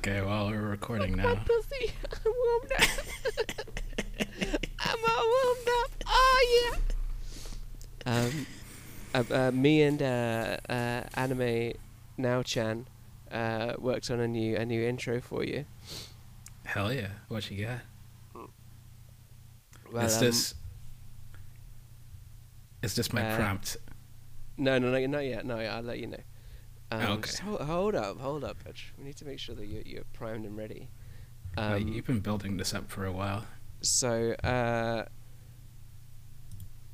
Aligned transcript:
Okay, 0.00 0.22
well 0.22 0.48
we're 0.48 0.62
recording 0.62 1.14
My 1.14 1.24
now. 1.24 1.34
pussy. 1.44 1.92
I'm 2.24 2.32
warmed 2.32 2.72
up. 2.72 2.88
I'm 4.80 4.98
all 5.10 5.28
warmed 5.28 5.68
up. 5.82 5.90
Oh 6.06 6.72
yeah. 8.06 8.10
Um, 8.10 8.46
uh, 9.14 9.24
uh, 9.30 9.50
me 9.50 9.82
and 9.82 10.00
uh, 10.00 10.56
uh, 10.70 11.02
anime 11.12 11.74
now 12.16 12.42
Chan 12.42 12.86
uh, 13.30 13.74
worked 13.78 14.10
on 14.10 14.20
a 14.20 14.26
new 14.26 14.56
a 14.56 14.64
new 14.64 14.82
intro 14.82 15.20
for 15.20 15.44
you. 15.44 15.66
Hell 16.64 16.90
yeah! 16.90 17.08
What 17.28 17.50
you 17.50 17.66
got? 17.66 18.48
Well, 19.92 20.06
is 20.06 20.16
um, 20.16 20.24
this? 20.24 20.54
Is 22.82 22.94
this 22.94 23.12
my 23.12 23.32
uh, 23.32 23.36
prompt? 23.36 23.76
No, 24.56 24.78
no, 24.78 24.90
no, 24.90 25.06
not 25.06 25.26
yet. 25.26 25.44
No, 25.44 25.58
I'll 25.58 25.82
let 25.82 25.98
you 25.98 26.06
know. 26.06 26.22
Um, 26.92 27.00
Okay. 27.18 27.30
hold, 27.44 27.60
hold 27.62 27.94
up, 27.94 28.18
hold 28.20 28.44
up, 28.44 28.56
Edge. 28.66 28.92
We 28.98 29.04
need 29.04 29.16
to 29.18 29.24
make 29.24 29.38
sure 29.38 29.54
that 29.54 29.66
you're, 29.66 29.82
you're 29.82 30.04
primed 30.12 30.44
and 30.44 30.56
ready. 30.56 30.88
Uh, 31.56 31.74
Um, 31.76 31.88
you've 31.88 32.06
been 32.06 32.20
building 32.20 32.56
this 32.56 32.74
up 32.74 32.90
for 32.90 33.04
a 33.06 33.12
while. 33.12 33.44
So, 33.80 34.32
uh, 34.44 35.04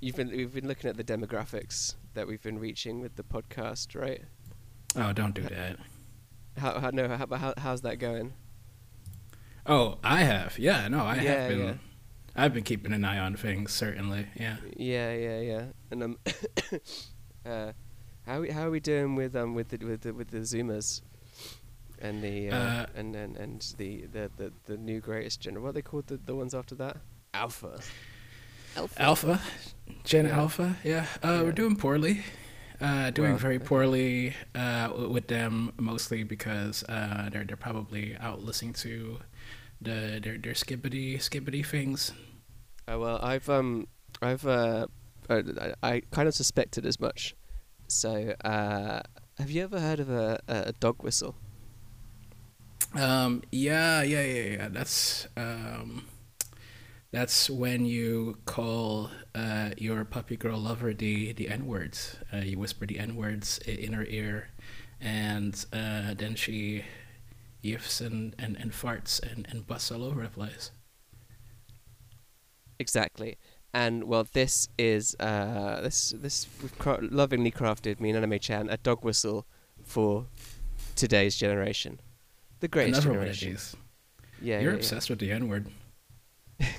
you've 0.01 0.16
been 0.16 0.28
we've 0.30 0.52
been 0.54 0.68
looking 0.68 0.88
at 0.90 0.96
the 0.96 1.04
demographics 1.04 1.95
that 2.14 2.27
we've 2.27 2.42
been 2.42 2.59
reaching 2.59 3.01
with 3.01 3.16
the 3.16 3.23
podcast, 3.23 3.98
right? 4.01 4.23
Oh, 4.95 5.12
don't 5.12 5.34
do 5.34 5.42
that. 5.42 5.78
How, 6.59 6.80
how 6.80 6.90
no, 6.90 7.09
how, 7.09 7.26
how 7.37 7.54
how's 7.59 7.82
that 7.82 7.96
going? 7.98 8.34
Oh, 9.66 9.98
I 10.04 10.23
have. 10.23 10.59
Yeah, 10.59 10.88
no, 10.88 11.01
I 11.01 11.16
Yeah, 11.16 11.32
have 11.40 11.48
been. 11.51 11.59
yeah. 11.60 11.74
I've 12.37 12.54
been 12.54 12.62
keeping 12.65 12.92
an 12.92 13.04
eye 13.04 13.18
on 13.18 13.34
things. 13.37 13.73
Certainly. 13.73 14.28
Yeah. 14.37 14.56
Yeah, 14.76 15.12
yeah, 15.12 15.40
yeah. 15.40 15.65
And 15.90 16.02
um, 16.02 16.18
uh, 17.46 17.73
how 18.26 18.40
we- 18.40 18.50
how 18.50 18.66
are 18.66 18.70
we 18.70 18.80
doing 18.80 19.14
with 19.14 19.34
um 19.36 19.54
with 19.54 19.68
the 19.68 19.78
with 19.84 20.02
the 20.02 20.12
with 20.12 20.28
the 20.30 20.38
Zoomers, 20.40 21.02
and 22.01 22.23
the 22.23 22.51
uh, 22.51 22.56
Uh, 22.56 22.87
and, 22.95 23.16
and 23.16 23.37
and 23.37 23.74
the, 23.78 24.06
the 24.12 24.30
the 24.37 24.52
the 24.66 24.76
new 24.76 25.01
greatest 25.01 25.40
general? 25.40 25.62
What 25.64 25.70
are 25.70 25.73
they 25.73 25.82
called 25.82 26.06
the 26.09 26.16
the 26.18 26.34
ones 26.34 26.54
after 26.54 26.74
that? 26.76 26.96
Alpha. 27.34 27.80
Alpha. 28.76 29.01
Alpha, 29.02 29.40
Gen 30.04 30.26
Yeah. 30.26 30.38
Alpha. 30.38 30.76
Yeah. 30.84 31.06
Uh, 31.24 31.28
Yeah. 31.28 31.42
We're 31.42 31.52
doing 31.52 31.76
poorly. 31.76 32.23
Uh, 32.78 33.09
doing 33.10 33.30
Well, 33.30 33.38
very 33.38 33.59
poorly 33.59 34.34
uh, 34.54 34.92
with 35.08 35.29
them, 35.29 35.73
mostly 35.79 36.24
because 36.24 36.84
uh, 36.90 37.30
they're 37.32 37.45
they're 37.45 37.56
probably 37.56 38.14
out 38.20 38.42
listening 38.45 38.74
to 38.84 39.18
the 39.80 40.20
their 40.23 40.36
their 40.36 40.52
skibbity 40.54 41.16
skibbity 41.18 41.64
things. 41.64 42.12
Oh 42.86 42.98
well, 43.01 43.18
I've 43.23 43.48
um, 43.48 43.86
I've 44.20 44.46
uh, 44.46 44.86
I, 45.30 45.73
I 45.82 46.02
kind 46.10 46.29
of 46.29 46.34
suspected 46.34 46.84
as 46.84 47.01
much. 47.01 47.34
So, 47.88 48.34
uh, 48.45 49.01
have 49.38 49.51
you 49.51 49.62
ever 49.65 49.80
heard 49.80 50.01
of 50.01 50.10
a 50.10 50.40
a 50.48 50.73
dog 50.73 51.02
whistle? 51.02 51.37
Um, 52.95 53.42
yeah, 53.52 54.02
yeah, 54.02 54.23
yeah, 54.23 54.42
yeah. 54.56 54.68
That's 54.68 55.26
um, 55.37 56.07
that's 57.10 57.48
when 57.51 57.84
you 57.87 58.38
call 58.46 59.10
uh, 59.34 59.70
your 59.79 60.04
puppy 60.04 60.37
girl 60.37 60.59
lover 60.59 60.92
the 60.95 61.32
the 61.32 61.48
n 61.48 61.66
words. 61.66 62.16
Uh, 62.32 62.38
you 62.38 62.59
whisper 62.59 62.87
the 62.87 62.98
n 62.98 63.16
words 63.16 63.59
in 63.66 63.92
her 63.92 64.04
ear, 64.06 64.50
and 65.00 65.64
uh, 65.72 66.14
then 66.14 66.34
she 66.34 66.84
yiffs 67.64 68.00
and, 68.00 68.34
and, 68.38 68.56
and 68.59 68.72
farts 68.72 69.20
and, 69.20 69.47
and 69.50 69.66
busts 69.66 69.91
all 69.91 70.04
over 70.04 70.22
the 70.22 70.28
place. 70.31 70.70
Exactly. 72.78 73.38
And 73.77 74.05
well, 74.05 74.27
this 74.32 74.71
is 74.78 75.15
uh, 75.21 75.82
this 75.82 76.15
this 76.16 76.47
we've 76.62 76.78
cra- 76.78 76.99
lovingly 77.03 77.50
crafted 77.50 78.00
me 78.00 78.09
and 78.09 78.16
Anime 78.16 78.38
Chan 78.38 78.71
a 78.71 78.78
dog 78.78 79.05
whistle 79.05 79.47
for 79.84 80.28
today's 80.94 81.37
generation, 81.37 82.00
the 82.60 82.69
greatest 82.69 83.04
Another 83.04 83.19
one 83.19 83.28
of 83.28 83.38
these. 83.38 83.77
Yeah, 84.41 84.60
You're 84.60 84.72
yeah, 84.72 84.78
obsessed 84.78 85.10
with 85.10 85.19
the 85.19 85.31
n 85.31 85.49
word. 85.49 85.69
Yeah. 86.59 86.69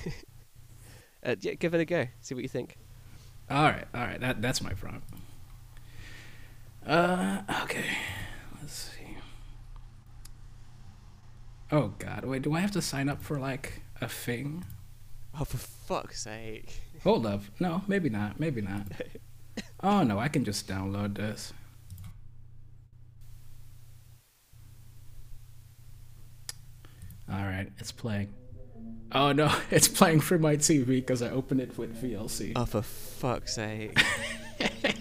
Uh, 1.20 1.34
yeah, 1.40 1.54
give 1.54 1.74
it 1.74 1.80
a 1.80 1.84
go. 1.84 2.06
See 2.20 2.32
what 2.32 2.42
you 2.42 2.48
think. 2.48 2.78
All 3.50 3.64
right, 3.64 3.86
all 3.92 4.02
right. 4.02 4.20
That 4.20 4.40
that's 4.40 4.62
my 4.62 4.72
prompt. 4.72 5.08
Uh, 6.86 7.42
okay. 7.64 7.84
Let's 8.60 8.72
see. 8.72 9.16
Oh 11.72 11.92
God, 11.98 12.24
wait. 12.24 12.42
Do 12.42 12.54
I 12.54 12.60
have 12.60 12.70
to 12.70 12.80
sign 12.80 13.08
up 13.08 13.20
for 13.20 13.36
like 13.36 13.82
a 14.00 14.08
thing? 14.08 14.64
Oh, 15.38 15.44
for 15.44 15.58
fuck's 15.58 16.22
sake! 16.22 16.80
Hold 17.08 17.24
up. 17.24 17.40
No, 17.58 17.80
maybe 17.88 18.10
not. 18.10 18.38
Maybe 18.38 18.60
not. 18.60 18.82
Oh 19.80 20.02
no, 20.02 20.18
I 20.18 20.28
can 20.28 20.44
just 20.44 20.68
download 20.68 21.16
this. 21.16 21.52
All 27.32 27.42
right, 27.42 27.68
it's 27.78 27.90
playing. 27.92 28.34
Oh 29.12 29.32
no, 29.32 29.52
it's 29.70 29.88
playing 29.88 30.20
for 30.20 30.38
my 30.38 30.56
TV 30.56 30.86
because 30.86 31.22
I 31.22 31.30
opened 31.30 31.60
it 31.60 31.78
with 31.78 32.00
VLC. 32.00 32.52
Oh, 32.54 32.66
for 32.66 32.82
fuck's 32.82 33.54
sake! 33.54 33.98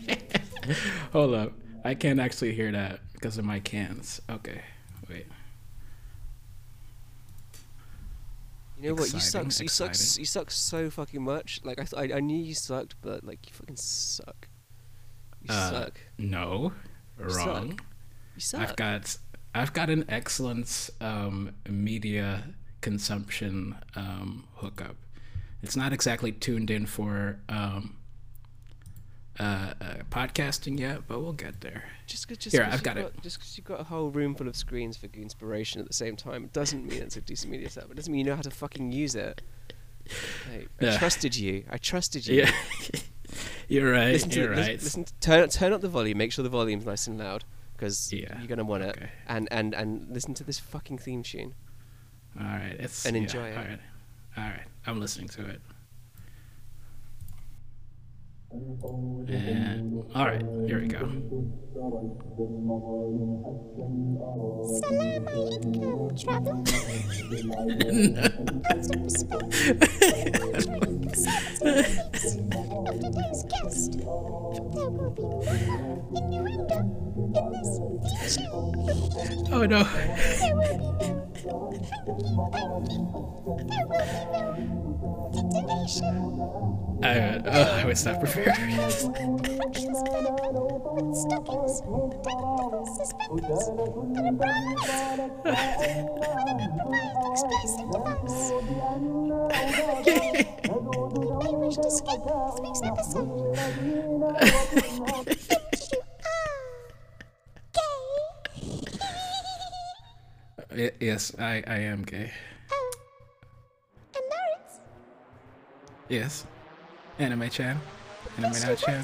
Hold 1.11 1.33
up. 1.33 1.53
I 1.83 1.93
can't 1.93 2.19
actually 2.19 2.53
hear 2.53 2.71
that 2.71 2.99
because 3.13 3.37
of 3.37 3.45
my 3.45 3.59
cans. 3.59 4.21
Okay, 4.29 4.61
wait. 5.09 5.25
You 8.79 8.89
know 8.89 8.95
what? 8.95 9.11
You 9.13 9.19
suck. 9.19 9.45
Exciting, 9.45 9.65
You 9.65 9.69
suck. 9.69 10.19
You 10.19 10.25
suck 10.25 10.51
so 10.51 10.89
fucking 10.89 11.23
much. 11.23 11.61
Like 11.63 11.79
I, 11.79 11.83
th- 11.85 12.11
I, 12.13 12.17
I 12.17 12.19
knew 12.19 12.37
you 12.37 12.53
sucked, 12.53 12.95
but 13.01 13.23
like 13.23 13.39
you 13.47 13.53
fucking 13.53 13.75
suck. 13.77 14.47
You 15.41 15.47
Uh, 15.53 15.69
suck. 15.71 15.99
No, 16.17 16.73
You 17.19 17.29
suck. 17.29 17.45
wrong. 17.47 17.79
You 18.35 18.41
suck. 18.41 18.61
I've 18.61 18.75
got 18.75 19.17
I've 19.55 19.73
got 19.73 19.89
an 19.89 20.05
excellent 20.09 20.89
um, 21.01 21.51
media 21.67 22.43
consumption 22.81 23.75
um, 23.95 24.45
hookup. 24.55 24.95
It's 25.63 25.75
not 25.75 25.91
exactly 25.91 26.31
tuned 26.31 26.69
in 26.69 26.85
for 26.85 27.39
um, 27.49 27.96
uh, 29.39 29.43
uh, 29.79 29.93
podcasting 30.11 30.79
yet, 30.79 31.01
but 31.07 31.19
we'll 31.21 31.33
get 31.33 31.61
there. 31.61 31.83
Just, 32.05 32.27
just 32.39 32.55
Here, 32.55 32.63
I've 32.63 32.73
you've 32.73 32.83
got 32.83 32.97
it. 32.97 33.13
Just 33.21 33.37
because 33.39 33.57
you've 33.57 33.65
got 33.67 33.79
a 33.79 33.83
whole 33.83 34.09
room 34.09 34.33
full 34.35 34.47
of 34.47 34.55
screens 34.55 34.97
for 34.97 35.07
inspiration 35.13 35.79
at 35.81 35.87
the 35.87 35.93
same 35.93 36.15
time, 36.15 36.49
doesn't 36.53 36.85
mean 36.85 37.01
it's 37.03 37.17
a 37.17 37.21
decent 37.21 37.51
media 37.51 37.69
setup. 37.69 37.91
It 37.91 37.95
doesn't 37.95 38.11
mean 38.11 38.25
you 38.25 38.31
know 38.31 38.35
how 38.35 38.41
to 38.41 38.51
fucking 38.51 38.91
use 38.91 39.15
it. 39.15 39.41
Like, 40.51 40.69
I 40.81 40.85
Yeah. 40.85 40.97
trusted 40.97 41.35
you. 41.35 41.65
I 41.69 41.77
trusted 41.77 42.25
you. 42.25 42.35
Yeah, 42.43 42.51
you're 43.67 43.91
right. 43.91 44.13
Listen 44.13 44.29
to 44.31 44.39
you're 44.39 44.51
right. 44.51 44.81
Listen, 44.81 45.05
turn 45.19 45.49
turn 45.49 45.73
up 45.73 45.81
the 45.81 45.89
volume. 45.89 46.17
Make 46.17 46.31
sure 46.31 46.43
the 46.43 46.49
volume's 46.49 46.85
nice 46.85 47.07
and 47.07 47.17
loud 47.19 47.43
because 47.75 48.11
Yeah, 48.13 48.37
you're 48.39 48.47
gonna 48.47 48.63
want 48.63 48.83
it. 48.83 48.97
And 49.27 49.47
and 49.51 49.73
and 49.75 50.07
listen 50.09 50.33
to 50.35 50.43
this 50.43 50.59
fucking 50.59 50.99
theme 50.99 51.23
tune. 51.23 51.53
All 52.39 52.45
right, 52.45 52.75
it's 52.79 53.05
and 53.05 53.15
yeah, 53.15 53.21
enjoy 53.23 53.47
it. 53.49 53.57
All 53.57 53.63
right, 53.63 53.79
all 54.37 54.43
right. 54.43 54.67
I'm 54.85 54.99
listening 55.01 55.27
to 55.29 55.45
it. 55.47 55.61
And, 58.49 60.03
all 60.15 60.25
right, 60.25 60.41
here 60.65 60.79
we 60.79 60.87
go. 60.87 60.99
Salam 64.79 65.25
alaikum, 65.25 66.15
travel. 66.17 66.63
Of 71.07 71.13
today's 72.99 73.43
guest, 73.47 73.91
there 73.93 74.89
will 74.89 75.09
be 75.11 75.21
no 75.23 75.41
innuendo 76.17 76.77
in 77.15 77.31
this 77.53 77.71
feature. 78.35 78.51
Oh 79.53 79.63
no. 79.65 79.83
There 79.85 80.53
will 80.53 80.77
be 80.99 81.07
no 81.45 81.57
hanky 81.71 82.27
panky. 82.51 82.99
There 83.69 83.85
will 83.87 84.07
be 84.11 84.21
no 84.33 84.43
detonation. 85.31 86.15
I, 87.03 87.05
uh, 87.47 87.81
I 87.81 87.85
was 87.85 88.03
not 88.05 88.19
prepared. 88.19 88.57
Punches 90.97 91.25
back 91.27 91.47
with 91.47 91.69
stockings, 91.69 92.89
suspenders, 92.97 93.67
and 94.17 94.27
a 94.27 94.31
bra. 94.31 94.49
Expressing 97.31 97.91
device. 97.91 98.39
I 100.65 101.51
wish 101.53 101.75
to 101.75 101.91
skip 101.91 102.21
this 102.25 102.55
week's 102.63 102.81
episode. 102.81 103.29
Since 105.37 105.91
you 105.91 105.99
are 105.99 106.13
gay. 110.73 110.83
Y- 110.83 110.91
yes, 110.99 111.33
I, 111.39 111.63
I 111.67 111.77
am 111.79 112.01
gay. 112.03 112.31
Oh, 112.71 112.91
and 114.15 114.23
Lawrence, 114.31 114.79
Yes. 116.09 116.45
Anime-chan. 117.19 117.79
Anime 118.37 118.75
Chan. 118.77 119.03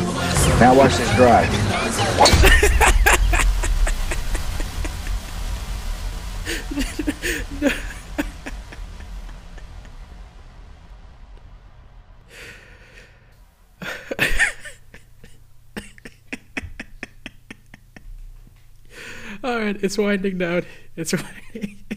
now 0.61 0.75
watch 0.75 0.95
this 0.95 1.15
drive. 1.15 1.49
All 19.43 19.57
right, 19.57 19.75
it's 19.81 19.97
winding 19.97 20.37
down. 20.37 20.63
It's 20.95 21.13
winding. 21.13 21.79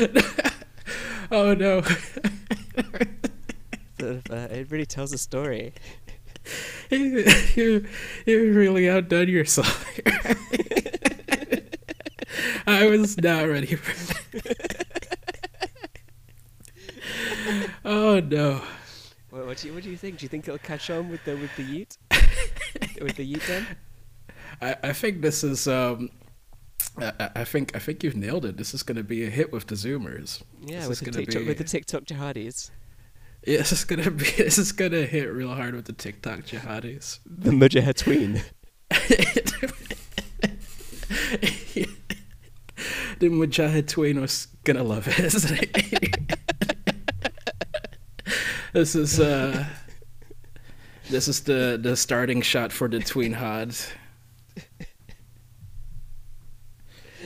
oh 1.30 1.52
no. 1.52 1.82
Of, 4.02 4.22
uh, 4.30 4.48
it 4.50 4.70
really 4.70 4.86
tells 4.86 5.12
a 5.12 5.18
story. 5.18 5.72
you, 6.90 7.24
you, 7.54 7.86
you 8.26 8.52
really 8.52 8.88
outdone 8.88 9.28
yourself. 9.28 9.84
I 12.66 12.86
was 12.86 13.18
not 13.20 13.48
ready 13.48 13.74
for 13.74 13.92
that. 14.38 14.86
oh 17.84 18.20
no. 18.20 18.62
What, 19.30 19.46
what 19.46 19.56
do 19.58 19.68
you 19.68 19.74
What 19.74 19.82
do 19.82 19.90
you 19.90 19.96
think? 19.96 20.18
Do 20.18 20.24
you 20.24 20.28
think 20.28 20.46
it'll 20.48 20.58
catch 20.58 20.90
on 20.90 21.08
with 21.10 21.24
the 21.24 21.36
with 21.36 21.54
the 21.56 21.64
Yeet? 21.64 21.96
with 23.02 23.16
the 23.16 23.34
Yeet 23.34 23.46
then? 23.46 23.66
I, 24.62 24.76
I 24.82 24.92
think 24.92 25.20
this 25.22 25.42
is 25.44 25.66
um 25.68 26.10
I, 26.98 27.30
I- 27.36 27.44
think 27.44 27.74
I 27.74 27.78
think 27.78 28.02
you've 28.02 28.16
nailed 28.16 28.44
it. 28.44 28.56
This 28.56 28.74
is 28.74 28.82
gonna 28.82 29.02
be 29.02 29.24
a 29.24 29.30
hit 29.30 29.52
with 29.52 29.66
the 29.66 29.74
Zoomers. 29.74 30.42
Yeah, 30.64 30.80
This 30.86 30.88
with 30.88 31.00
the 31.00 31.10
TikTok 31.12 31.42
be- 31.42 31.48
with 31.48 31.58
the 31.58 31.64
TikTok 31.64 32.04
jihadis, 32.04 32.70
Yeah, 33.46 33.58
this 33.62 33.72
is 33.72 33.84
gonna 33.84 34.10
be 34.10 34.24
this 34.36 34.58
is 34.58 34.72
gonna 34.72 35.06
hit 35.06 35.32
real 35.32 35.54
hard 35.54 35.74
with 35.74 35.86
the 35.86 35.92
TikTok 35.92 36.40
jihadis. 36.40 37.20
the 37.24 37.50
Mujahid 37.50 37.96
tween. 37.96 38.42
the 43.18 43.28
Mujahid 43.28 43.88
Tween 43.88 44.20
was 44.20 44.48
gonna 44.64 44.82
love 44.82 45.06
it, 45.08 45.16
this 48.72 48.94
is 48.94 49.20
uh 49.20 49.66
this 51.08 51.28
is 51.28 51.40
the 51.42 51.78
the 51.80 51.96
starting 51.96 52.42
shot 52.42 52.72
for 52.72 52.88
the 52.88 53.00
Tween 53.00 53.32
Hod. 53.34 53.74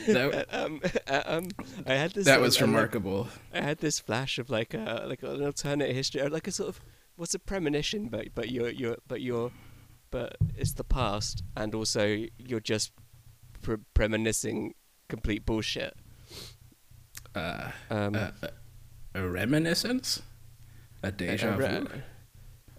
That, 0.07 0.47
um, 0.55 0.81
uh, 1.07 1.23
um, 1.27 1.49
I 1.87 1.95
had 1.95 2.13
this. 2.13 2.25
that 2.27 2.37
um, 2.37 2.43
was 2.43 2.57
uh, 2.57 2.61
like- 2.61 2.67
remarkable. 2.67 3.29
I 3.53 3.61
had 3.63 3.79
this 3.79 3.99
flash 3.99 4.39
of 4.39 4.51
like 4.51 4.75
a 4.75 5.05
like 5.09 5.23
an 5.23 5.45
alternate 5.45 5.95
history, 5.95 6.21
or 6.21 6.31
like 6.31 6.47
a 6.47 6.53
sort 6.53 6.69
of 6.69 6.81
what's 7.17 7.35
a 7.35 7.39
premonition, 7.39 8.09
but 8.09 8.29
but 8.35 8.51
you're 8.51 8.71
you're 8.71 8.97
but 9.09 9.21
you're 9.21 9.53
but 10.11 10.37
it's 10.57 10.73
the 10.75 10.85
past, 10.85 11.43
and 11.57 11.75
also 11.75 12.25
you're 12.39 12.61
just 12.61 12.93
pre- 13.63 13.77
premonitioning 13.95 14.73
complete 15.09 15.45
bullshit. 15.45 15.95
Uh, 17.35 17.71
Um, 17.91 18.15
uh, 18.15 18.31
a 19.15 19.27
reminiscence, 19.29 20.23
a 21.03 21.11
deja 21.11 21.51
uh, 21.53 21.57
vu. 21.57 21.89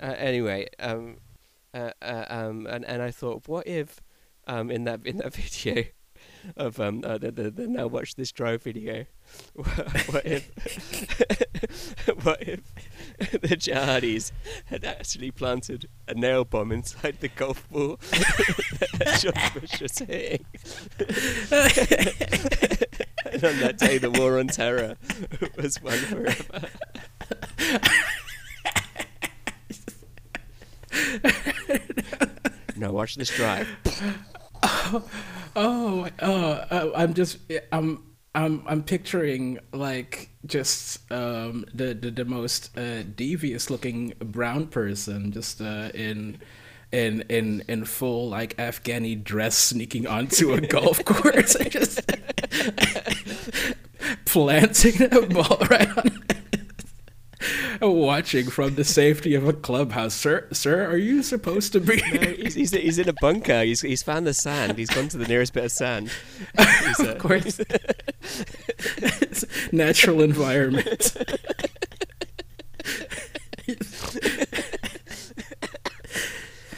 uh, 0.01 0.06
anyway, 0.18 0.68
um, 0.80 1.18
uh, 1.74 1.92
uh, 2.01 2.25
um, 2.30 2.66
and 2.68 2.86
and 2.86 3.01
I 3.01 3.12
thought, 3.12 3.48
what 3.48 3.68
if, 3.68 4.00
um, 4.48 4.71
in 4.71 4.86
that 4.86 5.06
in 5.06 5.18
that 5.18 5.33
video 5.36 5.86
of 6.56 6.80
um 6.80 7.01
uh, 7.06 7.18
the, 7.18 7.31
the 7.31 7.51
the 7.51 7.68
now 7.68 7.88
watch 7.88 8.15
this 8.15 8.31
drive 8.31 8.63
video, 8.63 9.06
what, 9.53 10.25
if 10.25 10.50
what 12.24 12.42
if 12.42 12.62
the 13.31 13.56
jihadis 13.57 14.31
had 14.65 14.86
actually 14.86 15.31
planted 15.31 15.88
a 16.07 16.13
nail 16.13 16.45
bomb 16.45 16.71
inside 16.71 17.18
the 17.19 17.30
golf 17.30 17.68
ball 17.69 17.97
that 19.00 19.51
was 19.62 20.00
hitting, 20.00 20.45
and 23.31 23.44
on 23.44 23.59
that 23.59 23.77
day 23.77 23.97
the 23.97 24.12
war 24.12 24.39
on 24.39 24.47
terror 24.47 24.95
was 25.57 25.81
won 25.81 25.97
forever. 25.97 26.69
now 32.75 32.92
watch 32.92 33.15
this 33.15 33.30
drive. 33.30 33.68
Oh, 35.57 36.09
oh, 36.19 36.51
uh, 36.69 36.91
I'm 36.95 37.13
just, 37.13 37.38
I'm, 37.71 38.03
I'm, 38.33 38.63
I'm 38.67 38.83
picturing 38.83 39.59
like 39.71 40.29
just 40.45 41.09
um, 41.12 41.65
the, 41.73 41.94
the 41.94 42.12
the 42.12 42.25
most 42.25 42.77
uh, 42.77 43.03
devious 43.03 43.69
looking 43.69 44.13
brown 44.19 44.67
person 44.67 45.31
just 45.31 45.62
uh, 45.62 45.89
in. 45.94 46.39
In, 46.91 47.25
in 47.27 47.62
in 47.67 47.83
full 47.83 48.29
like 48.29 48.56
Afghani 48.56 49.21
dress 49.21 49.57
sneaking 49.57 50.07
onto 50.07 50.53
a 50.53 50.62
golf 50.62 51.03
course 51.06 51.56
and 51.56 51.69
just 51.71 52.00
planting 54.25 55.01
a 55.11 55.21
ball 55.23 55.57
right 55.69 55.97
on 55.97 56.23
watching 57.91 58.49
from 58.49 58.75
the 58.75 58.83
safety 58.83 59.33
of 59.35 59.47
a 59.47 59.53
clubhouse 59.53 60.13
sir 60.13 60.47
sir 60.51 60.85
are 60.85 60.97
you 60.97 61.23
supposed 61.23 61.71
to 61.73 61.79
be 61.79 61.97
No, 62.13 62.19
he's, 62.19 62.55
he's, 62.55 62.71
he's 62.71 62.99
in 62.99 63.09
a 63.09 63.13
bunker. 63.13 63.63
He's, 63.63 63.81
he's 63.81 64.03
found 64.03 64.27
the 64.27 64.33
sand. 64.33 64.77
He's 64.77 64.89
gone 64.89 65.07
to 65.09 65.17
the 65.17 65.27
nearest 65.27 65.53
bit 65.53 65.65
of 65.65 65.71
sand. 65.71 66.11
He's, 66.57 66.99
uh, 66.99 67.11
of 67.11 67.17
course. 67.17 67.59
It's 68.87 69.45
natural 69.71 70.21
environment. 70.21 71.15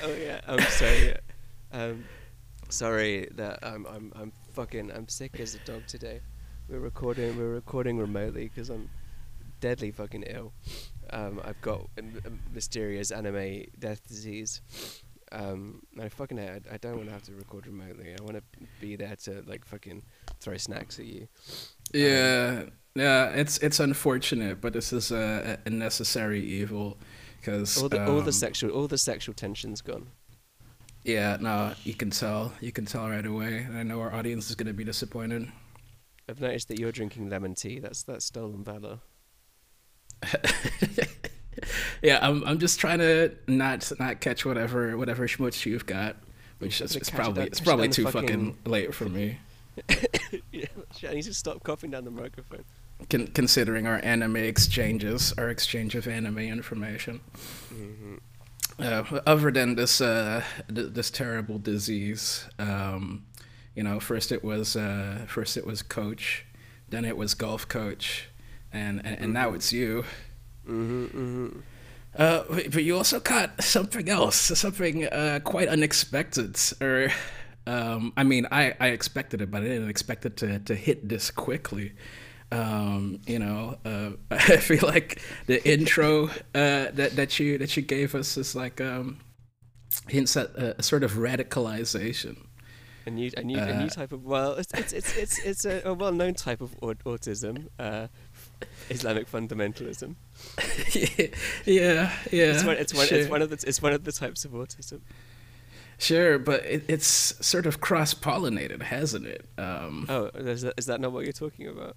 Oh 0.03 0.15
yeah, 0.15 0.39
I'm 0.47 0.61
sorry. 0.61 1.15
Um, 1.73 2.05
sorry 2.69 3.27
that 3.35 3.59
I'm 3.63 3.85
I'm 3.87 4.13
I'm 4.15 4.31
fucking 4.53 4.91
I'm 4.91 5.07
sick 5.07 5.39
as 5.39 5.55
a 5.55 5.59
dog 5.59 5.85
today. 5.87 6.21
We're 6.69 6.79
recording 6.79 7.37
we're 7.37 7.53
recording 7.53 7.97
remotely 7.97 8.45
because 8.47 8.69
I'm 8.69 8.89
deadly 9.59 9.91
fucking 9.91 10.23
ill. 10.23 10.53
Um, 11.11 11.41
I've 11.43 11.61
got 11.61 11.87
a, 11.97 11.99
m- 11.99 12.21
a 12.25 12.53
mysterious 12.53 13.11
anime 13.11 13.65
death 13.79 14.05
disease. 14.07 14.61
Um, 15.31 15.81
I 16.01 16.07
fucking 16.09 16.39
I, 16.39 16.61
I 16.71 16.77
don't 16.77 16.95
want 16.95 17.07
to 17.07 17.13
have 17.13 17.23
to 17.23 17.33
record 17.33 17.67
remotely. 17.67 18.15
I 18.17 18.23
want 18.23 18.37
to 18.37 18.43
be 18.79 18.95
there 18.95 19.15
to 19.23 19.43
like 19.45 19.65
fucking 19.65 20.03
throw 20.39 20.57
snacks 20.57 20.99
at 20.99 21.05
you. 21.05 21.27
yeah, 21.93 22.63
yeah. 22.95 23.29
It's 23.29 23.57
it's 23.59 23.79
unfortunate, 23.79 24.61
but 24.61 24.73
this 24.73 24.93
is 24.93 25.11
a, 25.11 25.59
a 25.65 25.69
necessary 25.69 26.41
evil 26.45 26.97
because 27.39 27.81
All 27.81 27.89
the 27.89 28.05
all 28.05 28.21
the 28.21 28.27
um, 28.27 28.31
sexual 28.31 28.71
all 28.71 28.87
the 28.87 28.97
sexual 28.97 29.33
tension's 29.35 29.81
gone. 29.81 30.07
Yeah, 31.03 31.37
no, 31.39 31.73
you 31.83 31.93
can 31.93 32.09
tell. 32.09 32.51
You 32.61 32.71
can 32.71 32.85
tell 32.85 33.09
right 33.09 33.25
away. 33.25 33.59
And 33.67 33.77
I 33.77 33.83
know 33.83 33.99
our 34.01 34.13
audience 34.13 34.49
is 34.49 34.55
gonna 34.55 34.73
be 34.73 34.83
disappointed. 34.83 35.49
I've 36.29 36.41
noticed 36.41 36.67
that 36.69 36.79
you're 36.79 36.91
drinking 36.91 37.29
lemon 37.29 37.53
tea. 37.55 37.79
That's 37.79 38.03
that's 38.03 38.25
stolen 38.25 38.63
valor. 38.63 38.99
yeah, 42.01 42.19
I'm 42.21 42.43
I'm 42.45 42.59
just 42.59 42.79
trying 42.79 42.99
to 42.99 43.31
not 43.47 43.91
not 43.99 44.19
catch 44.21 44.45
whatever 44.45 44.97
whatever 44.97 45.27
schmutz 45.27 45.65
you've 45.65 45.85
got, 45.85 46.15
which 46.59 46.81
is 46.81 46.95
it's 46.95 47.09
it 47.09 47.13
probably 47.15 47.43
it's 47.45 47.59
probably 47.59 47.89
too 47.89 48.03
fucking- 48.05 48.21
fucking 48.21 48.57
late 48.65 48.93
for 48.93 49.05
me. 49.09 49.39
yeah, 50.51 50.65
I 51.07 51.13
need 51.13 51.23
to 51.23 51.33
stop 51.33 51.63
coughing 51.63 51.91
down 51.91 52.03
the 52.03 52.11
microphone. 52.11 52.63
Con- 53.11 53.27
considering 53.27 53.85
our 53.85 53.99
anime 54.03 54.37
exchanges, 54.37 55.33
our 55.37 55.49
exchange 55.49 55.93
of 55.93 56.07
anime 56.07 56.39
information. 56.39 57.19
Uh, 58.79 59.03
other 59.25 59.51
than 59.51 59.75
this 59.75 60.01
uh, 60.01 60.43
th- 60.73 60.93
this 60.93 61.09
terrible 61.11 61.57
disease, 61.59 62.45
um, 62.59 63.23
you 63.75 63.83
know, 63.83 63.99
first 63.99 64.31
it 64.31 64.43
was 64.43 64.75
uh, 64.75 65.25
first 65.27 65.57
it 65.57 65.65
was 65.65 65.81
coach, 65.83 66.45
then 66.89 67.05
it 67.05 67.17
was 67.17 67.33
golf 67.35 67.67
coach, 67.67 68.29
and 68.71 69.05
and, 69.05 69.19
and 69.19 69.33
now 69.33 69.53
it's 69.53 69.71
you. 69.73 70.03
Mm-hmm, 70.67 71.05
mm-hmm. 71.05 71.59
Uh, 72.17 72.43
but 72.49 72.83
you 72.83 72.97
also 72.97 73.19
caught 73.19 73.61
something 73.63 74.09
else, 74.09 74.35
something 74.35 75.05
uh, 75.05 75.39
quite 75.43 75.67
unexpected. 75.67 76.57
Or, 76.81 77.09
um, 77.67 78.11
I 78.17 78.23
mean, 78.23 78.47
I, 78.51 78.73
I 78.79 78.87
expected 78.87 79.41
it, 79.41 79.51
but 79.51 79.61
I 79.61 79.65
didn't 79.65 79.89
expect 79.89 80.25
it 80.25 80.35
to, 80.37 80.57
to 80.59 80.73
hit 80.73 81.07
this 81.07 81.29
quickly. 81.29 81.93
Um, 82.51 83.19
you 83.27 83.37
know, 83.39 83.77
uh, 83.85 84.11
I 84.31 84.57
feel 84.57 84.79
like 84.81 85.21
the 85.45 85.65
intro 85.69 86.27
uh, 86.55 86.89
that 86.93 87.11
that 87.15 87.39
you 87.39 87.57
that 87.59 87.75
you 87.77 87.83
gave 87.83 88.15
us 88.15 88.35
is 88.37 88.55
like 88.55 88.81
um, 88.81 89.19
hints 90.07 90.35
at 90.37 90.55
a, 90.55 90.81
sort 90.81 91.03
of 91.03 91.13
radicalization. 91.13 92.37
A 93.05 93.09
new, 93.09 93.31
a 93.37 93.43
new, 93.43 93.57
a 93.57 93.61
Uh, 93.61 93.81
new 93.81 93.89
type 93.89 94.11
of 94.11 94.23
well, 94.25 94.53
it's 94.53 94.73
it's 94.73 94.93
it's 94.93 95.17
it's, 95.17 95.39
it's 95.39 95.65
a, 95.65 95.81
a 95.85 95.93
well-known 95.93 96.33
type 96.33 96.61
of 96.61 96.75
autism, 96.81 97.67
uh, 97.79 98.07
Islamic 98.89 99.29
fundamentalism. 99.29 100.15
yeah, 101.65 102.11
yeah. 102.31 102.51
It's 102.51 102.63
one, 102.63 102.77
it's 102.77 102.93
one, 102.93 103.07
sure. 103.07 103.19
it's 103.19 103.29
one 103.29 103.41
of 103.41 103.49
the, 103.49 103.63
it's 103.67 103.81
one 103.81 103.93
of 103.93 104.03
the 104.03 104.11
types 104.11 104.45
of 104.45 104.51
autism. 104.51 105.01
Sure, 105.99 106.37
but 106.37 106.63
it, 106.65 106.83
it's 106.87 107.07
sort 107.45 107.65
of 107.65 107.81
cross 107.81 108.13
pollinated, 108.13 108.83
hasn't 108.83 109.25
it? 109.25 109.45
Um, 109.57 110.05
Oh, 110.09 110.25
is 110.35 110.61
that, 110.61 110.75
is 110.77 110.85
that 110.85 111.01
not 111.01 111.11
what 111.11 111.23
you're 111.23 111.33
talking 111.33 111.67
about? 111.67 111.95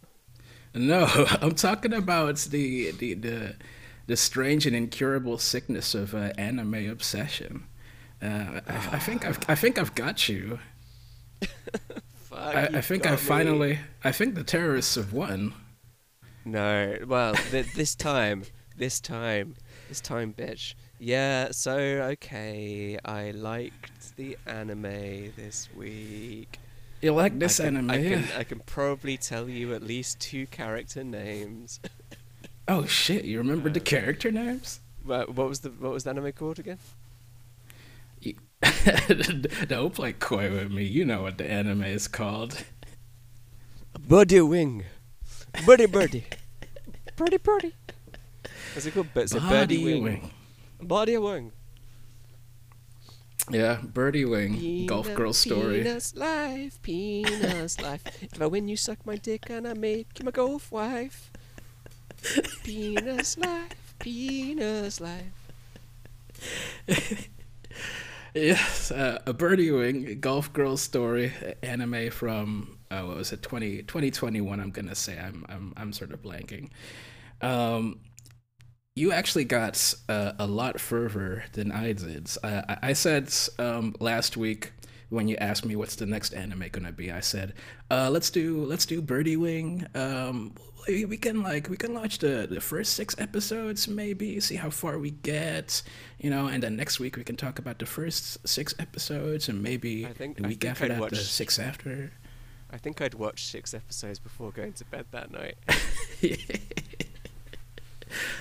no, 0.74 1.04
I'm 1.42 1.54
talking 1.54 1.92
about 1.92 2.36
the 2.38 2.92
the 2.92 3.14
the, 3.14 3.56
the 4.06 4.16
strange 4.16 4.66
and 4.66 4.74
incurable 4.74 5.38
sickness 5.38 5.94
of 5.94 6.14
uh, 6.14 6.32
anime 6.38 6.88
obsession. 6.90 7.64
Uh, 8.22 8.60
I, 8.66 8.76
I 8.92 8.98
think 8.98 9.24
I've 9.26 9.38
I 9.48 9.54
think 9.54 9.78
I've 9.78 9.94
got 9.94 10.28
you. 10.28 10.58
Fuck, 12.14 12.38
I, 12.38 12.68
I 12.74 12.80
think 12.80 13.06
I 13.06 13.12
me. 13.12 13.16
finally. 13.16 13.78
I 14.04 14.12
think 14.12 14.34
the 14.34 14.44
terrorists 14.44 14.94
have 14.94 15.12
won. 15.12 15.52
No, 16.44 16.96
well, 17.06 17.34
th- 17.34 17.72
this 17.74 17.94
time, 17.94 18.44
this 18.76 19.00
time, 19.00 19.54
this 19.88 20.00
time, 20.00 20.32
bitch. 20.32 20.74
Yeah, 20.98 21.50
so 21.50 21.76
okay, 21.78 22.98
I 23.04 23.30
liked 23.30 24.16
the 24.16 24.36
anime 24.46 25.32
this 25.36 25.68
week. 25.76 26.58
You 27.02 27.12
like 27.12 27.38
this 27.38 27.60
I 27.60 27.64
can, 27.64 27.76
anime? 27.76 27.90
I 27.90 27.96
can, 28.02 28.24
I 28.38 28.44
can 28.44 28.60
probably 28.60 29.16
tell 29.16 29.48
you 29.48 29.74
at 29.74 29.82
least 29.82 30.20
two 30.20 30.46
character 30.46 31.04
names. 31.04 31.80
Oh 32.68 32.86
shit! 32.86 33.24
You 33.24 33.38
remembered 33.38 33.74
the 33.74 33.80
character 33.80 34.30
names? 34.30 34.78
But 35.04 35.34
what 35.34 35.48
was 35.48 35.60
the 35.60 35.70
what 35.70 35.90
was 35.90 36.04
the 36.04 36.10
anime 36.10 36.30
called 36.30 36.60
again? 36.60 36.78
Don't 39.66 39.92
play 39.92 40.12
coy 40.12 40.52
with 40.52 40.70
me. 40.70 40.84
You 40.84 41.04
know 41.04 41.22
what 41.22 41.38
the 41.38 41.50
anime 41.50 41.82
is 41.82 42.06
called. 42.06 42.62
Birdie 43.98 44.40
Wing, 44.40 44.84
Birdie 45.66 45.86
Birdie, 45.86 46.24
Birdie 47.16 47.36
Birdie. 47.38 47.74
What's 48.72 48.86
it 48.86 48.94
called? 48.94 49.08
It's 49.14 49.34
a 49.34 49.40
Birdie 49.40 49.84
Wing. 49.84 50.02
Wing. 50.02 50.30
Birdie 50.80 51.18
Wing. 51.18 51.52
Yeah, 53.50 53.80
Birdie 53.82 54.24
Wing. 54.24 54.86
Golf 54.86 55.12
Girl 55.14 55.32
story. 55.32 55.82
Peanut's 55.82 56.14
life, 56.14 56.80
Peanut's 56.82 57.80
life. 57.80 58.02
If 58.22 58.40
I 58.40 58.46
win, 58.46 58.68
you 58.68 58.76
suck 58.76 59.04
my 59.04 59.16
dick 59.16 59.50
and 59.50 59.66
I 59.66 59.74
make 59.74 60.18
you 60.18 60.24
my 60.24 60.30
golf 60.30 60.70
wife. 60.70 61.30
Peanut's 62.64 63.36
life, 63.38 63.94
Peanut's 63.98 65.00
life. 65.00 65.34
Yes, 68.32 68.92
uh, 68.92 69.18
a 69.26 69.32
Birdie 69.32 69.72
Wing 69.72 70.20
Golf 70.20 70.52
Girl 70.52 70.76
story 70.76 71.32
anime 71.64 72.10
from 72.10 72.78
uh, 72.90 73.02
what 73.02 73.16
was 73.16 73.32
it 73.32 73.42
20, 73.42 73.82
2021 73.82 74.60
I'm 74.60 74.70
gonna 74.70 74.94
say 74.94 75.18
I'm 75.18 75.44
I'm 75.48 75.72
I'm 75.76 75.92
sort 75.92 76.12
of 76.12 76.22
blanking. 76.22 76.70
Um, 77.40 78.00
you 78.96 79.12
actually 79.12 79.44
got 79.44 79.94
uh, 80.08 80.32
a 80.38 80.46
lot 80.46 80.80
further 80.80 81.44
than 81.52 81.72
I 81.72 81.92
did. 81.92 82.28
I, 82.42 82.76
I- 82.82 82.92
said 82.92 83.32
um, 83.58 83.94
last 84.00 84.36
week 84.36 84.72
when 85.08 85.26
you 85.26 85.36
asked 85.36 85.64
me 85.64 85.74
what's 85.76 85.96
the 85.96 86.06
next 86.06 86.32
anime 86.34 86.64
gonna 86.70 86.92
be, 86.92 87.10
I 87.10 87.20
said, 87.20 87.54
uh, 87.90 88.10
let's 88.10 88.30
do 88.30 88.64
let's 88.64 88.86
do 88.86 89.00
Birdie 89.00 89.36
Wing. 89.36 89.86
Um, 89.94 90.54
we, 90.88 91.16
can 91.16 91.42
like 91.42 91.68
we 91.68 91.76
can 91.76 91.94
watch 91.94 92.18
the 92.18 92.46
the 92.50 92.60
first 92.60 92.94
six 92.94 93.14
episodes 93.18 93.86
maybe, 93.88 94.40
see 94.40 94.56
how 94.56 94.70
far 94.70 94.98
we 94.98 95.10
get, 95.12 95.82
you 96.18 96.30
know, 96.30 96.46
and 96.48 96.62
then 96.62 96.76
next 96.76 96.98
week 97.00 97.16
we 97.16 97.24
can 97.24 97.36
talk 97.36 97.58
about 97.58 97.78
the 97.78 97.86
first 97.86 98.46
six 98.48 98.74
episodes 98.78 99.48
and 99.48 99.62
maybe 99.62 100.06
I 100.06 100.12
think- 100.12 100.36
the 100.38 100.48
week 100.48 100.64
after 100.64 100.88
that 100.88 101.10
the 101.10 101.16
six 101.16 101.58
after. 101.58 102.12
I 102.72 102.78
think 102.78 103.00
I'd 103.00 103.14
watched 103.14 103.48
six 103.48 103.74
episodes 103.74 104.18
before 104.18 104.50
going 104.52 104.72
to 104.74 104.84
bed 104.84 105.06
that 105.10 105.30
night. 105.30 105.56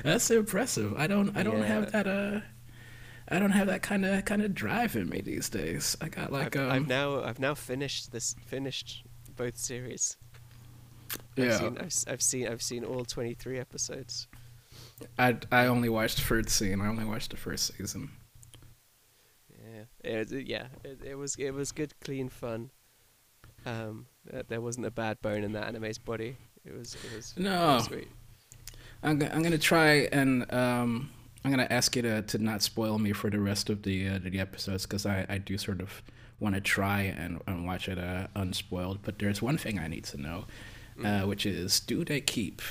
That's 0.04 0.30
impressive. 0.32 0.94
I 0.98 1.08
don't 1.08 1.36
I 1.38 1.44
don't 1.44 1.60
Yeah. 1.60 1.66
have 1.66 1.92
that 1.92 2.08
uh 2.08 2.42
I 3.28 3.38
don't 3.40 3.52
have 3.52 3.68
that 3.68 3.82
kind 3.82 4.06
of 4.06 4.26
kind 4.26 4.42
of 4.42 4.54
drive 4.56 4.96
in 4.96 5.10
me 5.10 5.22
these 5.22 5.50
days. 5.50 5.96
I 6.02 6.10
got 6.10 6.32
like 6.32 6.56
I've, 6.56 6.64
um 6.64 6.72
I've 6.72 6.88
now 6.88 7.24
I've 7.24 7.40
now 7.40 7.54
finished 7.56 8.12
this 8.12 8.36
finished 8.46 9.04
both 9.36 9.58
series. 9.58 10.18
I've 11.38 11.46
yeah. 11.46 11.58
seen, 11.58 11.78
I've, 11.78 11.94
I've 12.08 12.22
seen 12.22 12.48
I've 12.48 12.62
seen 12.62 12.84
all 12.84 13.06
twenty 13.06 13.34
three 13.34 13.60
episodes. 13.60 14.28
I 15.18 15.38
I 15.52 15.68
only 15.68 15.90
watched 15.90 16.22
first 16.22 16.50
scene. 16.50 16.82
I 16.82 16.88
only 16.88 17.06
watched 17.06 17.32
the 17.32 17.38
first 17.38 17.74
season. 17.76 18.12
Yeah, 19.50 19.84
it, 20.04 20.32
yeah, 20.48 20.68
it, 20.84 21.00
it 21.04 21.16
was 21.16 21.36
it 21.36 21.52
was 21.52 21.72
good, 21.72 21.94
clean 22.02 22.30
fun. 22.30 22.72
Um, 23.66 24.06
there 24.48 24.62
wasn't 24.62 24.86
a 24.86 24.92
bad 24.92 25.22
bone 25.22 25.44
in 25.44 25.52
that 25.54 25.68
anime's 25.68 25.98
body. 25.98 26.38
It 26.66 26.74
was 26.78 26.96
it 26.96 27.16
was 27.16 27.34
No. 27.38 27.80
sweet. 27.80 28.08
I'm 29.04 29.18
go- 29.20 29.30
I'm 29.32 29.42
gonna 29.44 29.58
try 29.58 30.08
and 30.12 30.52
um 30.54 31.10
I'm 31.44 31.52
gonna 31.52 31.68
ask 31.70 31.96
you 31.96 32.02
to, 32.02 32.22
to 32.22 32.38
not 32.38 32.62
spoil 32.62 33.00
me 33.00 33.14
for 33.14 33.30
the 33.30 33.40
rest 33.40 33.70
of 33.70 33.84
the 33.84 34.08
uh, 34.08 34.20
the 34.22 34.40
episodes 34.40 34.86
because 34.86 35.06
I, 35.06 35.26
I 35.30 35.38
do 35.38 35.58
sort 35.58 35.82
of 35.82 36.02
want 36.40 36.56
to 36.56 36.62
try 36.62 37.02
and, 37.02 37.42
and 37.48 37.66
watch 37.66 37.88
it 37.90 37.98
uh, 38.00 38.28
unspoiled. 38.36 39.00
But 39.04 39.20
there's 39.20 39.42
one 39.42 39.58
thing 39.58 39.78
I 39.80 39.88
need 39.88 40.04
to 40.06 40.18
know, 40.22 40.46
uh, 41.04 41.22
which 41.22 41.46
is 41.46 41.80
do 41.80 42.04
they 42.06 42.22
keep 42.22 42.62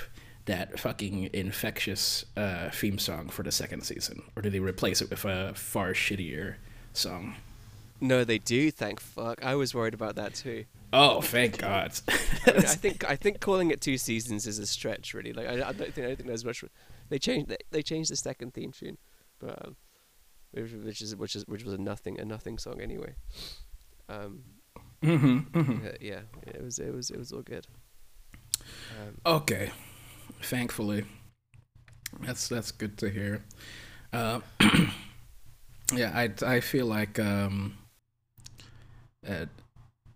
that 0.46 0.78
fucking 0.80 1.28
infectious 1.34 2.24
uh, 2.36 2.70
theme 2.70 2.98
song 2.98 3.28
for 3.28 3.42
the 3.42 3.52
second 3.52 3.82
season, 3.82 4.22
or 4.36 4.42
do 4.42 4.48
they 4.50 4.60
replace 4.60 5.00
it 5.02 5.10
with 5.10 5.24
a 5.24 5.52
far 5.54 5.92
shittier 5.92 6.54
song? 6.92 7.34
No, 8.00 8.24
they 8.24 8.38
do. 8.38 8.70
Thank 8.70 9.00
fuck. 9.00 9.44
I 9.44 9.54
was 9.54 9.74
worried 9.74 9.94
about 9.94 10.16
that 10.16 10.34
too. 10.34 10.64
Oh, 10.92 11.20
thank 11.20 11.58
God! 11.58 11.92
I, 12.08 12.52
mean, 12.52 12.56
I 12.64 12.74
think 12.74 13.10
I 13.10 13.16
think 13.16 13.40
calling 13.40 13.70
it 13.70 13.80
two 13.80 13.98
seasons 13.98 14.46
is 14.46 14.58
a 14.58 14.66
stretch, 14.66 15.14
really. 15.14 15.32
Like 15.32 15.48
I, 15.48 15.68
I 15.68 15.72
don't 15.72 15.92
think 15.92 15.98
I 15.98 16.08
don't 16.08 16.16
think 16.16 16.28
there's 16.28 16.44
much. 16.44 16.64
They 17.08 17.18
changed 17.18 17.48
they, 17.48 17.58
they 17.70 17.82
changed 17.82 18.10
the 18.10 18.16
second 18.16 18.54
theme 18.54 18.72
tune, 18.72 18.98
but 19.38 19.66
um, 19.66 19.76
which, 20.52 20.72
which 20.72 21.00
is 21.02 21.16
which 21.16 21.36
is 21.36 21.46
which 21.46 21.64
was 21.64 21.74
a 21.74 21.78
nothing 21.78 22.18
a 22.20 22.24
nothing 22.24 22.58
song 22.58 22.80
anyway. 22.80 23.14
Um, 24.08 24.44
hmm 25.02 25.38
hmm 25.38 25.86
uh, 25.86 25.90
yeah, 26.00 26.20
it 26.46 26.62
was 26.62 26.78
it 26.78 26.94
was 26.94 27.10
it 27.10 27.18
was 27.18 27.32
all 27.32 27.42
good. 27.42 27.66
Um, 28.98 29.20
Okay, 29.26 29.72
thankfully, 30.42 31.04
that's 32.20 32.48
that's 32.48 32.70
good 32.70 32.96
to 32.98 33.10
hear. 33.10 33.44
Uh, 34.12 34.40
yeah, 35.92 36.12
I 36.14 36.30
I 36.46 36.60
feel 36.60 36.86
like 36.86 37.18
um, 37.18 37.76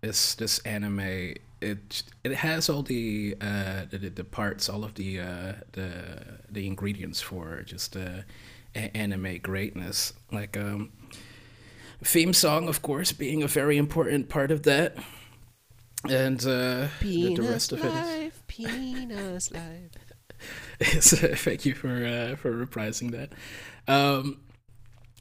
this 0.01 0.35
this 0.35 0.59
anime 0.59 1.35
it 1.61 2.03
it 2.23 2.35
has 2.35 2.69
all 2.69 2.83
the 2.83 3.35
uh 3.39 3.85
the, 3.89 4.09
the 4.09 4.23
parts, 4.23 4.69
all 4.69 4.83
of 4.83 4.95
the 4.95 5.19
uh 5.19 5.53
the 5.71 6.39
the 6.49 6.67
ingredients 6.67 7.21
for 7.21 7.63
just 7.65 7.95
uh, 7.95 8.23
anime 8.75 9.37
greatness. 9.39 10.13
Like 10.31 10.57
um, 10.57 10.91
theme 12.03 12.33
song, 12.33 12.67
of 12.67 12.81
course, 12.81 13.11
being 13.11 13.43
a 13.43 13.47
very 13.47 13.77
important 13.77 14.29
part 14.29 14.51
of 14.51 14.63
that. 14.63 14.97
And 16.09 16.39
uh, 16.41 16.87
the, 16.99 17.35
the 17.35 17.43
rest 17.43 17.71
of 17.71 17.79
it 17.79 17.85
is 17.85 17.93
life, 17.93 18.43
Peanuts 18.47 19.51
life. 19.51 19.91
Thank 21.39 21.65
you 21.65 21.73
for 21.73 22.05
uh, 22.05 22.35
for 22.35 22.65
reprising 22.65 23.11
that. 23.11 23.31
Um, 23.87 24.41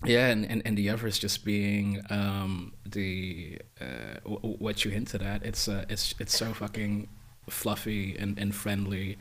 yeah, 0.04 0.28
and, 0.28 0.49
and, 0.50 0.62
and 0.64 0.76
the 0.76 0.90
others 0.90 1.18
just 1.18 1.44
being 1.44 2.02
um, 2.11 2.73
the 2.85 3.59
uh, 3.80 4.18
w- 4.25 4.56
what 4.59 4.85
you 4.85 4.90
hinted 4.90 5.23
at. 5.23 5.44
It's 5.44 5.68
uh, 5.68 5.85
it's 5.88 6.14
it's 6.18 6.37
so 6.37 6.52
fucking 6.52 7.09
fluffy 7.49 8.16
and, 8.18 8.38
and 8.38 8.54
friendly, 8.54 9.18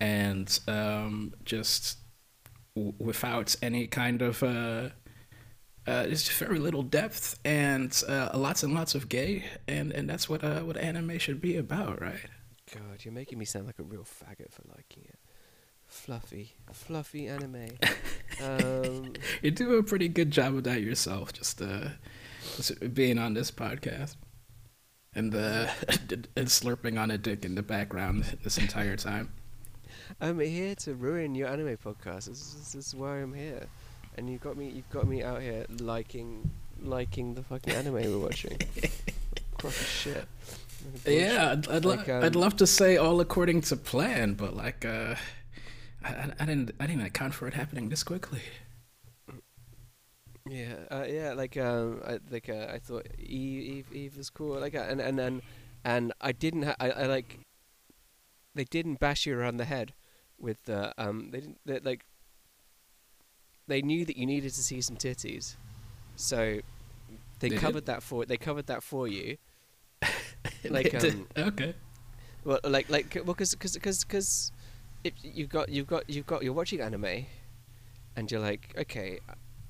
and 0.00 0.58
um, 0.68 1.34
just 1.44 1.98
w- 2.74 2.94
without 2.98 3.54
any 3.62 3.86
kind 3.86 4.22
of 4.22 4.42
uh, 4.42 4.90
uh, 5.86 6.06
very 6.38 6.58
little 6.58 6.82
depth 6.82 7.38
and 7.44 8.02
uh, 8.08 8.30
lots 8.34 8.62
and 8.62 8.74
lots 8.74 8.94
of 8.94 9.08
gay, 9.08 9.44
and, 9.68 9.92
and 9.92 10.08
that's 10.08 10.28
what 10.28 10.42
uh, 10.42 10.60
what 10.60 10.76
anime 10.76 11.18
should 11.18 11.40
be 11.40 11.56
about, 11.56 12.00
right? 12.00 12.26
God, 12.72 13.04
you're 13.04 13.12
making 13.12 13.38
me 13.38 13.44
sound 13.44 13.66
like 13.66 13.78
a 13.78 13.82
real 13.82 14.04
faggot 14.04 14.50
for 14.50 14.62
liking 14.68 15.04
it. 15.04 15.18
Fluffy, 15.94 16.52
fluffy 16.72 17.28
anime. 17.28 17.68
um, 18.42 19.12
You 19.40 19.50
do 19.52 19.74
a 19.76 19.82
pretty 19.82 20.08
good 20.08 20.32
job 20.32 20.56
of 20.56 20.64
that 20.64 20.82
yourself, 20.82 21.32
just 21.32 21.62
uh, 21.62 21.90
just 22.56 22.92
being 22.92 23.16
on 23.16 23.32
this 23.32 23.50
podcast 23.50 24.16
and 25.14 25.34
uh, 25.34 25.68
and 26.10 26.48
slurping 26.48 27.00
on 27.00 27.10
a 27.12 27.16
dick 27.16 27.44
in 27.44 27.54
the 27.54 27.62
background 27.62 28.36
this 28.42 28.58
entire 28.58 28.96
time. 28.96 29.32
I'm 30.20 30.40
here 30.40 30.74
to 30.74 30.94
ruin 30.94 31.34
your 31.36 31.48
anime 31.48 31.76
podcast. 31.78 32.26
This 32.26 32.40
is, 32.40 32.72
this 32.74 32.88
is 32.88 32.94
why 32.94 33.22
I'm 33.22 33.32
here, 33.32 33.64
and 34.18 34.28
you 34.28 34.38
got 34.38 34.56
me. 34.58 34.68
You've 34.68 34.90
got 34.90 35.06
me 35.06 35.22
out 35.22 35.40
here 35.40 35.64
liking, 35.78 36.50
liking 36.82 37.34
the 37.34 37.44
fucking 37.44 37.72
anime 37.72 37.94
we're 37.94 38.18
watching. 38.18 38.58
Crock 39.58 39.72
of 39.72 39.86
shit. 39.86 40.24
Yeah, 41.06 41.52
I'd 41.52 41.68
I'd, 41.68 41.84
lo- 41.84 41.94
Like, 41.94 42.08
I'd 42.08 42.34
um, 42.36 42.42
love 42.42 42.56
to 42.56 42.66
say 42.66 42.96
all 42.98 43.20
according 43.20 43.62
to 43.62 43.76
plan, 43.76 44.34
but 44.34 44.54
like 44.54 44.84
uh, 44.84 45.14
I, 46.04 46.32
I- 46.38 46.46
didn't 46.46 46.72
I 46.80 46.86
didn't 46.86 47.02
account 47.02 47.34
for 47.34 47.48
it 47.48 47.54
happening 47.54 47.88
this 47.88 48.04
quickly. 48.04 48.42
Yeah, 50.48 50.74
uh, 50.90 51.04
yeah, 51.08 51.32
like 51.32 51.56
um, 51.56 52.02
I, 52.06 52.18
like 52.30 52.48
uh, 52.50 52.66
I 52.72 52.78
thought 52.78 53.06
Eve, 53.18 53.62
Eve, 53.62 53.92
Eve 53.92 54.16
was 54.18 54.30
cool, 54.30 54.60
like, 54.60 54.74
uh, 54.74 54.86
and 54.88 55.00
and 55.00 55.18
and 55.18 55.42
and 55.84 56.12
I 56.20 56.32
didn't, 56.32 56.64
ha- 56.64 56.76
I, 56.78 56.90
I 56.90 57.06
like, 57.06 57.40
they 58.54 58.64
didn't 58.64 59.00
bash 59.00 59.26
you 59.26 59.38
around 59.38 59.56
the 59.56 59.64
head 59.64 59.94
with 60.38 60.62
the 60.64 60.92
um, 60.98 61.30
they 61.30 61.40
didn't, 61.40 61.60
they, 61.64 61.80
like, 61.80 62.04
they 63.66 63.82
knew 63.82 64.04
that 64.04 64.16
you 64.18 64.26
needed 64.26 64.52
to 64.52 64.62
see 64.62 64.80
some 64.82 64.96
titties, 64.96 65.56
so 66.16 66.60
they, 67.40 67.50
did? 67.50 67.58
covered 67.58 67.86
that 67.86 68.02
for 68.02 68.26
they 68.26 68.36
covered 68.36 68.66
that 68.66 68.82
for 68.82 69.08
you. 69.08 69.38
Like 70.68 70.94
um, 70.94 71.28
okay. 71.36 71.74
well, 72.44 72.60
like 72.64 72.88
like 72.88 73.14
well, 73.16 73.34
because 73.34 73.54
because 73.54 73.74
because 73.74 74.04
because 74.04 74.52
you've 75.22 75.48
got 75.48 75.68
you've 75.68 75.86
got 75.86 76.08
you've 76.08 76.26
got 76.26 76.42
you're 76.42 76.52
watching 76.52 76.80
anime, 76.80 77.26
and 78.16 78.30
you're 78.30 78.40
like, 78.40 78.74
okay, 78.78 79.20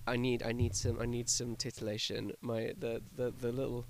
I 0.06 0.16
need 0.16 0.42
I 0.42 0.52
need 0.52 0.74
some 0.74 1.00
I 1.00 1.06
need 1.06 1.28
some 1.28 1.56
titillation. 1.56 2.32
My 2.40 2.72
the 2.78 3.02
the 3.16 3.32
the 3.38 3.52
little 3.52 3.86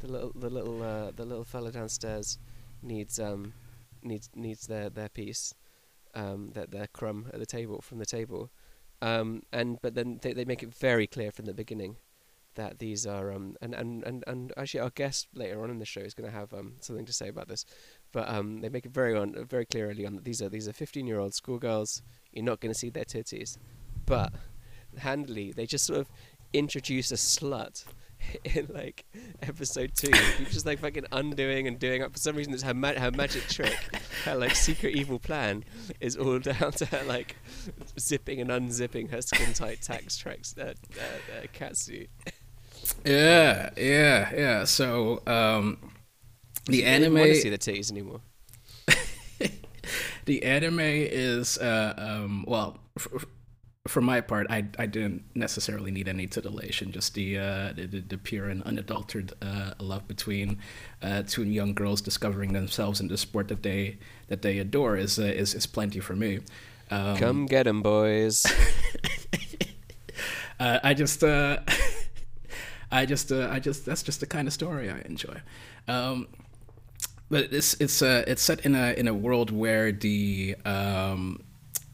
the 0.00 0.08
little 0.08 0.32
the 0.34 0.50
little 0.50 0.82
uh, 0.82 1.10
the 1.14 1.24
little 1.24 1.44
fella 1.44 1.70
downstairs 1.70 2.38
needs 2.82 3.18
um 3.20 3.54
needs 4.02 4.30
needs 4.34 4.66
their 4.66 4.90
their 4.90 5.08
piece, 5.08 5.54
um 6.14 6.50
that 6.54 6.70
their 6.70 6.88
crumb 6.88 7.30
at 7.32 7.38
the 7.38 7.46
table 7.46 7.80
from 7.80 7.98
the 7.98 8.06
table, 8.06 8.50
um 9.00 9.42
and 9.52 9.78
but 9.82 9.94
then 9.94 10.18
they 10.22 10.32
they 10.32 10.44
make 10.44 10.62
it 10.62 10.74
very 10.74 11.06
clear 11.06 11.30
from 11.30 11.44
the 11.44 11.54
beginning 11.54 11.96
that 12.54 12.78
these 12.78 13.06
are 13.06 13.32
um 13.32 13.56
and 13.62 13.74
and 13.74 14.04
and, 14.04 14.24
and 14.26 14.52
actually 14.56 14.80
our 14.80 14.90
guest 14.90 15.28
later 15.34 15.62
on 15.62 15.70
in 15.70 15.78
the 15.78 15.86
show 15.86 16.00
is 16.00 16.12
going 16.12 16.30
to 16.30 16.36
have 16.36 16.52
um 16.52 16.74
something 16.80 17.06
to 17.06 17.12
say 17.12 17.28
about 17.28 17.48
this 17.48 17.64
but 18.12 18.28
um 18.28 18.60
they 18.60 18.68
make 18.68 18.86
it 18.86 18.92
very 18.92 19.16
on 19.16 19.34
very 19.48 19.64
clear 19.64 19.90
early 19.90 20.06
on 20.06 20.14
that 20.14 20.24
these 20.24 20.40
are 20.42 20.48
these 20.48 20.68
are 20.68 20.72
15 20.72 21.06
year 21.06 21.18
old 21.18 21.34
schoolgirls. 21.34 22.02
You're 22.32 22.44
not 22.44 22.60
going 22.60 22.72
to 22.72 22.78
see 22.78 22.90
their 22.90 23.04
titties. 23.04 23.58
But 24.06 24.32
handily 24.98 25.52
they 25.52 25.66
just 25.66 25.84
sort 25.84 26.00
of 26.00 26.08
introduce 26.52 27.10
a 27.12 27.16
slut 27.16 27.84
in 28.44 28.68
like 28.72 29.04
episode 29.42 29.92
two. 29.96 30.10
You're 30.38 30.50
just 30.50 30.66
like 30.66 30.78
fucking 30.80 31.06
undoing 31.12 31.66
and 31.66 31.78
doing 31.78 32.02
up. 32.02 32.12
For 32.12 32.18
some 32.18 32.36
reason 32.36 32.52
it's 32.52 32.62
her 32.62 32.74
ma- 32.74 32.92
her 32.92 33.10
magic 33.10 33.48
trick 33.48 33.78
her 34.24 34.34
like 34.34 34.54
secret 34.54 34.94
evil 34.94 35.18
plan 35.18 35.64
is 36.00 36.16
all 36.16 36.38
down 36.50 36.72
to 36.72 36.86
her 36.86 37.02
like 37.04 37.36
zipping 37.98 38.40
and 38.40 38.50
unzipping 38.50 39.10
her 39.10 39.22
skin 39.22 39.52
tight 39.52 39.82
tax 39.82 40.16
tracks 40.16 40.54
uh, 40.58 40.62
uh, 40.64 40.66
uh, 41.38 41.46
catsuit 41.54 42.08
Yeah, 43.04 43.70
yeah, 43.76 44.32
yeah. 44.34 44.64
So 44.64 45.22
um, 45.26 45.78
the 46.66 46.84
I 46.86 46.98
didn't 46.98 47.04
anime, 47.04 47.14
want 47.14 47.28
to 47.30 47.34
see 47.40 47.50
the 47.50 47.58
titties 47.58 47.90
anymore 47.90 48.20
the 50.24 50.42
anime 50.44 50.80
is 50.80 51.58
uh, 51.58 51.94
um, 51.96 52.44
well. 52.46 52.78
F- 52.98 53.08
f- 53.14 53.24
for 53.88 54.00
my 54.00 54.20
part, 54.20 54.46
I, 54.48 54.64
I 54.78 54.86
didn't 54.86 55.24
necessarily 55.34 55.90
need 55.90 56.06
any 56.06 56.28
titillation, 56.28 56.92
just 56.92 57.14
the 57.14 57.36
uh, 57.36 57.72
the, 57.74 57.86
the, 57.86 58.00
the 58.00 58.16
pure 58.18 58.48
and 58.48 58.62
unadulterated 58.62 59.32
uh, 59.42 59.74
love 59.80 60.06
between 60.06 60.58
uh, 61.02 61.24
two 61.26 61.42
young 61.42 61.74
girls 61.74 62.00
discovering 62.00 62.52
themselves 62.52 63.00
in 63.00 63.08
the 63.08 63.16
sport 63.18 63.48
that 63.48 63.64
they 63.64 63.98
that 64.28 64.42
they 64.42 64.58
adore 64.58 64.96
is 64.96 65.18
uh, 65.18 65.22
is, 65.24 65.52
is 65.54 65.66
plenty 65.66 65.98
for 65.98 66.14
me. 66.14 66.38
Um, 66.92 67.16
come 67.16 67.46
get 67.46 67.66
'em 67.66 67.82
boys 67.82 68.46
Uh, 70.60 70.78
I 70.84 70.94
just, 70.94 71.24
uh, 71.24 71.58
I 72.92 73.04
just, 73.06 73.32
uh, 73.32 73.48
I 73.50 73.58
just. 73.58 73.84
That's 73.84 74.02
just 74.04 74.20
the 74.20 74.26
kind 74.26 74.46
of 74.46 74.54
story 74.54 74.90
I 74.90 75.00
enjoy. 75.00 75.40
Um, 75.88 76.28
but 77.32 77.50
it's 77.50 77.72
it's 77.80 78.02
uh, 78.02 78.24
it's 78.26 78.42
set 78.42 78.60
in 78.66 78.74
a 78.74 78.92
in 78.92 79.08
a 79.08 79.14
world 79.14 79.50
where 79.50 79.90
the 79.90 80.54
um, 80.66 81.42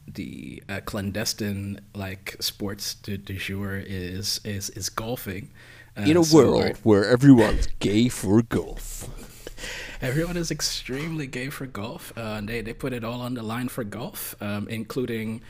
the 0.05 0.61
uh, 0.67 0.81
clandestine 0.83 1.79
like 1.95 2.35
sports 2.41 2.95
du, 2.95 3.17
du 3.17 3.35
jour 3.35 3.77
is 3.77 4.41
is 4.43 4.69
is 4.71 4.89
golfing. 4.89 5.49
Uh, 5.97 6.01
in 6.01 6.17
a 6.17 6.23
so 6.23 6.35
world 6.35 6.77
where 6.83 7.05
everyone's 7.05 7.67
gay 7.79 8.09
for 8.09 8.41
golf 8.41 9.07
Everyone 10.01 10.37
is 10.37 10.51
extremely 10.51 11.27
gay 11.27 11.49
for 11.49 11.65
golf. 11.65 12.13
Uh, 12.17 12.41
they 12.41 12.61
they 12.61 12.73
put 12.73 12.91
it 12.93 13.03
all 13.03 13.21
on 13.21 13.33
the 13.33 13.43
line 13.43 13.69
for 13.69 13.83
golf, 13.83 14.35
um, 14.41 14.67
including 14.69 15.41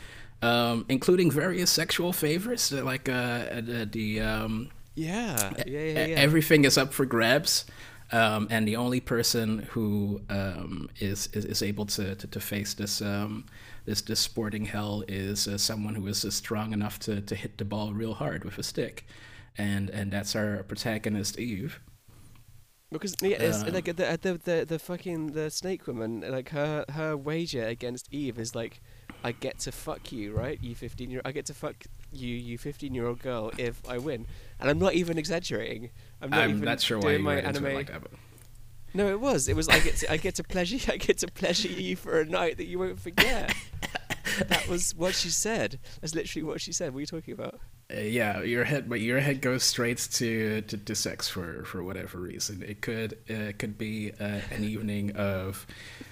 um, 0.42 0.86
including 0.90 1.32
various 1.32 1.70
sexual 1.70 2.14
favors, 2.14 2.74
uh, 2.74 2.84
like 2.84 3.10
uh, 3.10 3.62
the, 3.62 3.88
the 3.92 4.22
um, 4.22 4.70
yeah 4.96 5.52
yeah 5.66 5.80
yeah, 5.80 6.06
yeah. 6.06 6.16
everything 6.16 6.66
is 6.66 6.78
up 6.78 6.94
for 6.94 7.06
grabs. 7.06 7.66
Um, 8.12 8.48
and 8.50 8.68
the 8.68 8.76
only 8.76 9.00
person 9.00 9.68
who 9.72 10.22
um, 10.30 10.90
is, 11.00 11.30
is 11.34 11.46
is 11.46 11.62
able 11.62 11.86
to, 11.88 12.16
to, 12.16 12.28
to 12.28 12.40
face 12.40 12.74
this 12.74 13.02
um, 13.02 13.46
this 13.86 14.02
this 14.02 14.20
sporting 14.20 14.66
hell 14.66 15.04
is 15.08 15.48
uh, 15.48 15.58
someone 15.60 15.94
who 15.96 16.08
is 16.08 16.26
uh, 16.26 16.32
strong 16.32 16.74
enough 16.74 16.98
to, 17.00 17.22
to 17.22 17.36
hit 17.36 17.58
the 17.58 17.66
ball 17.66 17.94
real 17.94 18.16
hard 18.16 18.44
with 18.46 18.58
a 18.58 18.64
stick, 18.64 19.06
and 19.58 19.90
and 19.92 20.12
that's 20.12 20.36
our 20.36 20.64
protagonist 20.64 21.38
Eve. 21.40 21.80
Because 22.92 23.16
yeah, 23.22 23.38
it's, 23.38 23.64
Uh. 23.64 23.70
like 23.72 23.86
the, 23.86 24.18
the 24.22 24.40
the 24.44 24.66
the 24.66 24.80
fucking 24.80 25.34
the 25.34 25.52
snake 25.52 25.86
woman, 25.86 26.22
like 26.22 26.50
her 26.50 26.86
her 26.90 27.16
wager 27.16 27.68
against 27.68 28.12
Eve 28.12 28.40
is 28.40 28.56
like, 28.56 28.82
I 29.24 29.32
get 29.34 29.60
to 29.60 29.72
fuck 29.72 30.12
you, 30.12 30.34
right? 30.34 30.58
You 30.64 30.74
fifteen 30.74 31.12
year, 31.12 31.22
I 31.24 31.32
get 31.32 31.46
to 31.46 31.54
fuck 31.54 31.86
you, 32.12 32.36
you 32.36 32.58
fifteen 32.58 32.94
year 32.94 33.08
old 33.08 33.20
girl, 33.20 33.52
if 33.58 33.82
I 33.88 33.98
win, 33.98 34.26
and 34.60 34.70
I'm 34.70 34.80
not 34.80 34.94
even 34.94 35.18
exaggerating. 35.18 35.90
I'm 36.22 36.30
not 36.30 36.40
I'm 36.42 36.50
even 36.52 36.64
not 36.64 36.82
sure 36.82 36.98
why 36.98 37.10
doing 37.10 37.18
you 37.20 37.24
my 37.26 37.36
anime. 37.38 37.74
like 37.74 37.88
that. 37.88 38.02
But 38.02 38.12
No, 38.94 39.08
it 39.10 39.20
was. 39.20 39.48
It 39.48 39.56
was. 39.56 39.70
I 39.70 39.80
get 39.80 39.96
to 39.98 40.12
I 40.12 40.18
get 40.18 40.36
to 40.36 40.44
pleasure 40.44 40.92
I 40.92 40.98
get 40.98 41.20
to 41.20 41.28
pleasure 41.28 41.70
you 41.70 41.96
for 41.96 42.20
a 42.20 42.26
night 42.26 42.58
that 42.58 42.66
you 42.66 42.80
won't 42.80 43.00
forget. 43.00 43.54
that 44.48 44.68
was 44.68 44.96
what 44.96 45.16
she 45.16 45.30
said. 45.30 45.80
That's 46.02 46.16
literally 46.16 46.44
what 46.44 46.62
she 46.62 46.72
said. 46.72 46.94
What 46.94 46.98
are 46.98 47.02
you 47.02 47.08
talking 47.08 47.34
about? 47.34 47.60
Uh, 47.92 48.02
yeah, 48.02 48.42
your 48.42 48.64
head, 48.66 48.88
but 48.88 49.02
your 49.02 49.20
head 49.20 49.42
goes 49.42 49.64
straight 49.64 49.98
to, 49.98 50.62
to, 50.62 50.78
to 50.78 50.96
sex 50.96 51.28
for, 51.28 51.64
for 51.64 51.84
whatever 51.84 52.20
reason. 52.20 52.62
It 52.62 52.82
could 52.82 53.18
uh, 53.30 53.54
could 53.58 53.80
be 53.80 54.12
uh, 54.20 54.42
an 54.52 54.64
evening 54.64 55.16
of 55.16 55.66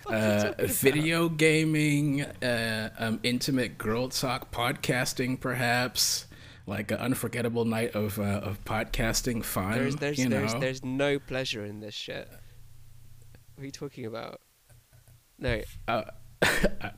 uh, 0.07 0.53
video 0.57 1.29
gaming, 1.29 2.23
uh, 2.23 2.89
um, 2.97 3.19
intimate 3.21 3.77
girl 3.77 4.09
talk, 4.09 4.51
podcasting, 4.51 5.39
perhaps 5.39 6.25
like 6.65 6.89
an 6.89 6.97
unforgettable 6.97 7.65
night 7.65 7.93
of 7.95 8.17
uh, 8.17 8.23
of 8.23 8.63
podcasting 8.65 9.43
fun. 9.43 9.73
There's 9.73 9.95
there's 9.97 10.17
you 10.17 10.29
there's 10.29 10.53
know? 10.55 10.59
there's 10.59 10.83
no 10.83 11.19
pleasure 11.19 11.63
in 11.63 11.79
this 11.79 11.93
shit. 11.93 12.27
What 13.55 13.61
are 13.61 13.65
you 13.65 13.71
talking 13.71 14.05
about? 14.05 14.41
No, 15.37 15.61
Uh, 15.87 16.03
I, 16.41 16.91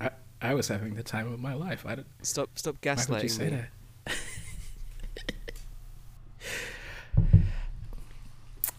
I, 0.00 0.10
I 0.42 0.54
was 0.54 0.68
having 0.68 0.94
the 0.94 1.02
time 1.02 1.32
of 1.32 1.40
my 1.40 1.54
life. 1.54 1.86
I 1.86 1.94
don't, 1.94 2.06
stop 2.20 2.50
stop 2.58 2.76
why 2.82 2.92
would 2.92 2.98
you 2.98 3.28
gaslighting 3.28 3.30
say 3.30 3.44
me. 3.44 3.50
that? 3.50 3.68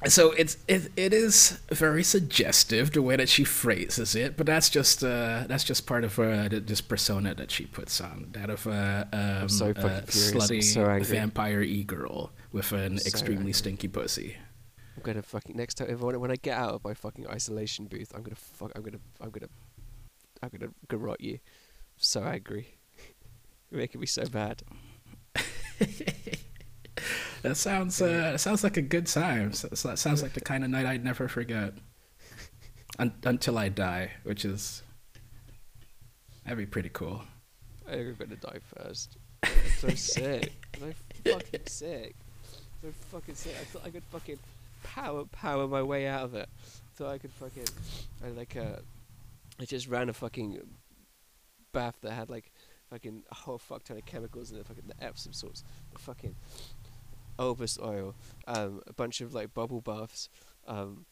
So 0.08 0.32
it's 0.32 0.58
it, 0.68 0.92
it 0.98 1.14
is 1.14 1.60
very 1.72 2.04
suggestive 2.04 2.92
the 2.92 3.02
way 3.02 3.16
that 3.16 3.30
she 3.30 3.46
phrases 3.46 4.16
it, 4.16 4.36
but 4.36 4.46
that's 4.46 4.70
just 4.70 5.02
uh, 5.02 5.46
that's 5.48 5.64
just 5.64 5.86
part 5.88 6.04
of 6.04 6.20
uh, 6.20 6.50
th- 6.50 6.66
this 6.66 6.82
persona 6.82 7.34
that 7.36 7.50
she 7.52 7.66
puts 7.66 8.02
on 8.02 8.28
that 8.34 8.50
of 8.50 8.68
a 8.68 9.08
um, 9.44 9.48
so 9.48 9.70
a 9.70 9.74
fucking 9.74 10.08
furious. 10.08 10.34
I'm 10.34 10.40
slutty 10.40 10.64
so 10.64 11.00
vampire 11.14 11.62
e 11.62 11.84
girl 11.86 12.32
with 12.52 12.74
an 12.74 12.98
So 12.98 13.08
extremely 13.08 13.38
angry. 13.44 13.54
stinky 13.54 13.88
pussy. 13.88 14.36
I'm 14.98 15.04
gonna 15.04 15.24
fucking 15.24 15.56
next 15.56 15.76
time 15.76 15.88
I, 15.90 15.94
when 16.18 16.32
I 16.32 16.36
get 16.36 16.58
out 16.58 16.74
of 16.74 16.84
my 16.84 16.94
fucking 16.94 17.26
isolation 17.28 17.86
booth, 17.86 18.12
I'm 18.14 18.24
gonna 18.24 18.36
fuck. 18.36 18.74
I'm 18.76 18.84
gonna 18.84 19.00
I'm 19.22 19.30
gonna 19.30 19.48
I'm 20.42 20.50
gonna 20.50 20.74
garrot 20.90 21.22
you. 21.22 21.40
so 21.96 22.24
angry. 22.24 22.76
You're 23.72 23.80
making 23.80 24.02
me 24.02 24.08
so 24.08 24.26
bad. 24.26 24.64
That 27.44 27.58
sounds 27.58 28.02
uh, 28.02 28.08
that 28.08 28.40
sounds 28.40 28.64
like 28.64 28.78
a 28.78 28.82
good 28.82 29.06
time. 29.06 29.52
So, 29.52 29.68
that 29.68 30.00
sounds 30.00 30.24
like 30.24 30.32
the 30.32 30.40
kind 30.40 30.64
of 30.64 30.70
night 30.70 30.86
I'd 30.86 31.04
never 31.04 31.28
forget. 31.28 31.74
Un- 33.00 33.14
until 33.26 33.58
I 33.58 33.68
die, 33.68 34.12
which 34.24 34.46
is 34.46 34.82
that'd 36.46 36.58
be 36.58 36.66
pretty 36.66 36.88
cool. 36.88 37.22
I'm 37.86 38.16
gonna 38.18 38.38
die 38.38 38.60
first. 38.78 39.18
I'm 39.44 39.52
so 39.78 39.90
sick. 39.96 40.54
I'm 40.82 40.94
so 41.26 41.34
fucking 41.34 41.68
sick. 41.68 42.16
So 42.82 42.88
fucking 43.12 43.36
sick. 43.36 43.56
I 43.60 43.64
thought 43.66 43.82
I 43.86 43.90
could 43.90 44.04
fucking 44.06 44.40
power 44.84 45.26
power 45.26 45.68
my 45.68 45.84
way 45.84 46.08
out 46.08 46.24
of 46.24 46.36
it. 46.36 46.48
Thought 46.96 47.12
I 47.12 47.18
could 47.18 47.32
fucking 47.32 47.66
I 48.24 48.30
like 48.30 48.56
uh 48.56 48.80
I 49.60 49.66
just 49.66 49.90
ran 49.90 50.08
a 50.08 50.14
fucking 50.14 50.62
bath 51.74 51.98
that 52.04 52.14
had 52.14 52.30
like 52.30 52.53
fucking 52.94 53.24
a 53.32 53.36
whole 53.36 53.58
fuck 53.58 53.84
ton 53.84 53.98
of 53.98 54.06
chemicals 54.06 54.52
in 54.52 54.60
it, 54.60 54.68
fucking 54.68 54.84
the 54.88 55.04
Epsom 55.04 55.34
salts, 55.34 55.64
fucking 55.98 56.36
Olbas 57.40 57.82
oil, 57.82 58.14
um, 58.48 58.82
a 58.86 58.94
bunch 58.94 59.20
of 59.22 59.34
like 59.34 59.54
bubble 59.54 59.82
baths, 59.82 60.30
um, 60.68 61.06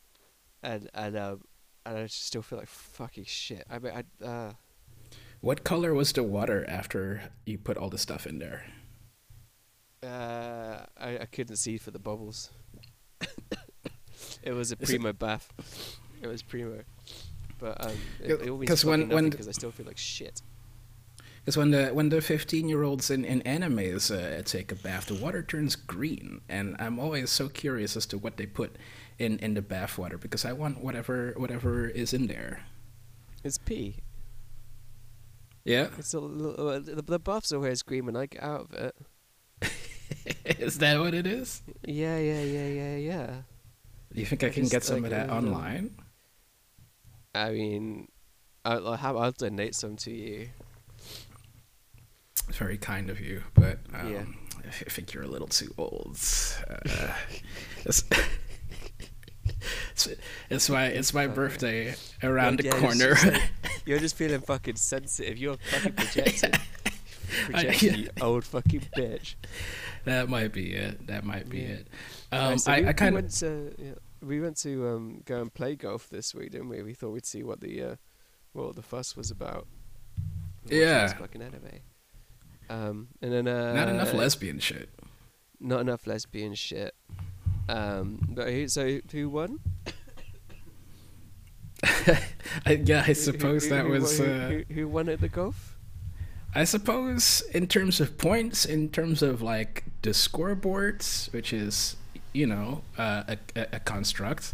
and 0.61 0.89
and 0.93 1.17
um, 1.17 1.41
and 1.85 1.97
I 1.97 2.03
just 2.03 2.23
still 2.25 2.43
feel 2.43 2.59
like 2.59 2.67
fucking 2.67 3.25
shit. 3.25 3.65
I 3.69 3.79
mean, 3.79 3.93
I 4.21 4.25
uh, 4.25 4.53
What 5.41 5.63
color 5.63 5.93
was 5.95 6.13
the 6.13 6.21
water 6.23 6.63
after 6.69 7.31
you 7.47 7.57
put 7.57 7.77
all 7.77 7.89
the 7.89 7.97
stuff 7.97 8.27
in 8.27 8.37
there? 8.37 8.65
Uh, 10.03 10.85
I, 10.99 11.19
I 11.19 11.25
couldn't 11.31 11.55
see 11.57 11.77
for 11.77 11.89
the 11.91 11.99
bubbles. 11.99 12.49
it 14.43 14.53
was 14.53 14.71
a 14.71 14.75
Is 14.79 14.89
it- 14.89 14.99
primo 14.99 15.13
bath. 15.13 15.51
It 16.21 16.27
was 16.27 16.43
primo, 16.43 16.83
but 17.57 17.83
um, 17.83 17.93
it, 18.23 18.33
it 18.33 18.49
all 18.49 18.57
means 18.59 18.85
when- 18.85 19.09
when- 19.09 19.29
because 19.31 19.47
I 19.47 19.51
still 19.53 19.71
feel 19.71 19.87
like 19.87 19.97
shit. 19.97 20.43
Because 21.41 21.58
when 21.58 21.71
the 21.71 21.88
when 21.88 22.10
the 22.10 22.21
fifteen 22.21 22.69
year 22.69 22.84
olds 22.84 23.10
in 23.10 23.25
in 23.25 23.41
animes 23.41 24.12
uh, 24.12 24.43
take 24.43 24.71
a 24.71 24.75
bath, 24.75 25.08
the 25.08 25.15
water 25.15 25.41
turns 25.41 25.75
green, 25.75 26.41
and 26.47 26.75
I'm 26.77 26.99
always 26.99 27.32
so 27.32 27.49
curious 27.49 27.97
as 27.97 28.06
to 28.08 28.17
what 28.17 28.38
they 28.38 28.45
put 28.45 28.75
in 29.17 29.39
in 29.39 29.56
the 29.56 29.62
bath 29.62 29.97
water 29.97 30.17
because 30.17 30.45
I 30.45 30.54
want 30.54 30.84
whatever 30.84 31.34
whatever 31.38 31.88
is 31.88 32.13
in 32.13 32.27
there. 32.27 32.62
It's 33.43 33.58
pee. 33.58 33.97
Yeah. 35.63 35.89
It's 35.97 36.13
a 36.13 36.19
uh, 36.19 36.80
the, 36.80 37.04
the 37.06 37.19
bath's 37.19 37.51
always 37.51 37.82
green 37.82 38.06
when 38.06 38.15
I 38.15 38.25
get 38.27 38.43
out 38.43 38.62
of 38.62 38.73
it. 38.73 38.95
is 40.60 40.77
that 40.80 40.99
what 40.99 41.13
it 41.13 41.27
is? 41.27 41.62
Yeah, 41.86 42.17
yeah, 42.17 42.41
yeah, 42.41 42.67
yeah, 42.67 42.95
yeah. 42.97 43.27
Do 44.13 44.19
you 44.19 44.25
think 44.25 44.43
I, 44.43 44.47
I 44.47 44.49
can 44.49 44.67
get 44.67 44.84
some 44.84 45.04
like, 45.04 45.06
of 45.06 45.10
that 45.12 45.30
uh, 45.30 45.38
online? 45.38 45.95
I 47.34 47.51
mean, 47.51 48.10
I'll, 48.65 48.89
I'll, 48.89 48.97
have, 48.97 49.15
I'll 49.15 49.32
donate 49.32 49.75
some 49.75 49.95
to 49.97 50.12
you. 50.12 50.49
It's 52.51 52.57
very 52.57 52.77
kind 52.77 53.09
of 53.09 53.21
you, 53.21 53.43
but 53.53 53.79
um, 53.93 54.11
Yeah. 54.11 54.23
I 54.65 54.89
think 54.89 55.13
you're 55.13 55.23
a 55.23 55.27
little 55.27 55.47
too 55.47 55.73
old. 55.77 56.17
Uh, 56.69 57.13
it's, 57.85 58.03
it's, 59.45 60.07
it's 60.49 60.69
my 60.69 60.87
it's 60.87 61.13
my 61.13 61.27
birthday 61.27 61.95
around 62.21 62.59
the 62.59 62.65
Yeah, 62.65 62.71
it's 62.71 62.79
corner. 62.81 63.15
just 63.15 63.51
you're 63.85 63.99
just 63.99 64.17
feeling 64.17 64.41
fucking 64.41 64.75
sensitive. 64.75 65.37
You're 65.37 65.55
fucking 65.71 65.93
projecting. 65.93 66.51
projecting, 67.45 67.95
you 67.99 68.09
old 68.19 68.43
fucking 68.43 68.83
bitch. 68.97 69.35
that 70.03 70.27
might 70.27 70.51
be 70.51 70.73
it. 70.73 71.07
That 71.07 71.23
might 71.23 71.47
be 71.47 71.59
Yeah. 71.59 71.67
it. 71.69 71.87
Right, 72.33 72.41
Um, 72.51 72.57
so 72.57 72.73
I, 72.73 72.79
we, 72.81 72.83
I 72.83 72.87
we 72.89 72.93
kind 72.95 73.15
of 73.15 73.21
went 73.23 73.31
to 73.35 73.75
yeah, 73.77 73.91
we 74.21 74.41
went 74.41 74.57
to 74.57 74.89
um, 74.89 75.21
go 75.23 75.39
and 75.39 75.53
play 75.53 75.77
golf 75.77 76.09
this 76.09 76.35
week, 76.35 76.51
didn't 76.51 76.67
we? 76.67 76.83
We 76.83 76.95
thought 76.95 77.11
we'd 77.11 77.25
see 77.25 77.43
what 77.43 77.61
the 77.61 77.81
uh, 77.81 77.95
what 78.51 78.75
the 78.75 78.81
fuss 78.81 79.15
was 79.15 79.31
about. 79.31 79.67
Watching 80.65 80.79
Yeah. 80.79 81.13
fucking 81.13 81.41
anime. 81.41 81.79
Um, 82.71 83.10
and 83.21 83.34
then 83.34 83.47
uh, 83.47 83.73
not 83.73 83.89
enough 83.89 84.13
lesbian 84.13 84.60
shit. 84.60 84.89
Not 85.60 85.81
enough 85.81 86.07
lesbian 86.07 86.55
shit. 86.55 86.95
Um, 87.67 88.19
but 88.29 88.49
who, 88.49 88.67
so 88.69 88.99
who 89.12 89.29
won? 89.29 89.60
I, 92.65 92.81
yeah, 92.86 93.03
I 93.05 93.13
suppose 93.13 93.65
who- 93.65 93.69
that 93.71 93.88
was. 93.88 94.17
who, 94.17 94.25
Uh, 94.25 94.49
who, 94.49 94.63
who 94.73 94.88
won 94.88 95.10
at 95.10 95.19
the 95.19 95.27
golf. 95.27 95.77
I 96.53 96.63
suppose 96.65 97.41
in 97.53 97.67
terms 97.67 97.99
of 98.01 98.17
points, 98.17 98.65
in 98.65 98.89
terms 98.89 99.21
of 99.21 99.41
like 99.41 99.84
the 100.01 100.10
scoreboards, 100.10 101.31
which 101.34 101.53
is 101.53 101.95
you 102.34 102.45
know 102.45 102.84
uh, 102.97 103.36
a, 103.55 103.67
a, 103.73 103.79
construct, 103.79 104.53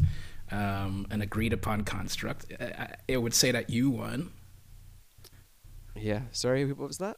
um, 0.51 1.07
an 1.09 1.21
agreed 1.21 1.53
upon 1.53 1.83
construct, 1.83 2.45
I, 2.59 2.65
I, 2.65 2.95
it 3.07 3.17
would 3.17 3.33
say 3.33 3.51
that 3.51 3.69
you 3.69 3.89
won. 3.89 4.31
Yeah. 5.95 6.21
Sorry, 6.31 6.65
what 6.65 6.87
was 6.87 6.97
that? 6.99 7.17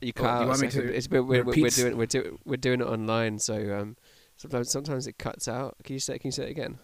You 0.00 0.12
can't. 0.12 0.38
do 0.38 0.40
you 0.40 0.44
a 0.44 0.48
want 0.48 0.60
me 0.60 0.68
to 0.68 0.94
It's, 0.94 1.08
we're, 1.08 1.22
we're, 1.22 1.44
we're 1.44 1.70
doing 1.70 1.96
we're 1.96 2.36
we're 2.44 2.56
doing 2.56 2.80
it 2.80 2.86
online, 2.86 3.38
so 3.38 3.54
um, 3.78 3.96
sometimes 4.36 4.70
sometimes 4.70 5.06
it 5.06 5.18
cuts 5.18 5.48
out. 5.48 5.76
Can 5.84 5.94
you 5.94 6.00
say 6.00 6.18
Can 6.18 6.28
you 6.28 6.32
say 6.32 6.44
it 6.44 6.50
again? 6.50 6.78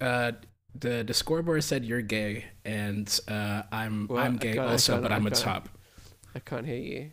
Uh, 0.00 0.32
the 0.74 1.02
the 1.02 1.14
scoreboard 1.14 1.64
said 1.64 1.84
you're 1.84 2.02
gay, 2.02 2.44
and 2.64 3.18
uh, 3.28 3.62
I'm 3.72 4.06
Well, 4.08 4.22
I'm 4.22 4.36
gay 4.36 4.58
also, 4.58 5.00
but 5.00 5.12
I'm 5.12 5.26
a 5.26 5.30
top. 5.30 5.68
I 6.34 6.38
can't 6.40 6.66
hear 6.66 6.76
you. 6.76 7.12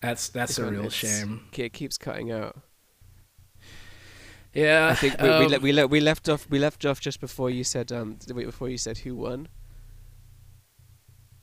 That's 0.00 0.28
that's 0.30 0.58
a 0.58 0.64
real 0.64 0.90
shame. 0.90 1.46
It 1.56 1.72
keeps 1.72 1.96
cutting 1.96 2.32
out. 2.32 2.56
Yeah, 4.52 4.88
I 4.90 4.94
think 4.96 5.20
we 5.20 5.28
we, 5.28 5.34
um, 5.34 5.46
le- 5.48 5.60
we, 5.60 5.72
le- 5.72 5.86
we 5.86 6.00
left 6.00 6.28
off 6.28 6.46
we 6.50 6.58
left 6.58 6.84
off 6.84 7.00
just 7.00 7.20
before 7.20 7.48
you 7.48 7.64
said 7.64 7.90
um 7.92 8.18
before 8.34 8.68
you 8.68 8.76
said 8.76 8.98
who 8.98 9.14
won. 9.14 9.48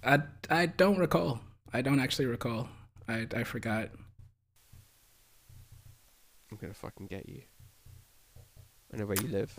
I 0.04 0.20
I 0.50 0.66
don't 0.68 0.98
recall. 0.98 1.42
I 1.74 1.82
don't 1.82 2.00
actually 2.00 2.26
recall. 2.26 2.70
I 3.08 3.28
I 3.36 3.44
forgot. 3.44 3.90
I'm 6.52 6.58
gonna 6.58 6.74
fucking 6.74 7.08
get 7.08 7.28
you. 7.30 7.42
I 8.94 8.98
know 8.98 9.06
where 9.06 9.18
you 9.22 9.28
live. 9.28 9.54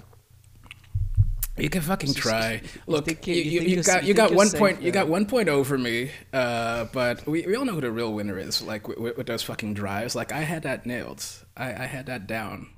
You 1.56 1.68
can 1.68 1.82
fucking 1.82 2.14
try. 2.14 2.62
Look, 2.86 3.06
you, 3.06 3.34
you- 3.34 3.34
you, 3.34 3.42
you 3.42 3.50
you, 3.50 3.58
think 3.60 3.70
you're 3.70 3.78
s- 3.80 3.86
got 3.86 4.04
you 4.04 4.14
got 4.14 4.32
one 4.34 4.50
point. 4.50 4.80
You 4.82 4.92
got 4.92 5.08
one 5.08 5.26
point 5.26 5.48
over 5.48 5.76
me. 5.76 6.10
Uh, 6.32 6.86
but 6.92 7.26
we, 7.26 7.42
we 7.46 7.54
all 7.54 7.64
know 7.64 7.74
who 7.74 7.80
the 7.82 7.90
real 7.92 8.12
winner 8.14 8.38
is. 8.38 8.62
Like 8.62 8.88
with, 8.88 8.98
with, 8.98 9.16
with 9.18 9.26
those 9.26 9.42
fucking 9.42 9.74
drives. 9.74 10.14
Like 10.14 10.32
I 10.32 10.40
had 10.40 10.62
that 10.62 10.86
nailed. 10.86 11.24
I, 11.56 11.66
I 11.82 11.86
had 11.86 12.06
that 12.06 12.26
down. 12.26 12.68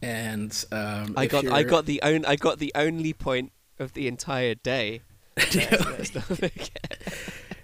And 0.00 0.64
um, 0.72 1.14
I 1.16 1.26
got 1.26 1.46
I 1.48 1.64
got 1.64 1.86
the 1.86 2.00
own 2.02 2.24
I 2.24 2.36
got 2.36 2.58
the 2.58 2.72
only 2.74 3.12
point 3.12 3.52
of 3.78 3.92
the 3.92 4.08
entire 4.08 4.54
day. 4.54 5.02
Let's 5.36 6.14
not 6.14 6.24
forget. 6.24 7.02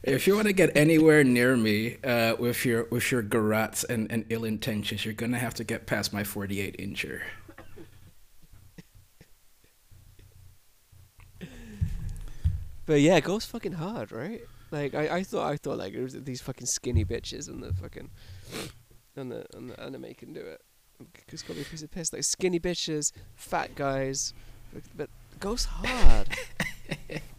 If 0.02 0.26
you 0.26 0.34
want 0.34 0.46
to 0.46 0.52
get 0.52 0.74
anywhere 0.76 1.22
near 1.22 1.56
me 1.56 1.98
uh, 2.02 2.36
with 2.38 2.64
your 2.64 2.84
with 2.84 3.10
your 3.12 3.22
garrots 3.22 3.84
and, 3.84 4.10
and 4.10 4.24
ill 4.30 4.44
intentions, 4.44 5.04
you're 5.04 5.14
gonna 5.14 5.38
have 5.38 5.54
to 5.54 5.64
get 5.64 5.86
past 5.86 6.12
my 6.12 6.24
48 6.24 6.76
incher. 6.78 7.20
But 12.86 13.02
yeah, 13.02 13.20
golf's 13.20 13.44
fucking 13.44 13.72
hard, 13.72 14.12
right? 14.12 14.40
Like 14.70 14.94
I, 14.94 15.16
I 15.16 15.22
thought 15.22 15.52
I 15.52 15.56
thought 15.56 15.76
like 15.76 15.92
it 15.92 16.02
was 16.02 16.14
these 16.14 16.40
fucking 16.40 16.66
skinny 16.66 17.04
bitches 17.04 17.46
and 17.48 17.62
the 17.62 17.74
fucking 17.74 18.08
and 19.14 19.30
the 19.30 19.44
and 19.54 19.70
the 19.70 19.78
anime 19.78 20.14
can 20.14 20.32
do 20.32 20.40
it. 20.40 20.62
It's 21.28 21.42
got 21.42 21.54
be 21.54 21.62
a 21.62 21.64
piece 21.66 21.82
of 21.82 21.90
piss. 21.90 22.12
Like 22.14 22.24
skinny 22.24 22.58
bitches, 22.58 23.12
fat 23.36 23.74
guys, 23.74 24.32
but, 24.96 25.10
golf's 25.38 25.66
hard. 25.66 26.28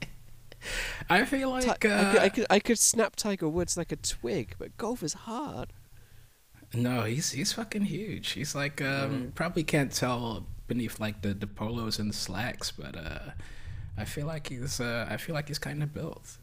I 1.09 1.25
feel 1.25 1.59
Ti- 1.59 1.67
like 1.67 1.85
I, 1.85 1.89
uh, 1.89 2.11
could, 2.11 2.21
I 2.21 2.29
could 2.29 2.45
I 2.49 2.59
could 2.59 2.79
snap 2.79 3.15
Tiger 3.15 3.47
Woods 3.49 3.77
like 3.77 3.91
a 3.91 3.95
twig, 3.95 4.55
but 4.59 4.75
golf 4.77 5.03
is 5.03 5.13
hard. 5.13 5.73
no, 6.73 7.03
he's 7.03 7.31
he's 7.31 7.53
fucking 7.53 7.83
huge. 7.85 8.31
He's 8.31 8.53
like 8.55 8.81
um, 8.81 9.31
probably 9.35 9.63
can't 9.63 9.91
tell 9.91 10.45
beneath 10.67 10.99
like 10.99 11.21
the, 11.21 11.33
the 11.33 11.47
polos 11.47 11.99
and 11.99 12.13
slacks, 12.13 12.71
but 12.71 12.95
uh, 12.95 13.31
I 13.97 14.05
feel 14.05 14.27
like 14.27 14.47
he's 14.47 14.79
uh, 14.79 15.07
I 15.09 15.17
feel 15.17 15.33
like 15.35 15.47
he's 15.47 15.59
kind 15.59 15.81
of 15.83 15.93
built. 15.93 16.37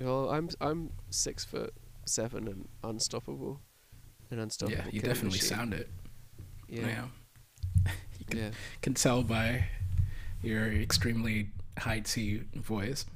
Well, 0.00 0.30
I'm 0.30 0.48
I'm 0.60 0.90
six 1.10 1.44
foot 1.44 1.72
seven 2.04 2.48
and 2.48 2.68
unstoppable, 2.82 3.60
and 4.30 4.40
unstoppable. 4.40 4.76
yeah, 4.78 4.90
you 4.90 5.00
definitely 5.00 5.38
machine. 5.38 5.48
sound 5.48 5.74
it. 5.74 5.88
Yeah, 6.68 6.86
Yeah. 6.86 7.04
you 8.18 8.24
can, 8.26 8.38
yeah. 8.38 8.50
can 8.82 8.94
tell 8.94 9.22
by 9.22 9.66
your 10.42 10.66
extremely 10.66 11.50
high 11.78 12.00
T 12.00 12.42
voice. 12.54 13.06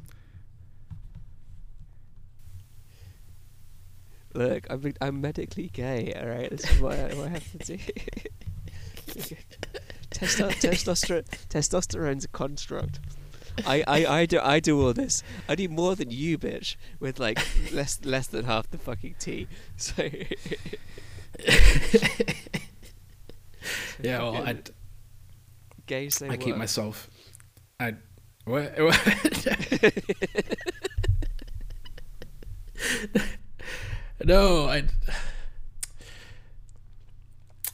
Look, 4.35 4.67
I'm 4.71 4.95
I'm 5.01 5.21
medically 5.21 5.69
gay. 5.73 6.15
All 6.19 6.27
right, 6.29 6.51
this 6.51 6.71
is 6.71 6.81
what 6.81 6.99
I, 6.99 7.15
what 7.15 7.27
I 7.27 7.31
have 7.31 7.51
to 7.53 7.59
do. 7.59 7.79
Testo- 10.11 10.51
testosterone 10.51 11.25
testosterone's 11.49 12.25
a 12.25 12.29
construct. 12.29 13.01
I, 13.67 13.83
I, 13.87 14.07
I 14.21 14.27
do 14.27 14.41
I 14.41 14.61
do 14.61 14.81
all 14.81 14.93
this. 14.93 15.23
I 15.49 15.55
do 15.55 15.69
more 15.69 15.97
than 15.97 16.11
you, 16.11 16.39
bitch, 16.39 16.77
with 17.01 17.19
like 17.19 17.39
less 17.73 18.05
less 18.05 18.27
than 18.27 18.45
half 18.45 18.71
the 18.71 18.79
fucking 18.79 19.17
tea. 19.19 19.49
So 19.77 20.03
Yeah, 24.01 24.23
well, 24.23 24.37
I, 24.37 24.57
gay 25.87 26.09
say 26.09 26.29
I 26.29 26.37
keep 26.37 26.51
what? 26.51 26.59
myself. 26.59 27.11
I 27.81 27.95
what? 28.45 28.79
what? 28.79 28.99
no, 34.25 34.69
I. 34.69 34.85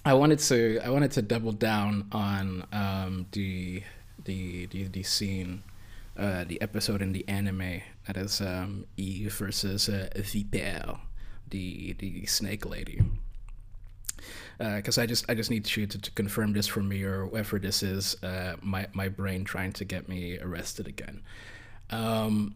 I 0.07 0.13
wanted 0.13 0.39
to. 0.41 0.81
I 0.85 0.91
wanted 0.91 1.13
to 1.13 1.23
double 1.23 1.53
down 1.53 2.09
on 2.13 2.67
um, 2.73 3.27
the 3.33 3.83
the 4.25 4.67
the 4.67 4.89
the 4.89 5.03
scene, 5.03 5.63
uh, 6.19 6.45
the 6.45 6.61
episode 6.61 7.01
in 7.01 7.13
the 7.13 7.27
anime 7.27 7.81
that 8.07 8.17
is 8.17 8.41
um, 8.41 8.87
Eve 8.97 9.33
versus 9.33 9.89
uh, 9.89 10.09
the 11.51 11.93
the 11.95 12.27
snake 12.27 12.67
lady 12.67 13.01
because 14.59 14.99
I 14.99 15.07
just 15.07 15.29
I 15.29 15.35
just 15.35 15.51
need 15.51 15.75
you 15.77 15.87
to, 15.87 15.99
to 15.99 16.11
confirm 16.13 16.53
this 16.53 16.67
for 16.67 16.81
me 16.81 17.03
or 17.03 17.27
whoever 17.27 17.59
this 17.59 17.83
is. 17.83 18.23
Uh, 18.23 18.57
my 18.63 18.87
my 18.93 19.09
brain 19.09 19.45
trying 19.45 19.73
to 19.75 19.85
get 19.85 20.09
me 20.09 20.39
arrested 20.39 20.87
again. 20.87 21.23
Um, 21.91 22.55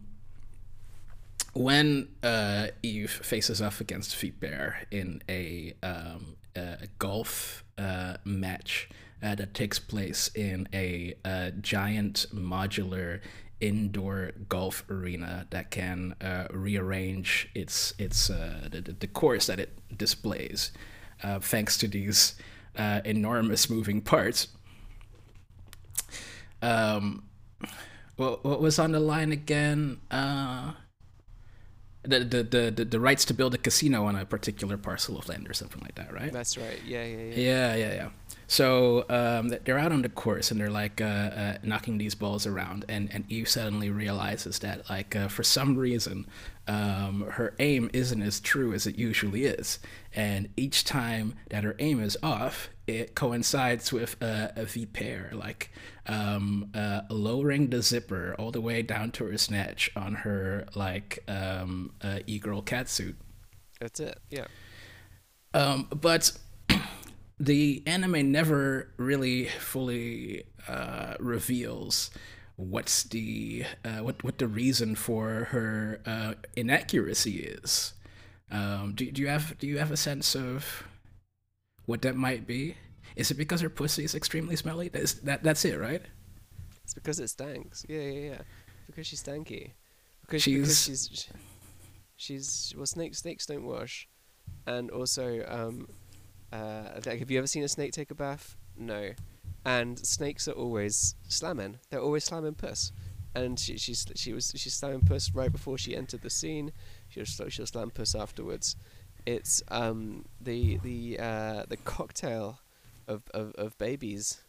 when 1.53 2.09
uh, 2.23 2.67
Eve 2.83 3.11
faces 3.11 3.61
off 3.61 3.81
against 3.81 4.15
Vipère 4.15 4.85
in 4.91 5.21
a, 5.29 5.73
um, 5.83 6.35
a 6.55 6.87
golf 6.97 7.63
uh, 7.77 8.17
match 8.23 8.89
uh, 9.23 9.35
that 9.35 9.53
takes 9.53 9.79
place 9.79 10.29
in 10.35 10.67
a, 10.73 11.13
uh 11.25 11.51
giant 11.61 12.25
modular 12.33 13.19
indoor 13.59 14.31
golf 14.47 14.85
arena 14.89 15.45
that 15.49 15.69
can 15.69 16.15
uh, 16.21 16.47
rearrange 16.51 17.49
its 17.53 17.93
its 17.99 18.29
uh, 18.29 18.69
the, 18.71 18.81
the 18.81 19.07
course 19.07 19.47
that 19.47 19.59
it 19.59 19.77
displays 19.97 20.71
thanks 21.41 21.77
to 21.77 21.87
these 21.87 22.35
enormous 23.03 23.69
moving 23.69 23.99
parts. 23.99 24.47
Um, 26.61 27.23
what, 28.15 28.43
what 28.43 28.61
was 28.61 28.79
on 28.79 28.91
the 28.91 28.99
line 28.99 29.31
again? 29.31 29.99
Uh, 30.11 30.73
the, 32.03 32.19
the, 32.19 32.71
the, 32.71 32.85
the, 32.85 32.99
rights 32.99 33.25
to 33.25 33.33
build 33.33 33.53
a 33.53 33.57
casino 33.57 34.05
on 34.05 34.15
a 34.15 34.25
particular 34.25 34.77
parcel 34.77 35.17
of 35.17 35.27
land 35.27 35.49
or 35.49 35.53
something 35.53 35.81
like 35.81 35.95
that, 35.95 36.13
right? 36.13 36.31
That's 36.31 36.57
right. 36.57 36.79
Yeah, 36.85 37.03
yeah, 37.03 37.17
yeah. 37.17 37.35
Yeah, 37.35 37.75
yeah, 37.75 37.93
yeah. 37.93 38.09
So 38.47 39.05
um, 39.09 39.49
they're 39.49 39.77
out 39.77 39.91
on 39.91 40.01
the 40.01 40.09
course 40.09 40.49
and 40.49 40.59
they're 40.59 40.71
like 40.71 41.01
uh, 41.01 41.03
uh, 41.03 41.57
knocking 41.61 41.97
these 41.97 42.15
balls 42.15 42.47
around, 42.47 42.85
and, 42.87 43.09
and 43.13 43.25
Eve 43.29 43.49
suddenly 43.49 43.89
realizes 43.89 44.59
that 44.59 44.89
like 44.89 45.15
uh, 45.15 45.27
for 45.27 45.43
some 45.43 45.75
reason 45.75 46.25
um, 46.67 47.27
her 47.31 47.53
aim 47.59 47.89
isn't 47.93 48.21
as 48.21 48.39
true 48.39 48.73
as 48.73 48.87
it 48.87 48.97
usually 48.97 49.45
is. 49.45 49.79
And 50.13 50.49
each 50.57 50.83
time 50.83 51.35
that 51.49 51.63
her 51.63 51.75
aim 51.79 52.01
is 52.01 52.17
off, 52.23 52.69
it 52.87 53.15
coincides 53.15 53.93
with 53.93 54.19
a, 54.21 54.51
a 54.55 54.65
Vipère, 54.65 55.33
like 55.33 55.71
um, 56.07 56.71
uh, 56.73 57.01
lowering 57.09 57.69
the 57.69 57.81
zipper 57.83 58.35
all 58.39 58.51
the 58.51 58.61
way 58.61 58.81
down 58.81 59.11
to 59.11 59.25
her 59.25 59.37
snatch 59.37 59.91
on 59.95 60.15
her 60.15 60.65
like 60.75 61.23
um, 61.27 61.93
uh, 62.01 62.19
e-girl 62.25 62.63
catsuit. 62.63 63.15
That's 63.79 63.99
it. 63.99 64.17
Yeah. 64.31 64.47
Um, 65.53 65.87
but 65.89 66.31
the 67.39 67.83
anime 67.85 68.31
never 68.31 68.91
really 68.97 69.45
fully 69.45 70.43
uh, 70.67 71.15
reveals 71.19 72.09
what's 72.55 73.03
the 73.03 73.63
uh, 73.85 73.99
what 73.99 74.21
what 74.23 74.37
the 74.37 74.47
reason 74.47 74.95
for 74.95 75.45
her 75.51 76.01
uh, 76.05 76.33
inaccuracy 76.55 77.37
is. 77.37 77.93
Um, 78.51 78.93
do 78.95 79.09
do 79.11 79.21
you 79.21 79.27
have 79.27 79.57
do 79.59 79.67
you 79.67 79.77
have 79.77 79.91
a 79.91 79.97
sense 79.97 80.35
of 80.35 80.83
what 81.85 82.01
that 82.01 82.15
might 82.15 82.47
be? 82.47 82.75
Is 83.15 83.31
it 83.31 83.35
because 83.35 83.61
her 83.61 83.69
pussy 83.69 84.03
is 84.03 84.15
extremely 84.15 84.55
smelly? 84.55 84.89
That's 84.89 85.13
that 85.25 85.43
that's 85.43 85.65
it, 85.65 85.77
right? 85.79 86.01
It's 86.83 86.93
because 86.93 87.19
it 87.19 87.29
stanks. 87.29 87.85
Yeah, 87.87 87.99
yeah, 88.01 88.29
yeah. 88.31 88.41
Because 88.87 89.05
she's 89.07 89.23
stanky. 89.23 89.71
Because 90.21 90.41
She's- 90.43 90.59
because 90.61 90.77
she's 91.07 91.27
she's 92.15 92.73
well 92.75 92.85
snakes 92.85 93.19
snakes 93.19 93.45
don't 93.45 93.65
wash, 93.65 94.07
and 94.65 94.89
also 94.91 95.43
um, 95.47 95.87
uh, 96.51 96.99
like, 97.05 97.19
have 97.19 97.29
you 97.31 97.37
ever 97.37 97.47
seen 97.47 97.63
a 97.63 97.67
snake 97.67 97.91
take 97.93 98.11
a 98.11 98.15
bath? 98.15 98.55
No, 98.77 99.11
and 99.65 99.97
snakes 99.99 100.47
are 100.47 100.53
always 100.53 101.15
slamming. 101.27 101.77
They're 101.89 101.99
always 102.01 102.23
slamming 102.23 102.55
puss, 102.55 102.91
and 103.35 103.59
she 103.59 103.77
she's 103.77 104.05
she 104.15 104.33
was 104.33 104.51
she's 104.55 104.73
slamming 104.73 105.01
puss 105.01 105.33
right 105.33 105.51
before 105.51 105.77
she 105.77 105.95
entered 105.95 106.21
the 106.21 106.29
scene. 106.29 106.71
She'll 107.09 107.25
sl- 107.25 107.49
she'll 107.49 107.65
slam 107.65 107.89
puss 107.89 108.15
afterwards. 108.15 108.75
It's 109.25 109.61
um 109.69 110.25
the 110.39 110.77
the 110.77 111.19
uh, 111.19 111.63
the 111.67 111.77
cocktail 111.77 112.59
of, 113.07 113.23
of, 113.33 113.53
of 113.55 113.77
babies, 113.77 114.39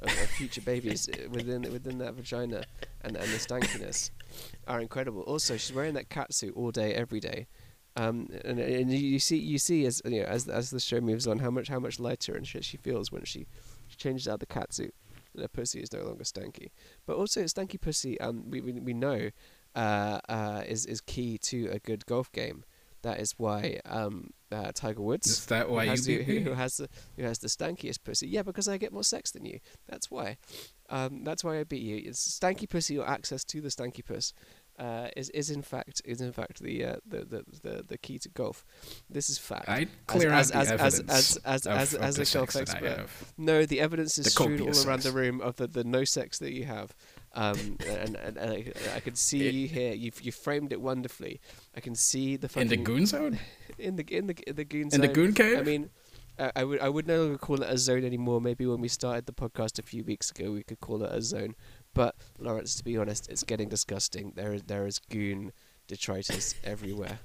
of, 0.00 0.08
of 0.08 0.28
future 0.30 0.62
babies 0.62 1.08
uh, 1.08 1.28
within 1.30 1.62
within 1.72 1.98
that 1.98 2.14
vagina, 2.14 2.64
and 3.02 3.16
and 3.16 3.28
the 3.30 3.38
stankiness 3.38 4.10
are 4.66 4.80
incredible. 4.80 5.22
Also, 5.22 5.56
she's 5.56 5.74
wearing 5.74 5.94
that 5.94 6.08
cat 6.08 6.32
suit 6.34 6.54
all 6.56 6.70
day, 6.70 6.94
every 6.94 7.20
day. 7.20 7.46
Um, 7.98 8.28
and, 8.44 8.58
and 8.58 8.92
you 8.92 8.98
you 8.98 9.18
see 9.18 9.38
you 9.38 9.58
see 9.58 9.86
as 9.86 10.02
you 10.04 10.20
know 10.20 10.26
as 10.26 10.48
as 10.48 10.70
the 10.70 10.80
show 10.80 11.00
moves 11.00 11.26
on 11.26 11.38
how 11.38 11.50
much 11.50 11.68
how 11.68 11.78
much 11.78 11.98
lighter 11.98 12.34
and 12.34 12.46
shit 12.46 12.64
she 12.64 12.76
feels 12.76 13.10
when 13.10 13.24
she, 13.24 13.46
she 13.86 13.96
changes 13.96 14.28
out 14.28 14.40
the 14.40 14.46
cat 14.46 14.74
suit 14.74 14.94
and 15.32 15.42
her 15.42 15.48
pussy 15.48 15.80
is 15.80 15.92
no 15.92 16.02
longer 16.02 16.24
stanky. 16.24 16.70
But 17.06 17.16
also 17.16 17.42
stanky 17.44 17.80
pussy 17.80 18.20
um 18.20 18.50
we 18.50 18.60
we, 18.60 18.72
we 18.72 18.92
know 18.92 19.30
uh, 19.76 20.20
uh, 20.28 20.62
is 20.66 20.86
is 20.86 21.00
key 21.00 21.38
to 21.38 21.68
a 21.72 21.78
good 21.78 22.06
golf 22.06 22.32
game. 22.32 22.64
That 23.02 23.20
is 23.20 23.34
why 23.36 23.80
um, 23.84 24.30
uh, 24.50 24.72
Tiger 24.74 25.00
Woods 25.00 25.28
Is 25.28 25.46
that 25.46 25.68
why 25.70 25.84
who 25.84 25.84
you 25.84 25.90
has, 25.90 26.04
the, 26.06 26.22
who, 26.24 26.38
who 26.40 26.52
has 26.54 26.76
the 26.78 26.88
who 27.16 27.22
has 27.22 27.38
the 27.38 27.48
stankiest 27.48 28.02
pussy? 28.02 28.26
Yeah, 28.26 28.42
because 28.42 28.66
I 28.66 28.78
get 28.78 28.92
more 28.92 29.04
sex 29.04 29.30
than 29.30 29.44
you. 29.44 29.60
That's 29.88 30.10
why. 30.10 30.38
Um, 30.88 31.22
that's 31.22 31.44
why 31.44 31.60
I 31.60 31.64
beat 31.64 31.82
you. 31.82 32.02
It's 32.04 32.38
stanky 32.40 32.68
pussy 32.68 32.98
or 32.98 33.08
access 33.08 33.44
to 33.44 33.60
the 33.60 33.68
stanky 33.68 34.04
puss. 34.04 34.32
Uh, 34.78 35.08
is 35.16 35.30
is 35.30 35.50
in 35.50 35.62
fact 35.62 36.02
is 36.04 36.20
in 36.20 36.32
fact 36.32 36.62
the, 36.62 36.84
uh, 36.84 36.96
the, 37.06 37.24
the 37.24 37.44
the 37.62 37.84
the 37.86 37.98
key 37.98 38.18
to 38.18 38.28
golf. 38.30 38.64
This 39.08 39.30
is 39.30 39.38
fact. 39.38 39.68
I 39.68 39.86
clear 40.06 40.30
as, 40.30 40.52
out 40.52 40.62
as, 40.62 40.68
the 40.68 40.74
as, 40.74 40.80
evidence 41.00 41.10
as 41.10 41.38
as 41.44 41.66
of- 41.66 41.72
as 41.72 41.94
of 41.94 42.02
as 42.02 42.16
the 42.16 42.22
a 42.22 42.38
golf 42.38 42.50
sex 42.50 42.74
expert. 42.74 43.06
No, 43.38 43.64
the 43.64 43.80
evidence 43.80 44.18
is 44.18 44.24
The 44.24 44.30
strewn 44.32 44.60
all 44.60 44.86
around 44.86 45.02
the 45.02 45.12
room 45.12 45.40
of 45.40 45.56
the, 45.56 45.66
the 45.66 45.84
no 45.84 46.04
sex 46.04 46.38
that 46.40 46.52
you 46.52 46.64
have. 46.64 46.94
Um, 47.36 47.76
and, 47.86 48.16
and, 48.16 48.36
and 48.38 48.50
I, 48.50 48.72
I 48.96 49.00
can 49.00 49.14
see 49.14 49.64
It- 49.64 49.70
here. 49.70 49.92
You've 49.94 50.20
you 50.22 50.32
framed 50.32 50.72
it 50.72 50.80
wonderfully. 50.80 51.40
I 51.76 51.80
can 51.80 51.94
see 51.94 52.36
the 52.36 52.48
In 52.58 52.68
the 52.68 52.76
goon 52.78 53.04
zone? 53.06 53.38
in 53.78 53.96
the 53.96 54.04
in 54.10 54.26
the 54.26 54.34
in 54.46 54.56
the 54.56 54.64
goon 54.64 54.90
zone. 54.90 55.02
In 55.02 55.06
the 55.06 55.12
goon 55.14 55.34
cave? 55.34 55.58
I 55.58 55.62
mean, 55.62 55.90
I, 56.38 56.50
I 56.56 56.64
would 56.64 56.80
I 56.80 56.88
would 56.88 57.06
no 57.06 57.22
longer 57.22 57.38
call 57.38 57.62
it 57.62 57.68
a 57.70 57.76
zone 57.76 58.04
anymore. 58.04 58.40
Maybe 58.40 58.64
when 58.66 58.80
we 58.80 58.88
started 58.88 59.26
the 59.26 59.32
podcast 59.32 59.78
a 59.78 59.82
few 59.82 60.02
weeks 60.02 60.30
ago, 60.30 60.50
we 60.52 60.62
could 60.62 60.80
call 60.80 61.02
it 61.04 61.12
a 61.12 61.20
zone. 61.20 61.54
But 61.92 62.14
Lawrence, 62.38 62.74
to 62.76 62.84
be 62.84 62.96
honest, 62.96 63.28
it's 63.30 63.42
getting 63.42 63.68
disgusting. 63.68 64.32
There 64.34 64.54
is 64.54 64.62
there 64.62 64.86
is 64.86 64.98
goon 64.98 65.52
detritus 65.88 66.54
everywhere. 66.64 67.18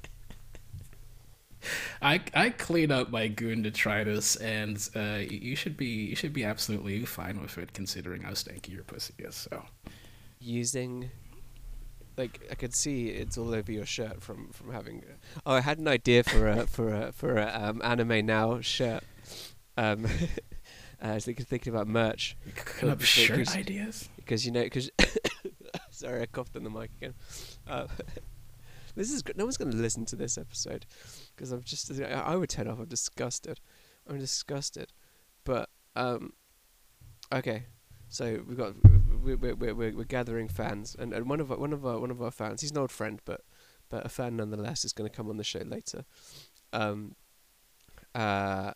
I 2.01 2.21
I 2.33 2.49
clean 2.49 2.91
up 2.91 3.11
my 3.11 3.27
goon 3.27 3.61
detritus, 3.61 4.35
and 4.37 4.77
uh, 4.95 5.19
you 5.29 5.55
should 5.55 5.77
be 5.77 5.85
you 6.09 6.15
should 6.15 6.33
be 6.33 6.43
absolutely 6.43 7.05
fine 7.05 7.39
with 7.41 7.57
it, 7.57 7.73
considering 7.73 8.23
how 8.23 8.31
stanky 8.31 8.69
your 8.69 8.83
pussy 8.83 9.13
is. 9.19 9.35
So 9.35 9.63
Using, 10.43 11.11
like, 12.17 12.47
I 12.49 12.55
could 12.55 12.73
see 12.73 13.09
it's 13.09 13.37
all 13.37 13.53
over 13.53 13.71
your 13.71 13.85
shirt 13.85 14.21
from 14.23 14.49
from 14.49 14.71
having. 14.73 15.03
Oh, 15.45 15.53
I 15.53 15.61
had 15.61 15.77
an 15.77 15.87
idea 15.87 16.23
for 16.23 16.47
a 16.47 16.65
for 16.65 16.89
a 16.93 17.11
for 17.11 17.37
a 17.37 17.51
um, 17.53 17.79
anime 17.83 18.25
now 18.25 18.59
shirt. 18.61 19.03
Um, 19.77 20.07
I 21.01 21.13
was 21.15 21.25
thinking, 21.25 21.45
thinking 21.45 21.73
about 21.73 21.87
merch. 21.87 22.35
cooking 22.55 22.89
up 22.89 22.97
Because- 22.99 23.07
shirt 23.09 23.37
because- 23.37 23.55
ideas. 23.55 24.09
because 24.17 24.45
you 24.45 24.51
know 24.51 24.63
because 24.63 24.89
sorry 25.91 26.21
I 26.21 26.25
coughed 26.25 26.55
in 26.55 26.63
the 26.63 26.69
mic 26.69 26.89
again. 26.97 27.13
Uh, 27.67 27.87
this 28.95 29.11
is 29.11 29.23
no 29.35 29.45
one's 29.45 29.57
going 29.57 29.71
to 29.71 29.77
listen 29.77 30.05
to 30.05 30.15
this 30.15 30.37
episode 30.37 30.85
because 31.35 31.51
I'm 31.51 31.61
just 31.63 31.91
I 32.01 32.05
I 32.11 32.35
would 32.35 32.49
turn 32.49 32.67
off. 32.67 32.79
I'm 32.79 32.85
disgusted. 32.85 33.59
I'm 34.07 34.17
disgusted. 34.19 34.91
But 35.43 35.69
um, 35.95 36.33
okay. 37.31 37.65
So 38.09 38.43
we've 38.47 38.57
got 38.57 38.73
we're 39.21 39.37
we're 39.37 39.55
we're, 39.55 39.73
we're 39.73 39.95
we're 39.95 40.03
gathering 40.03 40.47
fans, 40.47 40.95
and, 40.97 41.13
and 41.13 41.29
one 41.29 41.39
of 41.39 41.51
our, 41.51 41.57
one 41.57 41.73
of 41.73 41.85
our 41.85 41.99
one 41.99 42.11
of 42.11 42.21
our 42.21 42.31
fans. 42.31 42.61
He's 42.61 42.71
an 42.71 42.77
old 42.77 42.91
friend, 42.91 43.21
but 43.25 43.41
but 43.89 44.05
a 44.05 44.09
fan 44.09 44.37
nonetheless 44.37 44.85
is 44.85 44.93
going 44.93 45.09
to 45.09 45.15
come 45.15 45.29
on 45.29 45.37
the 45.37 45.43
show 45.43 45.59
later. 45.59 46.05
Um, 46.73 47.15
uh, 48.15 48.71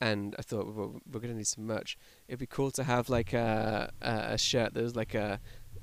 and 0.00 0.34
I 0.38 0.42
thought 0.42 0.74
well, 0.74 1.00
we're 1.10 1.20
going 1.20 1.32
to 1.32 1.36
need 1.36 1.46
some 1.46 1.66
merch. 1.66 1.96
It'd 2.28 2.40
be 2.40 2.46
cool 2.46 2.70
to 2.72 2.84
have 2.84 3.08
like 3.08 3.32
a 3.32 3.92
a, 4.02 4.34
a 4.34 4.38
shirt 4.38 4.74
that 4.74 4.82
was 4.82 4.96
like 4.96 5.14
a 5.14 5.40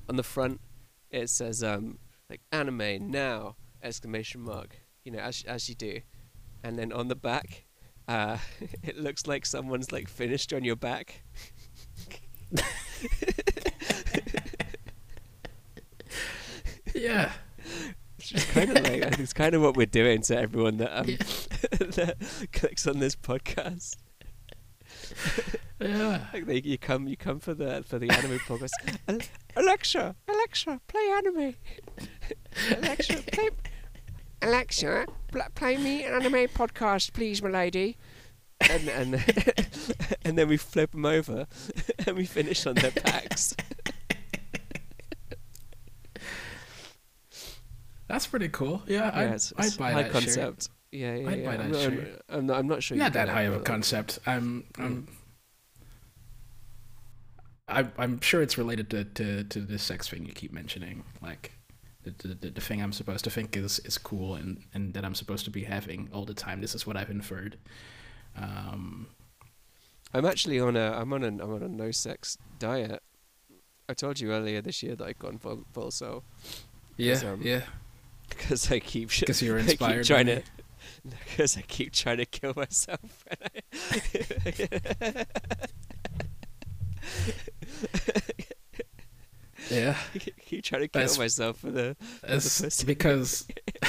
on 0.09 0.15
the 0.15 0.23
front. 0.23 0.61
It 1.09 1.29
says 1.29 1.63
um 1.63 1.99
like 2.29 2.41
anime 2.51 3.11
now 3.11 3.55
exclamation 3.83 4.41
mark. 4.41 4.77
You 5.03 5.11
know 5.11 5.19
as 5.19 5.43
as 5.47 5.67
you 5.67 5.75
do, 5.75 6.01
and 6.63 6.77
then 6.77 6.91
on 6.93 7.07
the 7.07 7.15
back, 7.15 7.65
uh, 8.07 8.37
it 8.83 8.97
looks 8.97 9.27
like 9.27 9.45
someone's 9.45 9.91
like 9.91 10.07
finished 10.07 10.53
on 10.53 10.63
your 10.63 10.75
back. 10.75 11.23
Yeah. 16.93 17.31
It's 18.19 18.45
kind 18.51 18.77
of 18.77 18.83
like 18.83 19.19
it's 19.19 19.33
kind 19.33 19.55
of 19.55 19.61
what 19.61 19.75
we're 19.75 19.85
doing 19.85 20.21
to 20.23 20.37
everyone 20.37 20.77
that 20.77 20.95
um 20.95 21.05
that 21.95 22.17
clicks 22.53 22.85
on 22.87 22.99
this 22.99 23.15
podcast. 23.15 23.95
Yeah. 25.81 26.25
Like 26.33 26.45
they, 26.45 26.61
you 26.61 26.77
come 26.77 27.07
you 27.07 27.17
come 27.17 27.39
for 27.39 27.55
the 27.55 27.83
for 27.87 27.97
the 27.97 28.09
anime 28.11 28.37
podcast. 28.39 28.69
Alexa, 29.55 30.15
Alexa, 30.27 30.79
play 30.87 31.09
anime. 31.17 31.55
Alexa, 32.77 33.23
play. 33.31 33.49
Alexa, 34.43 35.07
pl- 35.31 35.41
play 35.55 35.77
me 35.77 36.03
an 36.03 36.13
anime 36.13 36.47
podcast, 36.49 37.13
please, 37.13 37.41
my 37.41 37.49
lady. 37.49 37.97
And 38.69 38.87
and 38.89 39.23
and 40.23 40.37
then 40.37 40.47
we 40.47 40.57
flip 40.57 40.91
them 40.91 41.05
over, 41.05 41.47
and 42.05 42.15
we 42.15 42.25
finish 42.25 42.67
on 42.67 42.75
their 42.75 42.91
backs. 42.91 43.55
That's 48.11 48.27
pretty 48.27 48.49
cool. 48.49 48.81
Yeah, 48.87 49.05
Yeah, 49.05 49.11
I'd, 49.19 49.23
it's- 49.25 49.53
it's 49.57 49.73
I'd 49.75 49.79
buy 49.79 49.91
high 49.91 50.03
that 50.03 50.11
concept. 50.11 50.69
Yeah, 50.91 51.15
yeah, 51.15 51.29
I'd 51.29 51.39
yeah. 51.39 51.45
buy 51.45 51.57
that 51.57 51.65
I'm, 51.65 51.73
I'm- 51.75 51.95
shirt. 51.95 52.21
I'm 52.29 52.45
not, 52.45 52.57
I'm 52.59 52.67
not 52.67 52.83
sure. 52.83 52.97
Not 52.97 53.13
that 53.13 53.29
high 53.29 53.43
of 53.43 53.53
a 53.55 53.59
concept. 53.61 54.19
I'm 54.25 54.65
I'm 54.77 55.07
Mm. 55.07 55.07
I, 57.67 57.87
I'm 57.97 58.19
sure 58.19 58.41
it's 58.41 58.57
related 58.57 58.89
to, 58.89 59.05
to, 59.05 59.43
to 59.45 59.59
the 59.61 59.79
sex 59.79 60.09
thing 60.09 60.25
you 60.25 60.33
keep 60.33 60.51
mentioning, 60.51 61.05
like 61.21 61.53
the, 62.03 62.11
the, 62.27 62.49
the, 62.49 62.59
thing 62.59 62.81
I'm 62.81 62.91
supposed 62.91 63.23
to 63.23 63.29
think 63.29 63.55
is, 63.55 63.79
is 63.85 63.97
cool 63.97 64.35
and, 64.35 64.61
and 64.73 64.93
that 64.93 65.05
I'm 65.05 65.15
supposed 65.15 65.45
to 65.45 65.51
be 65.51 65.63
having 65.63 66.09
all 66.11 66.25
the 66.25 66.33
time. 66.33 66.59
This 66.59 66.75
is 66.75 66.85
what 66.85 66.97
I've 66.97 67.09
inferred. 67.09 67.57
Um, 68.35 69.07
I'm 70.13 70.25
actually 70.25 70.59
on 70.59 70.75
a 70.75 70.91
I'm 70.91 71.13
on 71.13 71.23
a 71.23 71.27
I'm 71.27 71.53
on 71.53 71.63
a 71.63 71.69
no 71.69 71.91
sex 71.91 72.37
diet. 72.59 73.01
I 73.87 73.93
told 73.93 74.19
you 74.19 74.31
earlier 74.33 74.61
this 74.61 74.83
year 74.83 74.95
that 74.95 75.05
I'd 75.05 75.19
gone 75.19 75.37
full 75.37 75.63
full 75.71 75.91
so 75.91 76.23
yeah, 76.97 77.13
um, 77.25 77.39
yeah, 77.41 77.61
because 78.37 78.71
I 78.71 78.79
keep 78.79 79.09
because 79.19 79.41
you're 79.41 79.57
I 79.57 79.61
keep 79.61 79.69
inspired. 79.71 80.05
trying 80.05 80.25
by 80.27 80.33
to 80.35 80.39
me. 80.39 80.43
because 81.25 81.57
I 81.57 81.61
keep 81.61 81.93
trying 81.93 82.17
to 82.17 82.25
kill 82.25 82.53
myself. 82.55 83.25
and 83.29 83.39
I- 85.25 85.25
Yeah, 89.69 89.95
keep 90.45 90.63
trying 90.63 90.81
to 90.81 90.87
kill 90.87 91.01
That's- 91.01 91.17
myself 91.17 91.59
for 91.59 91.69
the 91.71 91.95
that's 92.23 92.61
pussy. 92.61 92.85
because 92.85 93.47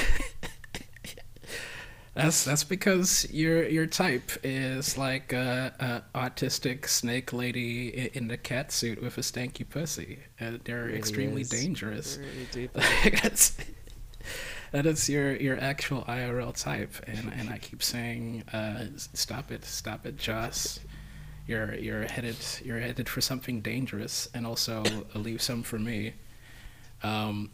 that's 2.13 2.43
that's 2.45 2.63
because 2.63 3.27
your 3.31 3.67
your 3.67 3.87
type 3.87 4.31
is 4.43 4.97
like 4.99 5.33
a, 5.33 6.03
a 6.15 6.17
autistic 6.17 6.87
snake 6.87 7.33
lady 7.33 8.11
in 8.13 8.27
the 8.27 8.37
cat 8.37 8.71
suit 8.71 9.01
with 9.01 9.17
a 9.17 9.21
stanky 9.21 9.67
pussy. 9.67 10.19
Uh, 10.39 10.51
they're 10.63 10.83
Really 10.85 10.97
extremely 10.97 11.41
is. 11.41 11.49
dangerous. 11.49 12.17
really 12.17 12.47
deep. 12.51 12.71
Like, 13.03 13.21
that's 13.23 13.57
that 14.71 14.85
is 14.85 15.09
your 15.09 15.35
your 15.35 15.59
actual 15.59 16.03
IRL 16.03 16.59
type, 16.59 16.93
and 17.07 17.31
and 17.37 17.49
I 17.49 17.57
keep 17.57 17.83
saying, 17.83 18.43
uh, 18.53 18.85
stop 18.95 19.51
it, 19.51 19.65
stop 19.65 20.05
it, 20.05 20.17
Joss. 20.17 20.79
You're 21.47 21.75
you're 21.75 22.03
headed 22.03 22.37
you're 22.63 22.79
headed 22.79 23.09
for 23.09 23.21
something 23.21 23.61
dangerous, 23.61 24.27
and 24.33 24.45
also 24.45 24.83
leave 25.15 25.41
some 25.41 25.63
for 25.63 25.79
me. 25.79 26.13
Um, 27.01 27.51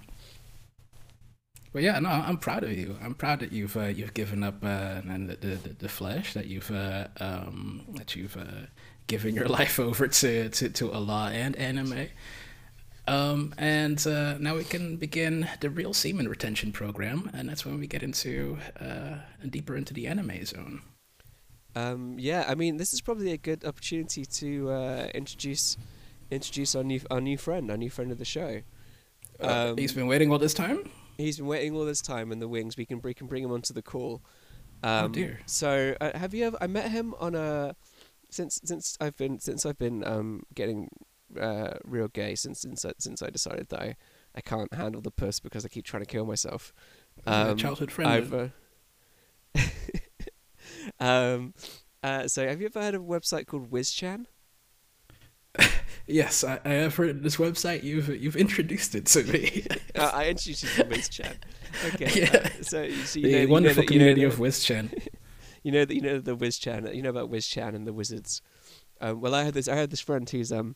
but 1.71 1.83
yeah, 1.83 1.99
no, 1.99 2.09
I'm 2.09 2.37
proud 2.37 2.63
of 2.63 2.71
you. 2.71 2.97
I'm 3.03 3.13
proud 3.13 3.41
that 3.41 3.51
you've 3.51 3.77
uh, 3.77 3.85
you've 3.85 4.13
given 4.13 4.43
up 4.43 4.63
uh, 4.63 5.01
and 5.07 5.29
the, 5.29 5.35
the 5.35 5.69
the 5.79 5.89
flesh 5.89 6.33
that 6.33 6.47
you've 6.47 6.71
uh, 6.71 7.07
um, 7.19 7.85
that 7.95 8.15
you've 8.15 8.37
uh, 8.37 8.67
given 9.09 9.35
your 9.35 9.47
life 9.59 9.79
over 9.79 10.07
to, 10.07 10.47
to, 10.49 10.69
to 10.69 10.91
Allah 10.93 11.31
and 11.33 11.57
anime. 11.57 12.07
Um, 13.09 13.55
and 13.57 14.05
uh, 14.05 14.37
now 14.37 14.55
we 14.55 14.63
can 14.63 14.97
begin 14.97 15.49
the 15.61 15.69
real 15.71 15.93
semen 15.93 16.27
retention 16.29 16.71
program, 16.71 17.31
and 17.33 17.49
that's 17.49 17.65
when 17.65 17.79
we 17.79 17.87
get 17.87 18.03
into 18.03 18.59
uh, 18.79 19.15
deeper 19.49 19.75
into 19.75 19.95
the 19.95 20.05
anime 20.05 20.45
zone. 20.45 20.81
Um, 21.75 22.19
yeah, 22.19 22.45
I 22.47 22.53
mean, 22.53 22.77
this 22.77 22.93
is 22.93 23.01
probably 23.01 23.31
a 23.31 23.37
good 23.37 23.65
opportunity 23.65 24.25
to 24.25 24.69
uh, 24.69 25.07
introduce 25.15 25.75
introduce 26.29 26.75
our 26.75 26.83
new 26.83 27.01
our 27.09 27.19
new 27.19 27.37
friend, 27.37 27.71
our 27.71 27.77
new 27.77 27.89
friend 27.89 28.11
of 28.11 28.19
the 28.19 28.25
show. 28.25 28.61
Um, 29.39 29.77
he's 29.77 29.93
been 29.93 30.07
waiting 30.07 30.31
all 30.31 30.37
this 30.37 30.53
time. 30.53 30.91
He's 31.17 31.37
been 31.37 31.47
waiting 31.47 31.75
all 31.75 31.85
this 31.85 32.01
time 32.01 32.31
in 32.31 32.37
the 32.39 32.47
wings. 32.47 32.77
We 32.77 32.85
can 32.85 33.01
we 33.01 33.15
can 33.15 33.25
bring 33.25 33.43
him 33.43 33.51
onto 33.51 33.73
the 33.73 33.81
call. 33.81 34.21
oh 34.83 35.05
Um, 35.05 35.11
dear. 35.11 35.39
So, 35.47 35.95
uh, 35.99 36.15
have 36.15 36.35
you 36.35 36.45
ever? 36.45 36.57
I 36.61 36.67
met 36.67 36.91
him 36.91 37.15
on 37.19 37.33
a 37.33 37.75
since 38.29 38.59
since 38.63 38.97
I've 39.01 39.17
been 39.17 39.39
since 39.39 39.65
I've 39.65 39.79
been 39.79 40.03
um 40.03 40.43
getting 40.53 40.89
uh 41.39 41.71
real 41.83 42.07
gay 42.07 42.35
since 42.35 42.61
since 42.61 42.85
I, 42.85 42.91
since 42.97 43.21
I 43.21 43.29
decided 43.29 43.69
that 43.69 43.81
I 43.81 43.95
I 44.35 44.41
can't 44.41 44.73
handle 44.73 45.01
the 45.01 45.11
puss 45.11 45.39
because 45.39 45.65
I 45.65 45.67
keep 45.69 45.85
trying 45.85 46.03
to 46.03 46.07
kill 46.07 46.25
myself. 46.25 46.73
Um, 47.25 47.57
childhood 47.57 47.91
friend. 47.91 48.09
I've 48.09 48.33
uh, 48.33 48.47
um 50.99 51.53
uh 52.03 52.27
so 52.27 52.47
have 52.47 52.59
you 52.61 52.67
ever 52.67 52.81
heard 52.81 52.95
of 52.95 53.01
a 53.01 53.05
website 53.05 53.45
called 53.47 53.69
WizChan? 53.71 54.25
yes, 56.07 56.43
I, 56.43 56.59
I 56.63 56.69
have 56.69 56.95
heard 56.95 57.09
of 57.09 57.23
this 57.23 57.37
website. 57.37 57.83
You've 57.83 58.07
you've 58.21 58.35
introduced 58.35 58.93
it 58.95 59.07
to 59.07 59.23
me. 59.23 59.65
uh, 59.95 60.11
I 60.13 60.29
introduced 60.29 60.63
you 60.63 60.69
to 60.83 60.89
WizChan. 60.89 61.35
Okay. 61.95 62.21
Yeah. 62.21 62.29
uh, 62.59 62.63
so, 62.63 62.83
you- 62.83 62.93
so 63.05 63.19
you 63.19 63.25
the 63.27 63.31
know, 63.33 63.39
you 63.41 63.47
know 63.47 63.51
wonderful 63.53 63.83
that- 63.83 63.91
you 63.93 63.99
know 63.99 64.05
community 64.05 64.21
that- 64.25 64.33
of 64.33 64.39
WizChan. 64.39 65.07
you 65.63 65.71
know 65.71 65.85
that 65.85 65.93
you 65.95 66.01
know 66.01 66.19
the 66.19 66.37
WizChan. 66.37 66.95
You 66.95 67.01
know 67.01 67.09
about 67.09 67.31
WizChan 67.31 67.75
and 67.75 67.87
the 67.87 67.93
wizards. 67.93 68.41
Um, 69.01 69.21
well, 69.21 69.33
I 69.33 69.43
had 69.43 69.53
this. 69.55 69.67
I 69.67 69.75
had 69.75 69.89
this 69.89 70.01
friend 70.01 70.29
who's 70.29 70.51
um 70.51 70.75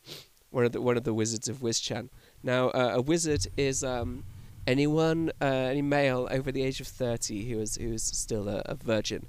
one 0.53 0.65
of 0.65 0.71
the 0.71 0.81
one 0.81 0.97
of 0.97 1.03
the 1.03 1.13
wizards 1.13 1.47
of 1.49 1.57
WizChan. 1.59 2.09
Now, 2.43 2.69
uh, 2.69 2.91
a 2.95 3.01
wizard 3.01 3.47
is 3.57 3.83
um 3.83 4.23
anyone 4.67 5.31
uh, 5.41 5.45
any 5.73 5.81
male 5.81 6.27
over 6.31 6.51
the 6.51 6.63
age 6.63 6.79
of 6.79 6.87
thirty 6.87 7.49
who 7.49 7.59
is 7.59 7.75
who 7.75 7.91
is 7.93 8.03
still 8.03 8.47
a, 8.47 8.61
a 8.65 8.75
virgin, 8.75 9.27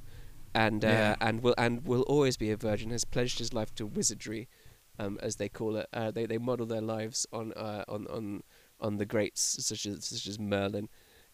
and 0.54 0.84
uh, 0.84 0.88
Yeah. 0.88 1.16
and 1.20 1.42
will 1.42 1.54
and 1.58 1.84
will 1.86 2.02
always 2.02 2.36
be 2.36 2.50
a 2.50 2.56
virgin. 2.56 2.90
Has 2.90 3.04
pledged 3.04 3.38
his 3.38 3.52
life 3.52 3.74
to 3.76 3.86
wizardry, 3.86 4.48
um, 4.98 5.18
as 5.22 5.36
they 5.36 5.48
call 5.48 5.76
it. 5.76 5.88
Uh, 5.92 6.10
they 6.10 6.26
they 6.26 6.38
model 6.38 6.66
their 6.66 6.82
lives 6.96 7.26
on 7.32 7.52
uh, 7.54 7.84
on 7.88 8.06
on 8.08 8.42
on 8.80 8.98
the 8.98 9.06
greats 9.06 9.42
such 9.66 9.86
as 9.86 10.04
such 10.04 10.26
as 10.26 10.38
Merlin. 10.38 10.88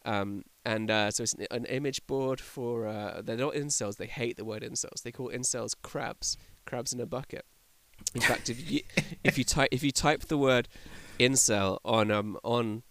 Um, 0.07 0.45
and 0.65 0.91
uh, 0.91 1.11
so 1.11 1.23
it's 1.25 1.35
an, 1.35 1.47
an 1.51 1.65
image 1.67 2.07
board 2.07 2.41
for 2.41 2.87
uh, 2.87 3.21
they're 3.23 3.37
not 3.37 3.55
incels. 3.55 3.97
They 3.97 4.07
hate 4.07 4.37
the 4.37 4.45
word 4.47 4.63
incels. 4.63 5.03
They 5.03 5.13
call 5.13 5.29
incels 5.31 5.75
crabs, 5.83 6.39
crabs 6.65 6.93
in 6.95 7.01
a 7.01 7.07
bucket. 7.07 7.45
In 8.15 8.21
fact, 8.21 8.51
if 8.51 8.71
you 8.71 8.81
if 9.25 9.39
you 9.39 9.45
type 9.45 9.69
if 9.71 9.83
you 9.83 9.93
type 9.93 10.23
the 10.23 10.39
word 10.39 10.69
incel 11.19 11.79
on 11.85 12.11
um 12.11 12.39
on 12.43 12.83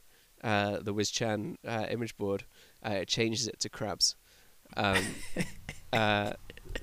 uh, 0.44 0.78
the 0.82 0.94
WizChan 0.94 1.56
uh, 1.68 1.88
image 1.90 2.18
board, 2.18 2.46
uh, 2.86 2.92
it 2.92 3.08
changes 3.08 3.48
it 3.48 3.60
to 3.60 3.70
crabs. 3.70 4.16
Um, 4.78 5.04
uh, 5.94 6.34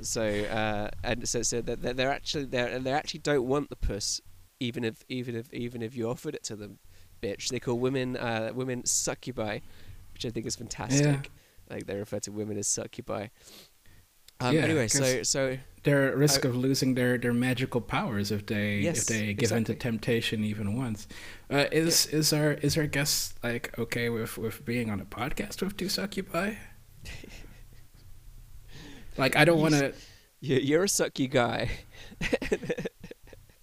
so 0.00 0.22
uh, 0.22 0.90
and 1.02 1.28
so 1.28 1.42
so 1.42 1.60
they're, 1.60 1.76
they're 1.76 2.10
actually 2.10 2.44
they 2.44 2.78
they 2.78 2.92
actually 2.92 3.20
don't 3.20 3.46
want 3.46 3.70
the 3.70 3.76
puss, 3.76 4.20
even 4.60 4.84
if 4.84 5.04
even 5.08 5.34
if 5.34 5.52
even 5.54 5.82
if 5.82 5.96
you 5.96 6.08
offered 6.08 6.34
it 6.34 6.44
to 6.44 6.56
them, 6.56 6.78
bitch. 7.22 7.48
They 7.48 7.60
call 7.60 7.78
women 7.78 8.16
uh, 8.16 8.50
women 8.54 8.84
succubi, 8.84 9.60
which 10.12 10.26
I 10.26 10.30
think 10.30 10.46
is 10.46 10.56
fantastic. 10.56 11.30
Like 11.70 11.86
they 11.86 11.96
refer 11.96 12.20
to 12.20 12.32
women 12.32 12.58
as 12.58 12.68
succubi. 12.68 13.28
Um, 14.40 14.54
Yeah, 14.54 14.62
anyway, 14.62 14.88
so 14.88 15.22
so 15.22 15.56
They're 15.82 16.08
at 16.08 16.16
risk 16.16 16.44
I- 16.44 16.48
of 16.48 16.56
losing 16.56 16.94
their, 16.94 17.16
their 17.16 17.32
magical 17.32 17.80
powers 17.80 18.30
if 18.30 18.44
they 18.46 18.80
Yes, 18.80 18.98
if 18.98 19.06
they 19.06 19.34
give 19.34 19.52
into 19.52 19.74
temptation 19.74 20.44
even 20.44 20.76
once. 20.76 21.06
Uh, 21.50 21.66
is 21.72 22.06
is 22.06 22.32
our 22.32 22.52
is 22.54 22.76
our 22.76 22.86
guest 22.86 23.34
like 23.42 23.76
okay 23.78 24.08
with, 24.10 24.36
with 24.36 24.64
being 24.64 24.90
on 24.90 25.00
a 25.00 25.04
podcast 25.06 25.62
with 25.62 25.76
two 25.76 25.88
succubi? 25.88 26.54
like 29.16 29.36
I 29.36 29.44
don't 29.44 29.60
want 29.60 29.74
to. 29.74 29.94
you- 30.40 30.58
you're 30.58 30.84
a 30.84 30.88
sucky 30.88 31.30
guy. 31.30 31.70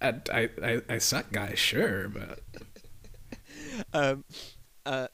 I, 0.00 0.14
I 0.32 0.48
I 0.62 0.80
I 0.88 0.98
suck, 0.98 1.30
guys. 1.30 1.58
Sure, 1.58 2.08
but 2.08 2.40
um, 3.92 4.24
uh, 4.86 5.08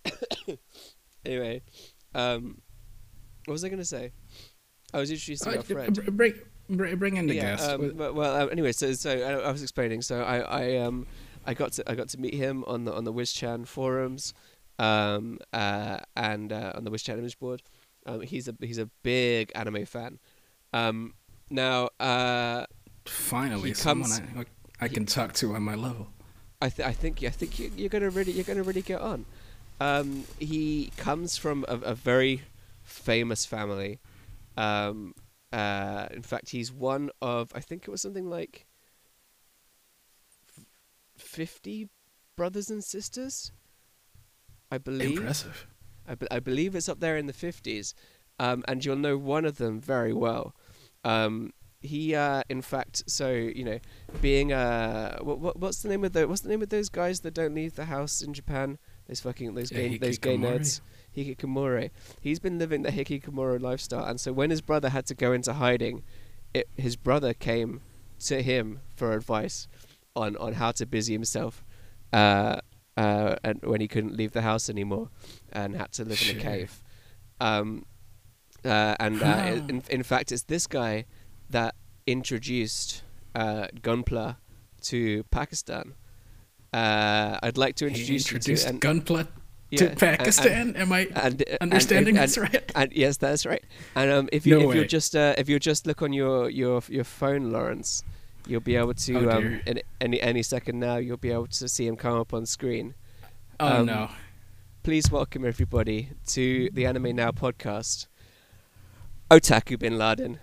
anyway, 1.26 1.62
um, 2.14 2.62
what 3.46 3.52
was 3.52 3.64
I 3.64 3.68
gonna 3.68 3.84
say? 3.84 4.12
I 4.94 4.98
was 4.98 5.10
introducing 5.10 5.52
Uh, 5.52 5.56
our 5.56 5.62
friend. 5.62 5.94
br- 5.94 6.10
bring 6.10 6.34
bring 6.98 7.16
in 7.16 7.26
the 7.26 7.34
yeah. 7.34 7.56
guest. 7.56 7.68
Um, 7.70 7.92
but, 7.96 8.14
well, 8.14 8.42
um, 8.42 8.48
anyway, 8.50 8.72
so 8.72 8.92
so 8.92 9.10
I, 9.10 9.48
I 9.48 9.52
was 9.52 9.62
explaining. 9.62 10.02
So 10.02 10.22
I 10.22 10.38
I 10.38 10.76
um 10.78 11.06
I 11.46 11.54
got 11.54 11.72
to 11.72 11.90
I 11.90 11.94
got 11.94 12.08
to 12.10 12.18
meet 12.20 12.34
him 12.34 12.64
on 12.66 12.84
the 12.84 12.92
on 12.94 13.04
the 13.04 13.12
WizChan 13.12 13.66
forums, 13.66 14.34
um 14.78 15.38
uh 15.52 15.98
and 16.16 16.52
uh, 16.52 16.72
on 16.74 16.84
the 16.84 16.90
WizChan 16.90 17.18
image 17.18 17.38
board. 17.38 17.62
Um, 18.06 18.20
he's 18.22 18.48
a 18.48 18.54
he's 18.60 18.78
a 18.78 18.86
big 19.02 19.52
anime 19.54 19.84
fan. 19.86 20.18
Um, 20.72 21.14
now 21.50 21.88
uh. 22.00 22.66
Finally, 23.06 23.70
he 23.70 23.74
someone 23.74 24.10
comes- 24.10 24.46
I, 24.80 24.84
I 24.84 24.88
can 24.88 25.06
talk 25.06 25.32
to 25.34 25.54
on 25.54 25.62
my 25.62 25.74
level. 25.74 26.08
I, 26.62 26.68
th- 26.68 26.86
I 26.86 26.92
think 26.92 27.24
I 27.24 27.30
think 27.30 27.58
you, 27.58 27.72
you're 27.76 27.88
gonna 27.88 28.10
really 28.10 28.32
you're 28.32 28.44
gonna 28.44 28.62
really 28.62 28.82
get 28.82 29.00
on. 29.00 29.24
Um, 29.80 30.24
he 30.38 30.92
comes 30.98 31.36
from 31.38 31.64
a, 31.66 31.74
a 31.78 31.94
very 31.94 32.42
famous 32.82 33.46
family. 33.46 33.98
Um, 34.60 35.14
uh, 35.52 36.06
in 36.12 36.22
fact, 36.22 36.50
he's 36.50 36.70
one 36.72 37.10
of 37.22 37.50
I 37.54 37.60
think 37.60 37.84
it 37.84 37.90
was 37.90 38.02
something 38.02 38.28
like 38.28 38.66
fifty 41.16 41.88
brothers 42.36 42.70
and 42.70 42.84
sisters. 42.84 43.52
I 44.70 44.78
believe. 44.78 45.18
Impressive. 45.18 45.66
I, 46.06 46.14
be- 46.14 46.30
I 46.30 46.40
believe 46.40 46.74
it's 46.74 46.88
up 46.88 47.00
there 47.00 47.16
in 47.16 47.26
the 47.26 47.32
fifties, 47.32 47.94
um, 48.38 48.64
and 48.68 48.84
you'll 48.84 48.96
know 48.96 49.16
one 49.16 49.44
of 49.44 49.58
them 49.58 49.80
very 49.80 50.12
well. 50.12 50.54
Um, 51.04 51.52
he, 51.80 52.14
uh, 52.14 52.42
in 52.48 52.62
fact, 52.62 53.02
so 53.06 53.30
you 53.30 53.64
know, 53.64 53.78
being 54.20 54.52
uh, 54.52 55.18
what, 55.20 55.38
what 55.38 55.58
what's 55.58 55.82
the 55.82 55.88
name 55.88 56.04
of 56.04 56.12
the 56.12 56.28
what's 56.28 56.42
the 56.42 56.48
name 56.48 56.62
of 56.62 56.68
those 56.68 56.88
guys 56.88 57.20
that 57.20 57.34
don't 57.34 57.54
leave 57.54 57.74
the 57.74 57.86
house 57.86 58.22
in 58.22 58.34
Japan? 58.34 58.78
Those 59.08 59.20
fucking 59.20 59.54
those 59.54 59.72
Yeah, 59.72 59.88
gay 59.88 59.98
those 59.98 60.18
gay 60.18 60.36
nerds. 60.36 60.80
Hikikomori. 61.16 61.90
He's 62.20 62.38
been 62.38 62.58
living 62.58 62.82
the 62.82 62.90
hikikomori 62.90 63.60
lifestyle, 63.60 64.04
and 64.04 64.20
so 64.20 64.32
when 64.32 64.50
his 64.50 64.60
brother 64.60 64.90
had 64.90 65.06
to 65.06 65.14
go 65.14 65.32
into 65.32 65.54
hiding, 65.54 66.02
it, 66.54 66.68
his 66.76 66.96
brother 66.96 67.34
came 67.34 67.80
to 68.20 68.42
him 68.42 68.80
for 68.94 69.12
advice 69.12 69.68
on 70.14 70.36
on 70.36 70.54
how 70.54 70.72
to 70.72 70.86
busy 70.86 71.12
himself. 71.12 71.64
Uh, 72.12 72.60
uh, 72.96 73.36
and 73.42 73.62
when 73.62 73.80
he 73.80 73.88
couldn't 73.88 74.16
leave 74.16 74.32
the 74.32 74.42
house 74.42 74.68
anymore, 74.68 75.08
and 75.52 75.76
had 75.76 75.92
to 75.92 76.04
live 76.04 76.22
in 76.28 76.38
a 76.38 76.40
cave. 76.40 76.82
Um, 77.40 77.86
uh, 78.64 78.94
and 79.00 79.22
uh, 79.22 79.62
in, 79.68 79.82
in 79.88 80.02
fact, 80.02 80.32
it's 80.32 80.42
this 80.42 80.66
guy 80.66 81.06
that 81.48 81.74
introduced 82.06 83.02
uh, 83.34 83.68
Gunpla 83.80 84.36
to 84.82 85.24
Pakistan. 85.30 85.94
Uh, 86.72 87.38
I'd 87.42 87.56
like 87.56 87.76
to 87.76 87.86
He 87.86 87.92
introduce 87.92 88.26
introduced 88.30 88.66
you 88.66 88.72
to, 88.72 88.78
Gunpla 88.78 89.28
yeah, 89.70 89.78
to 89.78 89.88
and- 89.90 89.98
Pakistan. 89.98 90.76
Am 90.76 90.92
I 90.92 91.06
and, 91.14 91.42
and, 91.42 91.58
understanding 91.60 92.16
and, 92.16 92.24
this 92.24 92.38
right? 92.38 92.72
and 92.74 92.92
yes, 92.92 93.16
that's 93.16 93.46
right. 93.46 93.64
And 93.94 94.10
um, 94.10 94.28
if 94.32 94.46
you 94.46 94.58
No 94.58 94.70
if 94.70 94.76
you 94.76 94.84
just 94.84 95.16
uh, 95.16 95.34
if 95.38 95.48
you 95.48 95.58
just 95.58 95.86
look 95.86 96.02
on 96.02 96.12
your 96.12 96.50
your 96.50 96.82
your 96.88 97.04
phone, 97.04 97.50
Lawrence, 97.50 98.02
you'll 98.46 98.60
be 98.60 98.76
able 98.76 98.94
to 98.94 99.30
Oh, 99.30 99.38
um, 99.38 99.60
in 99.66 99.80
any 100.00 100.20
any 100.20 100.42
second 100.42 100.80
now 100.80 100.96
you'll 100.96 101.16
be 101.16 101.30
able 101.30 101.46
to 101.46 101.68
see 101.68 101.86
him 101.86 101.96
come 101.96 102.18
up 102.18 102.34
on 102.34 102.46
screen. 102.46 102.94
Oh 103.58 103.80
um, 103.80 103.86
no. 103.86 104.10
Please 104.82 105.10
welcome 105.10 105.44
everybody 105.44 106.08
to 106.28 106.70
the 106.72 106.86
Anime 106.86 107.14
Now 107.14 107.30
podcast. 107.30 108.06
Otaku 109.30 109.78
Bin 109.78 109.98
Laden. 109.98 110.40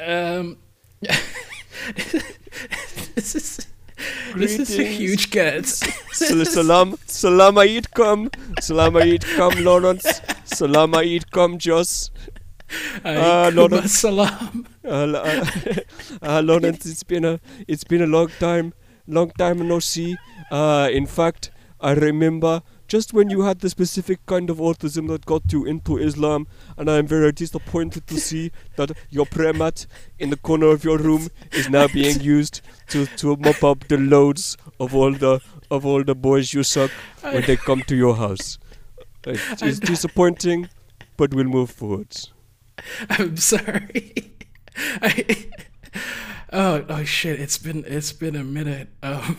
Um, 0.00 0.58
this 3.14 3.34
is 3.34 3.66
this 4.34 4.58
is 4.58 4.78
a 4.78 4.84
huge 4.84 5.30
get. 5.30 5.66
Sal- 5.66 6.44
salam, 6.44 6.96
salam 7.06 7.56
alaikum, 7.56 8.32
salam 8.60 8.94
alaikum, 8.94 9.64
Lawrence, 9.64 10.20
salam 10.44 10.92
alaikum, 10.92 11.58
Joss. 11.58 12.10
Lord 13.04 13.88
salam. 13.88 14.66
Uh, 14.84 14.88
uh, 14.88 15.46
uh, 16.22 16.42
Lawrence, 16.42 16.86
it's 16.86 17.02
been 17.02 17.24
a 17.24 17.40
it's 17.66 17.84
been 17.84 18.02
a 18.02 18.06
long 18.06 18.28
time, 18.38 18.74
long 19.06 19.30
time 19.38 19.66
no 19.66 19.78
see. 19.78 20.16
Uh, 20.50 20.88
in 20.92 21.06
fact, 21.06 21.50
I 21.80 21.92
remember 21.92 22.62
just 22.88 23.12
when 23.12 23.28
you 23.28 23.42
had 23.42 23.60
the 23.60 23.68
specific 23.68 24.24
kind 24.26 24.48
of 24.48 24.56
autism 24.56 25.08
that 25.08 25.26
got 25.26 25.52
you 25.52 25.66
into 25.66 25.98
Islam, 25.98 26.46
and 26.76 26.90
I 26.90 26.96
am 26.96 27.06
very 27.06 27.30
disappointed 27.32 28.06
to 28.06 28.18
see 28.18 28.50
that 28.76 28.92
your 29.10 29.26
prayer 29.26 29.52
mat 29.52 29.86
in 30.18 30.30
the 30.30 30.36
corner 30.36 30.68
of 30.68 30.84
your 30.84 30.96
room 30.96 31.28
is 31.52 31.68
now 31.68 31.86
being 31.86 32.20
used 32.20 32.62
to, 32.88 33.04
to 33.06 33.36
mop 33.36 33.62
up 33.62 33.86
the 33.88 33.98
loads 33.98 34.56
of 34.80 34.94
all 34.94 35.12
the 35.12 35.40
of 35.70 35.84
all 35.84 36.02
the 36.02 36.14
boys 36.14 36.54
you 36.54 36.62
suck 36.62 36.90
when 37.20 37.42
they 37.42 37.56
come 37.56 37.82
to 37.82 37.94
your 37.94 38.16
house. 38.16 38.58
It 39.26 39.62
is 39.62 39.78
disappointing, 39.78 40.70
but 41.18 41.34
we'll 41.34 41.44
move 41.44 41.70
forwards. 41.70 42.32
I'm 43.10 43.36
sorry. 43.36 44.32
I, 45.02 45.46
oh 46.52 46.86
oh 46.88 47.04
shit! 47.04 47.38
It's 47.38 47.58
been 47.58 47.84
it's 47.86 48.12
been 48.12 48.34
a 48.34 48.44
minute. 48.44 48.88
Um, 49.02 49.36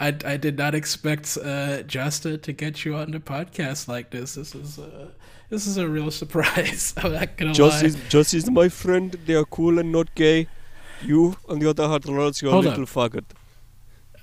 I 0.00 0.08
I 0.24 0.36
did 0.36 0.56
not 0.58 0.74
expect 0.74 1.36
uh, 1.40 1.82
Josta 1.84 2.40
to 2.42 2.52
get 2.52 2.84
you 2.84 2.94
on 2.96 3.10
the 3.10 3.20
podcast 3.20 3.88
like 3.88 4.10
this. 4.10 4.34
This 4.34 4.54
is 4.54 4.78
uh, 4.78 5.08
this 5.50 5.66
is 5.66 5.76
a 5.76 5.88
real 5.88 6.10
surprise. 6.22 6.94
I'm 6.96 7.12
not 7.12 7.36
gonna 7.36 7.54
Joss 7.54 7.82
lie. 7.82 7.88
is, 7.88 7.96
Joss 8.08 8.34
is 8.34 8.50
my 8.50 8.68
friend. 8.68 9.12
They 9.26 9.34
are 9.34 9.44
cool 9.44 9.78
and 9.78 9.92
not 9.92 10.14
gay. 10.14 10.48
You, 11.02 11.36
on 11.48 11.58
the 11.58 11.68
other 11.68 11.86
hand, 11.88 12.06
Lawrence, 12.06 12.40
you're 12.40 12.50
a 12.50 12.54
Hold 12.54 12.64
little 12.64 12.86
faggot. 12.86 13.24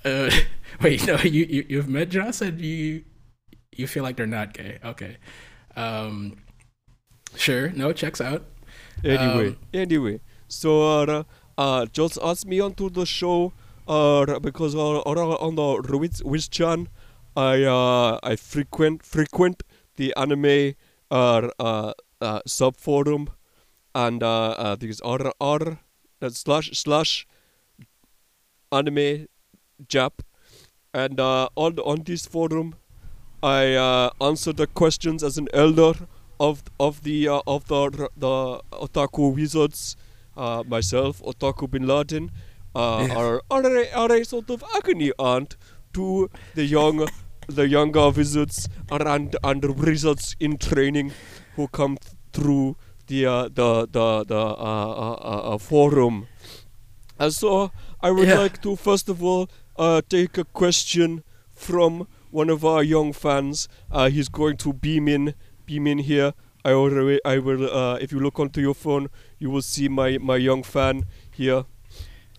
Uh, 0.04 0.30
wait, 0.82 1.06
no, 1.06 1.16
you, 1.18 1.44
you 1.44 1.66
you've 1.68 1.88
met 1.88 2.08
Joss 2.10 2.40
and 2.40 2.60
you 2.60 3.04
you 3.72 3.86
feel 3.86 4.02
like 4.02 4.16
they're 4.16 4.26
not 4.26 4.52
gay. 4.54 4.78
Okay. 4.84 5.16
Um, 5.76 6.36
sure. 7.36 7.70
No, 7.70 7.92
checks 7.92 8.20
out. 8.20 8.44
Anyway, 9.04 9.48
Um, 9.48 9.56
anyway, 9.72 10.20
so 10.48 11.02
uh, 11.02 11.22
uh, 11.58 11.86
just 11.86 12.18
asked 12.22 12.46
me 12.46 12.60
onto 12.60 12.88
the 12.90 13.04
show 13.04 13.52
because 13.86 14.74
on 14.74 15.54
the 15.56 15.82
Ruiz 15.88 16.22
Wizchan, 16.22 16.88
I 17.36 17.64
uh, 17.64 18.18
I 18.22 18.36
frequent 18.36 19.02
frequent 19.02 19.62
the 19.96 20.14
anime 20.16 20.74
uh, 21.10 21.48
uh, 21.58 21.92
uh, 22.20 22.40
sub 22.46 22.76
forum, 22.76 23.28
and 23.94 24.22
uh, 24.22 24.50
uh, 24.50 24.76
these 24.76 25.00
r 25.00 25.32
r 25.40 25.78
uh, 26.22 26.28
slash 26.28 26.70
slash 26.72 27.26
anime 28.72 29.28
jap, 29.86 30.20
and 30.92 31.20
uh, 31.20 31.48
on 31.56 31.78
on 31.80 32.02
this 32.04 32.26
forum, 32.26 32.74
I 33.42 33.74
uh, 33.74 34.10
answer 34.20 34.52
the 34.52 34.66
questions 34.66 35.22
as 35.22 35.38
an 35.38 35.48
elder 35.52 35.94
of 36.40 36.62
of 36.78 37.02
the 37.02 37.28
uh, 37.28 37.40
of 37.46 37.66
the 37.68 38.08
the 38.16 38.60
otaku 38.72 39.34
wizards. 39.34 39.96
Uh, 40.36 40.64
myself, 40.66 41.22
Otaku 41.22 41.70
Bin 41.70 41.86
Laden, 41.86 42.28
uh, 42.74 43.06
are, 43.10 43.42
are, 43.50 43.66
a, 43.66 43.90
are 43.92 44.12
a 44.12 44.24
sort 44.24 44.50
of 44.50 44.64
agony 44.76 45.12
aunt 45.18 45.56
to 45.92 46.28
the 46.54 46.64
young 46.64 47.06
the 47.46 47.68
younger 47.68 48.08
wizards 48.10 48.68
and 48.90 49.36
and 49.44 49.64
wizards 49.78 50.34
in 50.40 50.56
training 50.56 51.12
who 51.56 51.68
come 51.68 51.96
th- 51.98 52.14
through 52.32 52.76
the 53.06 53.26
uh, 53.26 53.44
the 53.44 53.86
the 53.90 54.24
the 54.24 54.36
uh, 54.36 54.94
uh, 55.06 55.12
uh, 55.12 55.54
uh, 55.54 55.58
forum. 55.58 56.26
And 57.18 57.32
so 57.32 57.70
I 58.00 58.10
would 58.10 58.28
Yeah. 58.28 58.38
like 58.38 58.60
to 58.62 58.76
first 58.76 59.08
of 59.08 59.22
all 59.22 59.48
uh, 59.76 60.00
take 60.08 60.38
a 60.38 60.44
question 60.44 61.22
from 61.54 62.06
one 62.30 62.48
of 62.50 62.64
our 62.64 62.82
young 62.82 63.12
fans. 63.12 63.68
Uh, 63.90 64.08
he's 64.08 64.28
going 64.28 64.56
to 64.58 64.72
beam 64.72 65.06
in, 65.06 65.34
beam 65.66 65.86
in 65.86 65.98
here. 65.98 66.32
I 66.64 66.72
already, 66.72 67.20
I 67.24 67.38
will. 67.38 67.68
Uh, 67.70 67.96
if 68.00 68.10
you 68.10 68.18
look 68.20 68.40
onto 68.40 68.60
your 68.60 68.74
phone, 68.74 69.08
you 69.38 69.50
will 69.50 69.62
see 69.62 69.88
my 69.88 70.18
my 70.18 70.36
young 70.36 70.62
fan 70.64 71.04
here. 71.30 71.66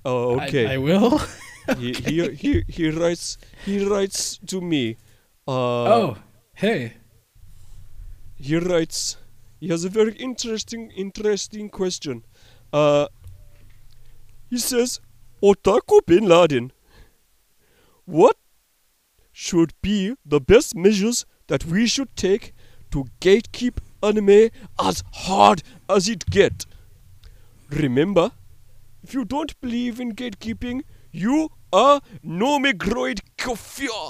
Oh, 0.05 0.37
I- 0.39 0.45
okay. 0.47 0.67
I, 0.73 0.77
will. 0.77 1.19
he, 1.79 1.93
he 1.93 2.29
he 2.35 2.63
he 2.67 2.89
writes 2.91 3.37
he 3.65 3.83
writes 3.83 4.37
to 4.47 4.61
me. 4.61 4.97
Uh, 5.47 5.95
oh, 5.97 6.17
hey. 6.53 6.93
he 8.37 8.57
writes 8.57 9.17
he 9.59 9.67
has 9.69 9.83
a 9.85 9.89
very 9.89 10.13
interesting 10.13 10.91
interesting 10.91 11.69
question 11.69 12.23
uh 12.73 13.05
he 14.49 14.57
says 14.57 14.99
otaku 15.43 15.99
bin 16.07 16.27
laden 16.27 16.71
what 18.05 18.37
should 19.31 19.73
be 19.81 20.15
the 20.25 20.41
best 20.41 20.75
measures 20.75 21.25
that 21.47 21.65
we 21.65 21.85
should 21.87 22.11
take 22.15 22.53
to 22.91 23.05
gatekeep 23.21 23.77
anime 24.01 24.49
as 24.79 25.03
hard 25.25 25.61
as 25.89 26.09
it 26.09 26.25
get 26.39 26.65
remember 27.69 28.31
if 29.05 29.13
you 29.13 29.25
don't 29.37 29.55
believe 29.61 30.03
in 30.07 30.13
gatekeeping 30.21 30.83
you 31.23 31.39
are 31.71 32.01
nomigroid 32.43 33.25
kafir 33.45 34.03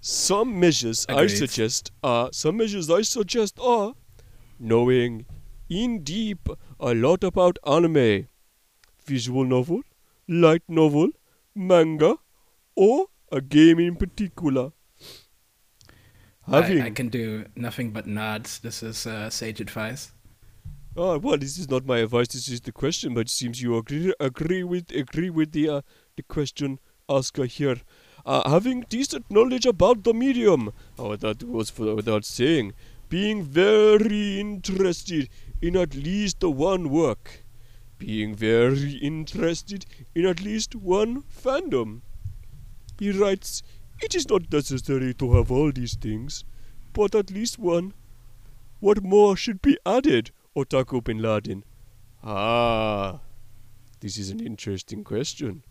some 0.00 0.58
measures 0.60 1.06
I 1.08 1.26
suggest 1.26 1.92
are 2.02 2.28
some 2.32 2.56
measures 2.56 2.90
I 2.90 3.02
suggest 3.02 3.58
are 3.60 3.94
knowing 4.58 5.26
in 5.68 6.02
deep 6.02 6.48
a 6.80 6.94
lot 6.94 7.22
about 7.22 7.58
anime, 7.66 8.28
visual 9.04 9.44
novel, 9.44 9.82
light 10.26 10.62
novel, 10.68 11.10
manga, 11.54 12.16
or 12.74 13.06
a 13.30 13.40
game 13.40 13.78
in 13.78 13.96
particular. 13.96 14.72
Having 16.46 16.82
I, 16.82 16.86
I 16.86 16.90
can 16.90 17.08
do 17.08 17.44
nothing 17.54 17.90
but 17.90 18.06
nods. 18.06 18.60
This 18.60 18.82
is 18.82 19.06
uh, 19.06 19.28
sage 19.28 19.60
advice. 19.60 20.12
Oh, 21.00 21.16
well, 21.16 21.38
this 21.38 21.58
is 21.58 21.70
not 21.70 21.86
my 21.86 21.98
advice. 21.98 22.26
This 22.26 22.48
is 22.48 22.60
the 22.60 22.72
question, 22.72 23.14
but 23.14 23.20
it 23.20 23.30
seems 23.30 23.62
you 23.62 23.76
agree 23.76 24.12
agree 24.18 24.64
with 24.64 24.90
agree 24.90 25.30
with 25.30 25.52
the 25.52 25.68
uh, 25.68 25.80
the 26.16 26.24
question 26.24 26.80
asker 27.08 27.44
here. 27.44 27.76
Uh, 28.26 28.50
having 28.50 28.84
decent 28.88 29.30
knowledge 29.30 29.64
about 29.64 30.02
the 30.02 30.12
medium. 30.12 30.72
Oh, 30.98 31.14
that 31.14 31.44
was 31.44 31.70
for, 31.70 31.94
without 31.94 32.24
saying. 32.24 32.72
Being 33.08 33.44
very 33.44 34.40
interested 34.40 35.28
in 35.62 35.76
at 35.76 35.94
least 35.94 36.42
one 36.42 36.88
work. 36.90 37.44
Being 37.98 38.34
very 38.34 38.94
interested 38.94 39.86
in 40.16 40.26
at 40.26 40.42
least 40.42 40.74
one 40.74 41.22
fandom. 41.22 42.00
He 42.98 43.12
writes, 43.12 43.62
It 44.02 44.16
is 44.16 44.28
not 44.28 44.52
necessary 44.52 45.14
to 45.14 45.34
have 45.34 45.52
all 45.52 45.70
these 45.70 45.94
things, 45.94 46.44
but 46.92 47.14
at 47.14 47.30
least 47.30 47.56
one. 47.56 47.94
What 48.80 49.04
more 49.04 49.36
should 49.36 49.62
be 49.62 49.78
added, 49.86 50.32
Otaku 50.62 51.02
Bin 51.04 51.18
Laden? 51.22 51.62
Ah, 52.22 53.20
this 54.00 54.18
is 54.18 54.30
an 54.30 54.40
interesting 54.40 55.04
question. 55.04 55.62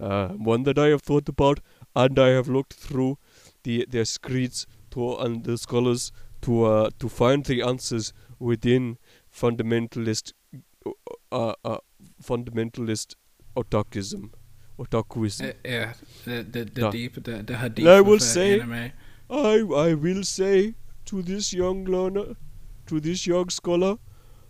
Uh, 0.00 0.28
one 0.30 0.64
that 0.64 0.78
I 0.78 0.88
have 0.88 1.02
thought 1.02 1.28
about, 1.28 1.60
and 1.94 2.18
I 2.18 2.28
have 2.30 2.48
looked 2.48 2.74
through 2.74 3.18
the 3.62 3.86
their 3.88 4.04
screeds 4.04 4.66
to 4.90 5.14
and 5.26 5.44
the 5.44 5.56
scholars 5.56 6.10
to 6.42 6.64
uh, 6.64 6.90
to 6.98 7.08
find 7.08 7.44
the 7.44 7.62
answers 7.62 8.12
within 8.38 8.98
fundamentalist 9.42 10.32
uh, 11.32 11.54
uh, 11.64 11.78
fundamentalist 12.22 13.14
otakism, 13.56 14.32
otakuism. 14.78 15.50
Uh, 15.50 15.52
yeah, 15.64 15.92
the 16.24 16.42
the, 16.42 16.64
the 16.64 16.80
Yeah. 16.82 16.90
deep 16.90 17.14
the 17.30 17.42
the 17.52 17.56
hadith. 17.62 17.86
I 17.86 18.00
will 18.00 18.18
say- 18.18 18.60
anime. 18.60 18.92
I 19.30 19.54
I 19.86 19.94
will 19.94 20.24
say 20.24 20.74
to 21.06 21.22
this 21.22 21.52
young 21.52 21.84
learner, 21.84 22.26
to 22.86 23.00
this 23.00 23.26
young 23.26 23.48
scholar, 23.50 23.96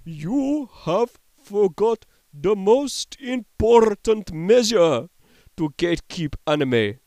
you 0.07 0.69
have 0.85 1.19
forgot 1.43 2.07
the 2.33 2.55
most 2.55 3.17
important 3.21 4.33
measure 4.33 5.09
to 5.57 5.71
gatekeep 5.79 6.35
anime, 6.47 6.99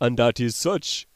and 0.00 0.18
that 0.18 0.38
is 0.38 0.54
such: 0.54 1.06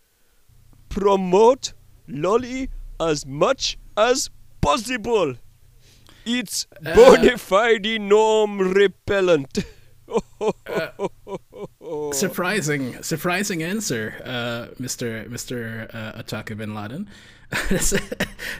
promote 0.88 1.74
loli 2.08 2.68
as 2.98 3.26
much 3.26 3.78
as 3.96 4.30
possible. 4.60 5.34
It's 6.24 6.66
Uh, 6.86 6.94
bona 6.94 7.36
fide 7.36 8.00
norm 8.00 8.60
repellent. 8.72 9.58
Surprising, 12.12 13.02
surprising 13.02 13.62
answer, 13.62 14.14
uh, 14.24 14.66
Mr. 14.80 15.28
Mr. 15.28 15.88
Uh, 15.94 16.22
Ataka 16.22 16.56
Bin 16.56 16.74
Laden. 16.74 17.08
this, 17.68 17.92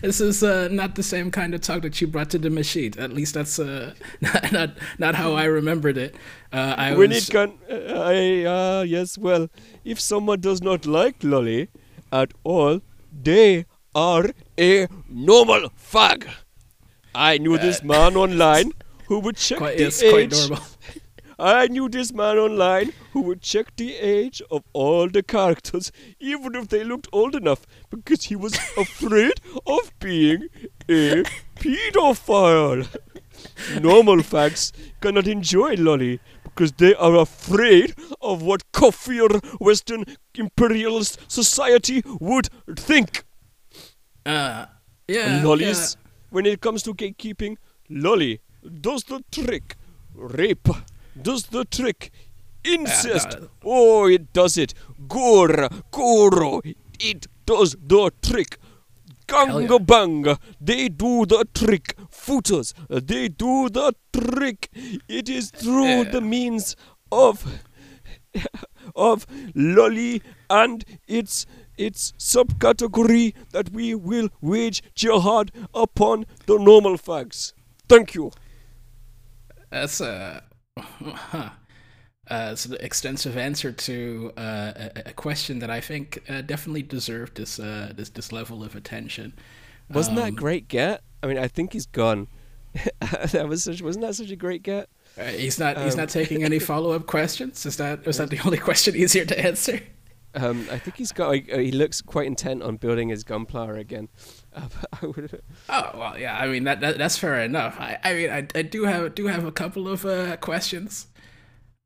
this 0.03 0.21
is 0.21 0.43
uh, 0.43 0.69
not 0.71 0.97
the 0.97 1.03
same 1.03 1.31
kind 1.31 1.55
of 1.55 1.63
talk 1.63 1.83
that 1.83 2.01
you 2.01 2.07
brought 2.07 2.29
to 2.31 2.39
the 2.39 2.51
masjid. 2.51 2.97
At 2.99 3.13
least 3.13 3.35
that's 3.35 3.59
uh, 3.59 3.95
not, 4.21 4.53
not 4.53 4.71
not 4.99 5.15
how 5.15 5.33
I 5.33 5.45
remembered 5.45 5.97
it. 5.97 6.15
Uh, 6.53 6.75
I 6.77 6.95
when 6.95 7.11
was, 7.11 7.29
it 7.29 7.33
can 7.33 7.55
uh, 7.71 8.01
I 8.01 8.45
uh, 8.45 8.83
yes 8.83 9.17
well 9.17 9.49
if 9.85 9.99
someone 9.99 10.41
does 10.41 10.61
not 10.63 10.85
like 10.85 11.21
loli 11.21 11.69
at 12.11 12.33
all 12.45 12.81
they 13.11 13.65
are 13.95 14.31
a 14.59 14.89
normal 15.09 15.71
fag 15.71 16.29
I 17.15 17.39
knew 17.39 17.59
this 17.59 17.83
man 17.83 18.17
online 18.25 18.73
who 19.07 19.21
would 19.21 19.37
check 19.37 19.59
quite, 19.59 19.79
the 19.79 19.91
quite 20.11 20.33
age 20.33 20.49
normal. 20.51 20.65
I 21.39 21.69
knew 21.69 21.89
this 21.89 22.13
man 22.13 22.39
online 22.39 22.93
who 23.13 23.23
would 23.23 23.43
check 23.43 23.75
the 23.77 23.97
age 23.97 24.43
of 24.51 24.63
all 24.73 25.09
the 25.09 25.23
characters, 25.23 25.93
even 26.21 26.55
if 26.55 26.69
they 26.69 26.85
looked 26.85 27.09
old 27.13 27.35
enough, 27.35 27.67
because 27.91 28.25
he 28.25 28.37
was 28.37 28.55
afraid 28.77 29.41
of 29.67 29.93
being 29.99 30.49
a 30.89 31.23
pedophile. 31.57 32.87
Normal 33.81 34.19
fags 34.19 34.73
cannot 35.01 35.27
enjoy 35.27 35.77
loli 35.77 36.21
because 36.45 36.73
they 36.73 36.95
are 36.95 37.17
afraid 37.17 37.95
of 38.21 38.43
what 38.43 38.71
kafir 38.73 39.29
Western 39.59 40.05
imperialist 40.35 41.19
society 41.31 42.03
would 42.21 42.49
think. 42.77 43.25
Uh, 44.25 44.67
yeah. 45.09 45.41
Lolis, 45.43 45.97
when 46.31 46.47
it 46.47 46.61
comes 46.61 46.83
to 46.85 46.95
gatekeeping, 46.95 47.57
loli 47.91 48.39
does 48.81 49.05
the 49.05 49.25
trick. 49.33 49.77
Rape 50.15 50.69
does 51.21 51.45
the 51.47 51.65
trick. 51.65 52.11
Incest, 52.65 53.27
uh, 53.35 53.41
no. 53.41 53.49
oh, 53.65 54.07
it 54.07 54.33
does 54.33 54.57
it. 54.57 54.73
Gore, 55.09 55.69
guro, 55.93 56.61
it 57.01 57.27
does 57.45 57.75
the 57.85 58.13
trick. 58.23 58.59
Ganga 59.27 59.63
yeah. 59.73 59.79
banga, 59.79 60.39
they 60.61 60.89
do 60.89 61.27
the 61.27 61.45
trick. 61.55 61.97
Futas, 62.11 62.73
they 62.89 63.29
do 63.29 63.69
the 63.69 63.95
trick. 64.13 64.69
It 65.09 65.29
is 65.29 65.51
through 65.51 66.03
Yeah. 66.05 66.11
the 66.11 66.21
means 66.21 66.77
of 67.11 67.45
of 68.97 69.27
loli 69.55 70.23
and 70.49 70.85
its 71.07 71.47
its 71.77 72.13
subcategory 72.19 73.35
that 73.51 73.71
we 73.71 73.95
will 73.95 74.29
wage 74.41 74.83
jihad 74.95 75.51
upon 75.75 76.27
the 76.47 76.59
normal 76.59 76.97
fags. 76.97 77.53
Thank 77.89 78.15
you. 78.15 78.31
That's 79.71 80.01
a, 80.01 80.43
huh. 80.79 81.51
uh, 82.31 82.49
it's 82.53 82.67
an 82.67 82.77
extensive 82.81 83.37
answer 83.37 83.73
to 83.73 84.33
uh, 84.37 84.73
a, 84.77 85.03
a 85.07 85.13
question 85.13 85.59
that 85.61 85.71
I 85.71 85.81
think 85.81 86.23
uh, 86.29 86.43
definitely 86.43 86.83
deserved 86.83 87.37
this 87.37 87.59
uh, 87.59 87.93
this 87.95 88.11
this 88.11 88.33
level 88.33 88.63
of 88.65 88.75
attention. 88.77 89.35
Wasn't 89.91 90.17
that 90.17 90.29
Um, 90.29 90.35
great 90.35 90.69
get? 90.69 91.03
I 91.23 91.27
mean, 91.27 91.39
I 91.39 91.49
think 91.49 91.73
he's 91.73 91.87
gone. 91.87 92.29
that 93.33 93.47
was 93.49 93.65
such. 93.65 93.83
Wasn't 93.83 94.05
that 94.05 94.15
such 94.15 94.31
a 94.31 94.37
great 94.37 94.63
get? 94.63 94.89
Uh, 95.19 95.25
he's 95.25 95.59
not 95.59 95.77
he's 95.79 95.95
Um, 95.95 96.01
not 96.01 96.09
taking 96.09 96.43
any 96.43 96.59
follow 96.71 96.93
up 96.93 97.07
questions. 97.07 97.67
Is 97.67 97.77
that 97.77 98.07
is 98.07 98.17
that 98.17 98.31
the 98.31 98.41
only 98.45 98.59
question 98.59 98.97
easier 98.97 99.25
to 99.27 99.39
answer? 99.39 99.81
Um, 100.35 100.67
I 100.71 100.79
think 100.79 100.97
he's 100.97 101.13
got. 101.13 101.29
Uh, 101.35 101.59
he 101.59 101.73
looks 101.73 102.01
quite 102.01 102.27
intent 102.27 102.63
on 102.63 102.77
building 102.77 103.11
his 103.11 103.23
gunpowder 103.25 103.77
again. 103.77 104.09
Uh, 104.55 104.69
I 105.03 105.07
would. 105.07 105.43
Oh 105.69 105.91
well, 105.95 106.19
yeah. 106.19 106.37
I 106.39 106.49
mean 106.49 106.65
that, 106.65 106.81
that 106.81 106.99
that's 106.99 107.19
fair 107.19 107.41
enough. 107.41 107.77
I, 107.79 107.99
I 108.05 108.15
mean 108.15 108.31
I, 108.31 108.47
I 108.55 108.63
do 108.63 108.85
have 108.85 109.15
do 109.15 109.27
have 109.27 109.45
a 109.45 109.53
couple 109.53 109.89
of 109.89 110.05
uh, 110.05 110.37
questions. 110.39 111.07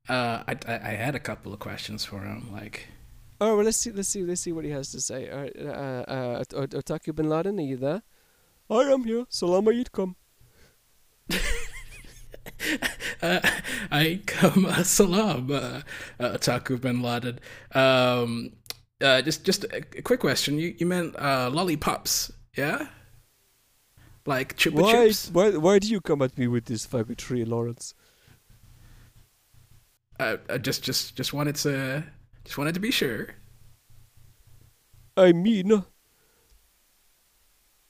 Uh, 0.09 0.43
I, 0.47 0.57
I 0.67 0.75
I 0.75 0.95
had 0.95 1.15
a 1.15 1.21
couple 1.21 1.53
of 1.53 1.59
questions 1.59 2.05
for 2.05 2.21
him. 2.21 2.51
Like, 2.53 2.89
Oh 3.41 3.57
well, 3.57 3.65
let's 3.65 3.77
see. 3.77 3.93
Let's 3.93 4.09
see. 4.09 4.23
Let's 4.23 4.41
see 4.41 4.53
what 4.53 4.65
he 4.65 4.71
has 4.71 4.91
to 4.93 5.01
say. 5.01 5.31
All 5.31 5.41
right, 5.41 5.57
uh, 5.59 6.43
uh, 6.43 6.45
Otaku 6.45 7.15
Bin 7.15 7.29
Laden, 7.29 7.59
are 7.59 7.63
you 7.63 7.77
there? 7.77 8.03
I 8.69 8.81
am 8.93 9.05
here. 9.05 9.27
Salam 9.29 9.67
alaikum. 9.67 10.15
uh, 13.23 13.41
I 13.91 14.21
come 14.27 14.67
uh, 14.67 14.83
salam, 14.83 15.51
uh, 15.51 15.81
uh, 16.19 16.39
Taku 16.39 16.79
bin 16.79 17.03
Laden. 17.03 17.39
Um, 17.75 18.53
uh, 19.01 19.23
just 19.23 19.45
just 19.45 19.65
a, 19.65 19.77
a 19.97 20.03
quick 20.03 20.21
question. 20.21 20.59
You 20.59 20.75
you 20.79 20.87
meant 20.87 21.15
uh, 21.17 21.51
lollipops, 21.53 22.33
yeah? 22.57 22.89
Like 24.25 24.57
chupa 24.57 24.83
Why? 24.83 24.95
chups? 24.95 25.31
Why? 25.31 25.51
Why 25.57 25.79
do 25.79 25.89
you 25.89 26.01
come 26.01 26.23
at 26.23 26.37
me 26.37 26.49
with 26.49 26.65
this 26.65 26.87
faggotry, 26.87 27.47
Lawrence? 27.47 27.95
Uh, 30.19 30.39
I 30.51 30.59
just 30.59 30.83
just 30.83 31.15
just 31.15 31.33
wanted 31.33 31.55
to 31.57 32.05
just 32.45 32.59
wanted 32.59 32.75
to 32.75 32.81
be 32.81 32.91
sure. 32.91 33.29
I 35.17 35.33
mean, 35.33 35.85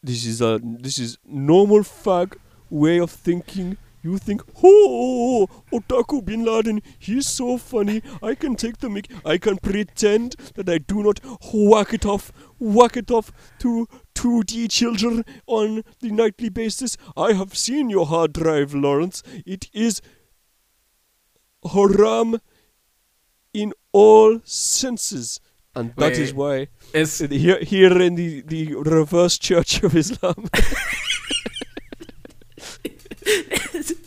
this 0.03 0.27
is 0.27 0.41
a 0.41 0.61
this 0.63 0.99
is 0.99 1.19
normal 1.25 1.81
fag 1.81 2.37
way 2.71 2.99
of 2.99 3.11
thinking. 3.11 3.79
You 4.03 4.19
think, 4.19 4.41
oh, 4.63 5.49
Otaku 5.73 6.25
Bin 6.25 6.45
Laden, 6.45 6.81
he's 6.97 7.27
so 7.27 7.59
funny. 7.59 8.03
I 8.23 8.37
can 8.37 8.55
take 8.55 8.79
the 8.79 8.89
mic. 8.89 9.11
I 9.25 9.37
can 9.37 9.57
pretend 9.57 10.37
that 10.55 10.69
I 10.69 10.79
do 10.79 11.03
not 11.03 11.19
whack 11.53 11.93
it 11.93 12.07
off, 12.07 12.31
whack 12.61 12.97
it 12.97 13.11
off 13.11 13.33
to 13.59 13.89
2D 14.17 14.71
children 14.71 15.25
on 15.47 15.85
the 16.01 16.11
nightly 16.11 16.49
basis. 16.49 16.97
I 17.17 17.35
have 17.35 17.57
seen 17.57 17.91
your 17.91 18.07
hard 18.07 18.33
drive, 18.33 18.75
Lawrence. 18.75 19.23
It 19.45 19.69
is 19.73 20.01
haram 21.73 22.41
in 23.53 23.73
all 23.93 24.41
senses. 24.45 25.41
And 25.75 25.93
that 25.97 26.13
is 26.13 26.33
Wait. 26.33 26.71
why 26.93 26.99
Is 26.99 27.19
here, 27.19 27.63
here 27.63 28.01
in 28.01 28.15
the, 28.15 28.41
the 28.41 28.75
reverse 28.75 29.39
Church 29.39 29.83
of 29.83 29.95
Islam. 29.95 30.49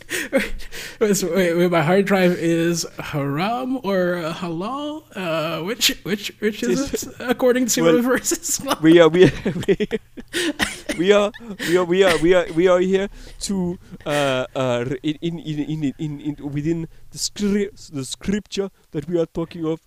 wait, 1.00 1.22
wait, 1.56 1.70
my 1.70 1.82
hard 1.82 2.04
drive 2.06 2.32
is 2.32 2.86
haram 2.98 3.78
or 3.84 4.22
halal? 4.34 5.04
Uh, 5.14 5.62
which 5.64 5.88
which 6.02 6.32
which 6.40 6.62
is 6.62 7.04
it 7.04 7.14
according 7.20 7.66
to 7.66 7.82
Well, 7.82 7.94
reverse 7.96 8.32
Islam? 8.32 8.78
we 8.82 9.00
are 9.00 9.08
we 9.08 9.24
are, 9.24 9.32
we 10.98 11.12
are 11.12 11.32
we 11.66 11.76
are 11.76 11.84
we 11.84 12.04
are 12.04 12.18
we 12.18 12.34
are 12.34 12.46
we 12.52 12.68
are 12.68 12.80
here 12.80 13.08
to 13.40 13.78
uh, 14.06 14.46
uh, 14.54 14.84
in, 15.02 15.16
in, 15.20 15.38
in, 15.38 15.58
in, 15.58 15.94
in, 15.98 16.20
in 16.20 16.52
within 16.52 16.88
the 17.10 17.18
script 17.18 17.92
the 17.94 18.04
scripture 18.04 18.70
that 18.92 19.08
we 19.08 19.18
are 19.18 19.26
talking 19.26 19.64
of. 19.64 19.80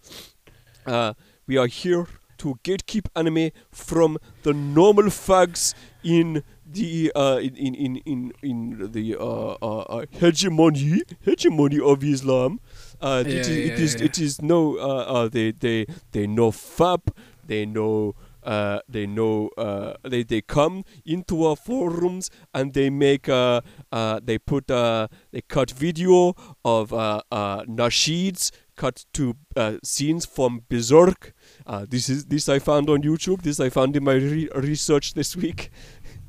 Uh, 0.86 1.14
we 1.48 1.58
are 1.58 1.68
here 1.68 2.08
to 2.38 2.56
gatekeep 2.64 3.08
anime 3.16 3.52
from 3.72 4.18
the 4.44 4.54
normal 4.54 5.06
fags 5.06 5.74
in 6.04 6.44
the 6.74 7.12
uh, 7.16 7.40
in, 7.42 7.56
in, 7.56 7.76
in, 7.76 7.96
in, 8.06 8.32
in 8.42 8.92
the 8.92 9.16
uh, 9.16 9.56
uh, 9.62 9.80
uh, 9.82 10.06
hegemony 10.12 11.02
hegemony 11.22 11.80
of 11.80 12.04
Islam. 12.04 12.60
Uh, 13.02 13.24
it 13.26 13.34
Yeah, 13.34 13.40
is 13.42 13.50
yeah, 13.50 13.66
it 13.74 13.80
is 13.80 13.96
yeah. 13.96 14.06
it 14.06 14.20
is 14.20 14.42
no 14.42 14.78
uh, 14.78 15.04
uh, 15.16 15.28
they 15.30 15.52
they 15.52 15.86
they 16.12 16.28
know 16.28 16.52
fab 16.52 17.02
they 17.46 17.66
know 17.66 18.16
uh, 18.44 18.80
they 18.90 19.06
know 19.08 19.50
uh, 19.58 19.94
they 20.04 20.24
they 20.24 20.42
come 20.42 20.84
into 21.06 21.46
our 21.46 21.56
forums 21.56 22.30
and 22.54 22.74
they 22.74 22.90
make 22.90 23.30
uh, 23.30 23.62
uh, 23.92 24.20
they 24.24 24.38
put 24.38 24.70
uh, 24.72 25.08
they 25.32 25.42
cut 25.42 25.72
video 25.72 26.34
of 26.66 26.94
uh, 26.94 27.22
uh, 27.32 27.64
nasheeds 27.64 28.52
cut 28.76 29.06
to 29.14 29.36
uh, 29.56 29.78
scenes 29.84 30.26
from 30.26 30.62
Berserk. 30.68 31.34
Uh, 31.68 31.86
this 31.88 32.10
is 32.10 32.26
this 32.26 32.50
I 32.50 32.60
found 32.60 32.90
on 32.90 33.04
YouTube. 33.04 33.44
This 33.44 33.60
I 33.60 33.70
found 33.70 33.96
in 33.96 34.04
my 34.04 34.14
re- 34.16 34.50
research 34.56 35.14
this 35.14 35.36
week. 35.36 35.70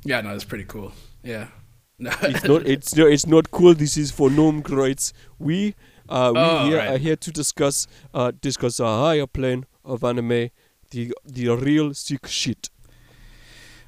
Yeah, 0.05 0.21
no, 0.21 0.31
that's 0.31 0.43
pretty 0.45 0.65
cool. 0.65 0.93
Yeah. 1.23 1.47
No. 1.97 2.11
It's 2.21 2.43
not 2.43 2.67
it's 2.67 2.95
no, 2.95 3.07
it's 3.07 3.25
not 3.25 3.51
cool. 3.51 3.73
This 3.73 3.97
is 3.97 4.11
for 4.11 4.29
groits. 4.61 5.13
We 5.39 5.75
uh, 6.09 6.31
we 6.33 6.39
Oh, 6.41 6.65
here 6.67 6.77
right. 6.77 6.89
are 6.91 6.97
here 6.97 7.15
to 7.15 7.31
discuss 7.31 7.87
uh, 8.13 8.31
discuss 8.41 8.79
a 8.79 8.85
higher 8.85 9.27
plane 9.27 9.65
of 9.83 10.03
anime, 10.03 10.49
the 10.91 11.13
the 11.25 11.49
real 11.49 11.93
sick 11.93 12.27
shit. 12.27 12.69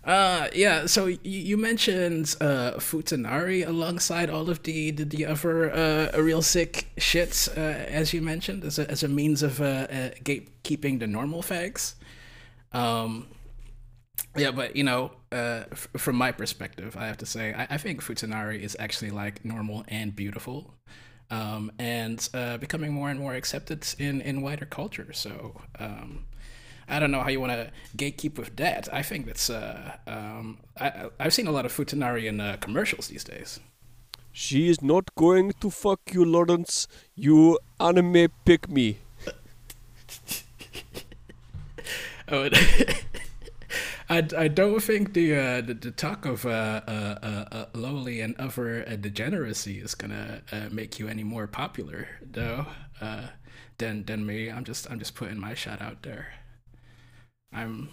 Uh, 0.04 0.48
yeah. 0.54 0.86
So 0.88 1.08
you, 1.08 1.20
you 1.24 1.58
mentioned 1.58 2.36
uh, 2.40 2.74
Futanari 2.80 3.68
alongside 3.68 4.30
all 4.30 4.50
of 4.50 4.64
the 4.64 4.92
the, 4.92 5.04
the 5.06 5.26
other 5.26 5.70
uh, 5.72 6.18
real 6.22 6.42
sick 6.42 6.88
shits, 6.98 7.50
uh, 7.50 7.60
as 8.02 8.14
you 8.14 8.22
mentioned, 8.22 8.64
as 8.64 8.80
a 8.80 8.90
as 8.90 9.04
a 9.04 9.08
means 9.10 9.44
of 9.44 9.60
uh, 9.60 9.66
uh, 9.66 10.10
gatekeeping 10.24 11.00
the 11.00 11.08
normal 11.08 11.42
fags. 11.44 11.96
Um, 12.74 13.28
yeah, 14.38 14.52
but 14.52 14.76
you 14.76 14.84
know, 14.84 15.12
uh, 15.32 15.64
f- 15.72 15.88
from 15.98 16.16
my 16.16 16.32
perspective, 16.32 16.96
I 16.98 17.08
have 17.08 17.18
to 17.18 17.26
say, 17.26 17.54
I, 17.54 17.68
I 17.72 17.78
think 17.78 18.04
Futanari 18.04 18.62
is 18.62 18.76
actually 18.80 19.12
like 19.12 19.44
normal 19.44 19.84
and 19.88 20.16
beautiful, 20.16 20.74
um, 21.30 21.72
and 21.80 22.28
uh, 22.34 22.58
becoming 22.58 22.94
more 22.94 23.10
and 23.10 23.20
more 23.20 23.34
accepted 23.34 23.86
in 24.00 24.22
in 24.22 24.42
wider 24.42 24.66
culture. 24.66 25.12
So. 25.14 25.62
Um, 25.80 26.26
I 26.90 27.00
don't 27.00 27.12
know 27.12 27.20
how 27.20 27.28
you 27.30 27.42
want 27.42 27.52
to 27.52 27.70
gatekeep 27.98 28.38
with 28.38 28.56
that. 28.56 28.88
I 28.94 29.02
think 29.04 29.26
that's. 29.26 29.50
Uh, 29.50 29.98
um, 30.08 30.60
I, 30.80 31.10
I've 31.20 31.34
seen 31.34 31.46
a 31.46 31.52
lot 31.52 31.66
of 31.66 31.74
Futanari 31.74 32.28
in 32.28 32.40
uh, 32.40 32.56
commercials 32.62 33.10
these 33.10 33.26
days. 33.26 33.60
She 34.32 34.70
is 34.70 34.82
not 34.82 35.14
going 35.16 35.52
to 35.60 35.70
fuck 35.70 36.00
you, 36.14 36.24
Lawrence. 36.24 36.88
You 37.14 37.60
anime 37.78 38.30
pick 38.46 38.70
me. 38.70 39.00
Oh, 42.30 42.50
I, 44.10 44.26
I 44.38 44.48
don't 44.48 44.82
think 44.82 45.14
the 45.14 45.36
uh, 45.36 45.62
the, 45.62 45.74
the 45.74 45.92
talk 45.92 46.26
of 46.26 46.46
uh, 46.46 46.82
uh, 46.88 47.20
uh, 47.22 47.46
uh, 47.52 47.66
lowly 47.74 48.22
and 48.22 48.36
other 48.40 48.88
uh, 48.88 48.96
degeneracy 48.96 49.80
is 49.80 49.96
gonna 49.96 50.42
uh, 50.52 50.70
make 50.72 50.98
you 50.98 51.08
any 51.10 51.24
more 51.24 51.46
popular, 51.48 52.08
though, 52.22 52.68
uh, 53.02 53.28
than 53.78 54.06
than 54.06 54.26
me. 54.26 54.50
I'm 54.50 54.64
just 54.64 54.90
I'm 54.90 55.00
just 55.00 55.14
putting 55.16 55.40
my 55.40 55.54
shot 55.54 55.82
out 55.82 56.04
there. 56.04 56.34
I'm. 57.52 57.90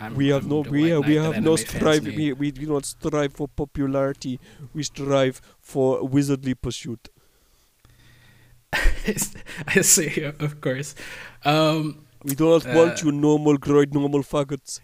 I'm 0.00 0.14
We 0.16 0.28
have 0.28 0.42
I'm 0.42 0.48
no 0.48 0.60
we 0.62 0.90
have, 0.90 1.06
we 1.06 1.14
have 1.16 1.40
no 1.40 1.54
strive 1.54 2.04
we, 2.04 2.32
we 2.32 2.50
do 2.50 2.66
not 2.66 2.84
strive 2.84 3.32
for 3.32 3.46
popularity. 3.46 4.40
We 4.72 4.82
strive 4.82 5.40
for 5.60 6.00
wizardly 6.00 6.60
pursuit. 6.60 7.10
I 8.72 9.82
see, 9.82 10.24
of 10.24 10.60
course. 10.60 10.96
Um, 11.44 12.06
We 12.24 12.34
do 12.34 12.50
not 12.50 12.66
want 12.74 13.02
you 13.02 13.12
normal 13.12 13.58
groid 13.58 13.92
normal 13.92 14.22
faggots 14.22 14.80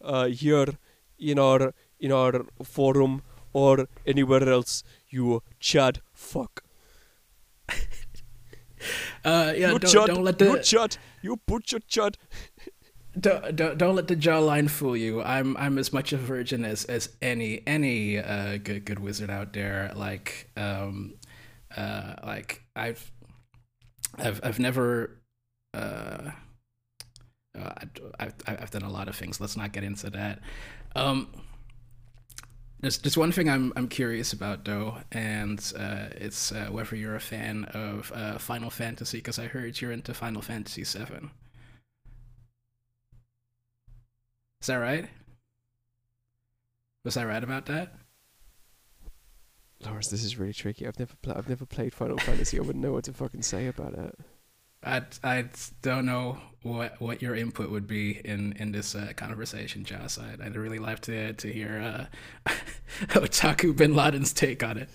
uh, 0.00 0.26
here 0.26 0.68
in 1.18 1.38
our 1.38 1.74
in 1.98 2.12
our 2.12 2.44
forum 2.62 3.22
or 3.52 3.88
anywhere 4.06 4.48
else. 4.48 4.84
You 5.08 5.42
Chad 5.58 6.00
fuck. 6.12 6.62
Uh, 9.24 9.52
yeah, 9.56 9.70
you 9.70 9.78
don't, 9.78 9.84
chud, 9.84 10.06
don't 10.08 10.24
let 10.24 10.38
the 10.40 10.46
you 10.46 10.56
chud, 10.56 10.98
you 11.22 11.36
butcher 11.46 11.78
chud. 11.78 12.16
don't, 13.20 13.54
don't 13.54 13.78
don't 13.78 13.94
let 13.94 14.08
the 14.08 14.16
jawline 14.16 14.68
fool 14.68 14.96
you. 14.96 15.22
I'm 15.22 15.56
I'm 15.56 15.78
as 15.78 15.92
much 15.92 16.12
a 16.12 16.16
virgin 16.16 16.64
as 16.64 16.84
as 16.86 17.10
any 17.22 17.62
any 17.64 18.18
uh, 18.18 18.58
good 18.58 18.84
good 18.84 18.98
wizard 18.98 19.30
out 19.30 19.52
there. 19.52 19.92
Like 19.94 20.50
um, 20.56 21.14
uh, 21.76 22.14
like 22.24 22.62
I've 22.74 23.12
I've 24.18 24.40
I've 24.42 24.58
never 24.58 25.20
uh, 25.72 26.32
uh, 27.58 27.72
I've 28.18 28.34
I've 28.46 28.70
done 28.70 28.82
a 28.82 28.90
lot 28.90 29.08
of 29.08 29.16
things. 29.16 29.40
Let's 29.40 29.56
not 29.56 29.72
get 29.72 29.84
into 29.84 30.10
that. 30.10 30.40
Um, 30.94 31.28
there's 32.80 32.98
just 32.98 33.16
one 33.16 33.30
thing 33.32 33.48
I'm 33.48 33.72
I'm 33.76 33.88
curious 33.88 34.32
about 34.32 34.64
though, 34.64 34.98
and 35.12 35.58
uh, 35.78 36.06
it's 36.12 36.50
uh, 36.52 36.66
whether 36.70 36.96
you're 36.96 37.14
a 37.14 37.20
fan 37.20 37.64
of 37.66 38.10
uh, 38.14 38.38
Final 38.38 38.70
Fantasy 38.70 39.18
because 39.18 39.38
I 39.38 39.46
heard 39.46 39.80
you're 39.80 39.92
into 39.92 40.12
Final 40.14 40.42
Fantasy 40.42 40.84
Seven. 40.84 41.30
Is 44.60 44.66
that 44.66 44.76
right? 44.76 45.08
Was 47.04 47.16
I 47.16 47.24
right 47.24 47.42
about 47.42 47.66
that? 47.66 47.94
Lawrence, 49.84 50.08
this 50.08 50.22
is 50.24 50.38
really 50.38 50.52
tricky. 50.52 50.86
I've 50.86 50.98
never 50.98 51.14
pla- 51.22 51.34
I've 51.36 51.48
never 51.48 51.66
played 51.66 51.94
Final 51.94 52.18
Fantasy. 52.18 52.58
I 52.58 52.62
wouldn't 52.62 52.84
know 52.84 52.92
what 52.92 53.04
to 53.04 53.12
fucking 53.12 53.42
say 53.42 53.66
about 53.66 53.94
it. 53.94 54.18
I 54.84 55.02
I 55.22 55.44
don't 55.82 56.06
know 56.06 56.38
what 56.62 57.00
what 57.00 57.22
your 57.22 57.34
input 57.34 57.70
would 57.70 57.86
be 57.86 58.20
in 58.24 58.52
in 58.54 58.72
this 58.72 58.94
uh, 58.94 59.12
conversation, 59.16 59.84
Joss. 59.84 60.18
I'd, 60.18 60.40
I'd 60.40 60.56
really 60.56 60.78
like 60.78 61.00
to 61.00 61.32
to 61.32 61.52
hear 61.52 62.08
uh, 62.46 62.52
Otaku 63.08 63.76
Bin 63.76 63.94
Laden's 63.94 64.32
take 64.32 64.62
on 64.62 64.78
it. 64.78 64.88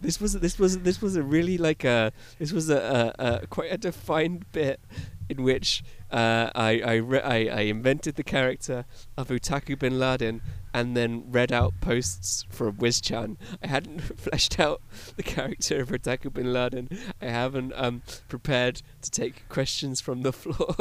This 0.00 0.20
was 0.20 0.34
this 0.34 0.58
was 0.58 0.80
this 0.80 1.02
was 1.02 1.16
a 1.16 1.22
really 1.22 1.58
like 1.58 1.84
a 1.84 2.12
this 2.38 2.52
was 2.52 2.70
a, 2.70 3.14
a, 3.18 3.40
a 3.42 3.46
quite 3.46 3.72
a 3.72 3.78
defined 3.78 4.50
bit 4.52 4.80
in 5.28 5.42
which 5.42 5.84
uh, 6.10 6.50
I 6.54 6.80
I, 6.80 6.94
re- 6.94 7.20
I 7.20 7.36
I 7.46 7.60
invented 7.62 8.16
the 8.16 8.24
character 8.24 8.84
of 9.16 9.28
Utaku 9.28 9.78
Bin 9.78 9.98
Laden 9.98 10.42
and 10.72 10.96
then 10.96 11.24
read 11.30 11.52
out 11.52 11.74
posts 11.80 12.46
from 12.48 12.76
WizChan. 12.76 13.36
I 13.62 13.66
hadn't 13.66 14.00
fleshed 14.18 14.58
out 14.58 14.80
the 15.16 15.22
character 15.22 15.80
of 15.80 15.90
Utaku 15.90 16.32
Bin 16.32 16.52
Laden. 16.52 16.88
I 17.20 17.26
haven't 17.26 17.72
um 17.76 18.02
prepared 18.28 18.82
to 19.02 19.10
take 19.10 19.48
questions 19.48 20.00
from 20.00 20.22
the 20.22 20.32
floor. 20.32 20.74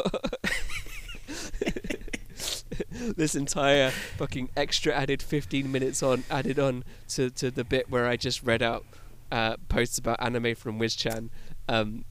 this 3.15 3.35
entire 3.35 3.91
fucking 3.91 4.49
extra 4.55 4.93
added 4.93 5.21
15 5.21 5.71
minutes 5.71 6.01
on 6.01 6.23
added 6.29 6.57
on 6.57 6.83
to, 7.09 7.29
to 7.31 7.51
the 7.51 7.63
bit 7.63 7.89
where 7.89 8.07
I 8.07 8.15
just 8.15 8.43
read 8.43 8.61
out 8.61 8.85
uh, 9.31 9.57
posts 9.67 9.97
about 9.97 10.21
anime 10.21 10.55
from 10.55 10.79
WizChan 10.79 11.29
um, 11.67 12.05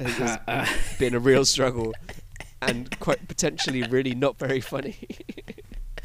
has, 0.00 0.38
has 0.46 0.68
been 0.98 1.14
a 1.14 1.18
real 1.18 1.44
struggle 1.44 1.94
and 2.60 2.98
quite 3.00 3.28
potentially 3.28 3.82
really 3.82 4.14
not 4.14 4.38
very 4.38 4.60
funny. 4.60 4.96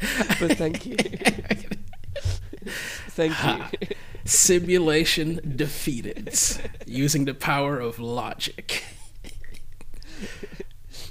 but 0.40 0.56
thank 0.56 0.86
you. 0.86 0.96
thank 3.10 3.34
you. 3.44 3.88
Simulation 4.24 5.40
defeated 5.56 6.34
using 6.86 7.24
the 7.24 7.34
power 7.34 7.78
of 7.78 7.98
logic. 7.98 8.84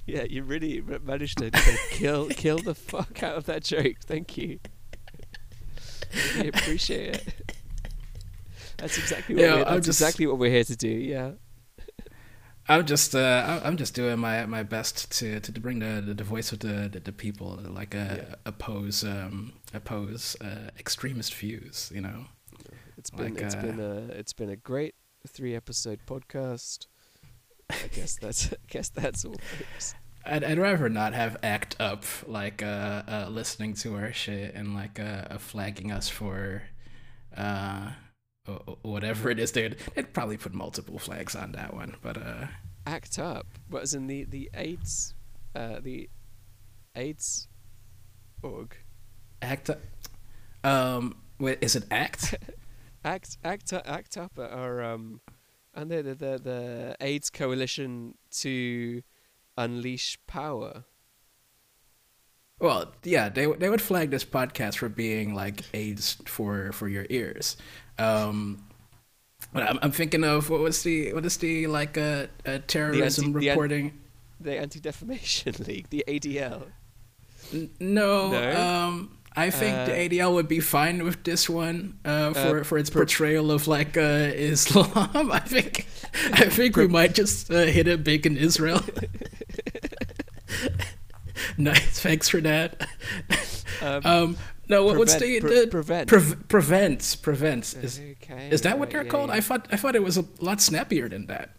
Yeah, 0.05 0.23
you 0.23 0.43
really 0.43 0.81
managed 1.03 1.37
to, 1.37 1.51
to 1.51 1.77
kill 1.91 2.27
kill 2.29 2.57
the 2.57 2.75
fuck 2.75 3.23
out 3.23 3.35
of 3.35 3.45
that 3.45 3.63
joke. 3.63 3.97
Thank 4.05 4.37
you. 4.37 4.59
Really 6.35 6.49
appreciate 6.49 7.15
it. 7.15 7.52
That's 8.83 8.97
exactly 8.97 9.35
what 9.35 9.41
we're, 9.43 9.63
that's 9.63 9.85
just- 9.85 10.01
exactly 10.01 10.27
what 10.27 10.37
we're 10.39 10.51
here 10.51 10.65
to 10.65 10.75
do. 10.75 10.89
Yeah. 10.89 11.31
I'm 12.67 12.85
just 12.85 13.13
uh, 13.15 13.61
I'm 13.63 13.77
just 13.77 13.93
doing 13.93 14.19
my, 14.19 14.45
my 14.45 14.63
best 14.63 15.11
to, 15.19 15.39
to 15.39 15.51
bring 15.59 15.79
the, 15.79 16.01
the, 16.05 16.13
the 16.13 16.23
voice 16.23 16.51
of 16.51 16.59
the, 16.59 16.89
the, 16.91 16.99
the 16.99 17.11
people, 17.13 17.59
like 17.61 17.95
uh, 17.95 18.15
Yeah. 18.17 18.35
oppose 18.45 19.03
um, 19.05 19.53
oppose 19.73 20.35
uh, 20.41 20.69
extremist 20.79 21.33
views. 21.33 21.91
You 21.93 22.01
know. 22.01 22.25
It's 22.97 23.09
been 23.09 23.33
Like, 23.35 23.43
it's 23.43 23.55
uh, 23.55 23.61
been 23.61 23.79
a 23.79 23.95
it's 24.19 24.33
been 24.33 24.49
a 24.49 24.55
great 24.57 24.95
three 25.27 25.55
episode 25.55 25.99
podcast. 26.07 26.87
I 27.69 27.87
guess 27.93 28.17
that's 28.21 28.51
I 28.53 28.57
guess 28.69 28.89
that's 28.89 29.23
all. 29.25 29.35
folks. 29.57 29.95
I'd, 30.25 30.43
I'd 30.45 30.59
rather 30.59 30.87
not 30.89 31.13
have 31.13 31.35
act 31.43 31.75
up 31.81 32.05
like 32.27 32.63
uh, 32.63 33.03
uh 33.07 33.27
listening 33.29 33.73
to 33.83 33.95
our 33.95 34.13
shit 34.13 34.55
and 34.55 34.73
like 34.73 34.99
uh, 35.01 35.25
uh 35.31 35.37
flagging 35.37 35.91
us 35.91 36.07
for 36.07 36.63
uh 38.47 38.51
o- 38.51 38.63
o- 38.67 38.77
whatever 38.81 39.29
it 39.29 39.39
is 39.39 39.51
they'd 39.51 39.77
they'd 39.95 40.13
probably 40.13 40.37
put 40.37 40.53
multiple 40.53 40.99
flags 40.99 41.35
on 41.35 41.51
that 41.53 41.73
one 41.73 41.95
but 42.01 42.17
uh 42.17 42.47
Act 42.85 43.17
up. 43.17 43.47
What 43.69 43.83
is 43.83 43.93
in 43.93 44.07
the 44.07 44.25
the 44.25 44.49
AIDS, 44.53 45.15
uh, 45.55 45.79
the 45.81 46.09
AIDS 46.95 47.47
org. 48.41 48.75
act 49.41 49.69
up 49.69 49.79
um 50.65 51.15
wait 51.39 51.59
is 51.61 51.75
it 51.77 51.85
act 51.91 52.35
Act 53.05 53.37
act 53.43 53.71
act 53.73 54.17
up 54.17 54.37
are 54.39 54.81
um, 54.81 55.19
and 55.73 55.89
the 55.91 56.01
the, 56.03 56.13
the 56.41 56.95
AIDS 57.01 57.29
coalition 57.29 58.15
to 58.31 59.01
unleash 59.57 60.17
power. 60.25 60.85
Well 62.63 62.81
yeah 63.03 63.27
they 63.29 63.45
would- 63.47 63.59
they 63.59 63.69
would 63.69 63.81
flag 63.81 64.07
this 64.09 64.25
podcast 64.25 64.75
for 64.81 64.89
being 64.89 65.35
like 65.43 65.61
aids 65.73 66.17
for 66.25 66.71
for 66.71 66.87
your 66.95 67.05
ears 67.09 67.57
um 67.99 68.63
but 69.53 69.61
I'm, 69.69 69.77
I'm 69.83 69.91
thinking 69.91 70.23
of 70.23 70.49
what 70.49 70.61
was 70.61 70.81
the 70.87 71.13
what 71.13 71.25
is 71.25 71.37
the 71.37 71.67
like 71.67 71.97
uh, 71.97 72.27
uh 72.45 72.59
terrorism 72.65 73.33
the 73.33 73.39
an- 73.39 73.45
reporting 73.53 73.85
The 74.39 74.57
Anti 74.63 74.79
Defamation 74.79 75.53
League, 75.67 75.87
the 75.89 76.03
ADL. 76.07 76.63
N- 77.53 77.69
No, 77.79 78.31
No? 78.31 78.43
um, 78.65 78.93
I 79.45 79.49
think 79.51 79.75
the 79.87 79.93
Uh, 79.93 80.03
ADL 80.03 80.31
would 80.35 80.47
be 80.47 80.59
fine 80.59 80.97
with 81.07 81.23
this 81.23 81.47
one 81.49 81.77
uh, 82.03 82.33
for 82.33 82.59
Uh, 82.59 82.63
for 82.69 82.77
its 82.81 82.89
portrayal 82.89 83.51
of 83.55 83.67
like 83.67 83.93
uh, 83.97 84.31
Islam. 84.51 84.91
I 85.39 85.43
think 85.55 85.85
I 86.41 86.45
think 86.57 86.75
we 86.75 86.87
might 86.87 87.13
just 87.21 87.51
uh, 87.51 87.65
hit 87.77 87.87
it 87.87 88.03
big 88.03 88.25
in 88.29 88.35
Israel. 88.37 88.81
nice, 91.57 91.99
thanks 91.99 92.29
for 92.29 92.41
that. 92.41 92.87
Um, 93.81 94.01
Um, 94.05 94.37
no, 94.69 94.85
what, 94.85 94.97
what's 94.97 95.15
the, 95.15 95.39
prevent- 95.39 95.41
pre- 95.41 95.59
the 95.61 95.67
prevent. 95.67 96.09
Prev- 96.09 96.47
prevents 96.47 97.15
prevents 97.15 97.73
is 97.73 97.99
okay. 97.99 98.49
is 98.51 98.61
that 98.61 98.77
what 98.79 98.91
they're 98.91 99.03
yeah, 99.03 99.09
called? 99.09 99.29
yeah. 99.29 99.35
I 99.37 99.41
thought 99.41 99.67
I 99.71 99.77
thought 99.77 99.95
it 99.95 100.03
was 100.03 100.15
a 100.17 100.25
lot 100.39 100.61
snappier 100.61 101.09
than 101.09 101.25
that. 101.27 101.55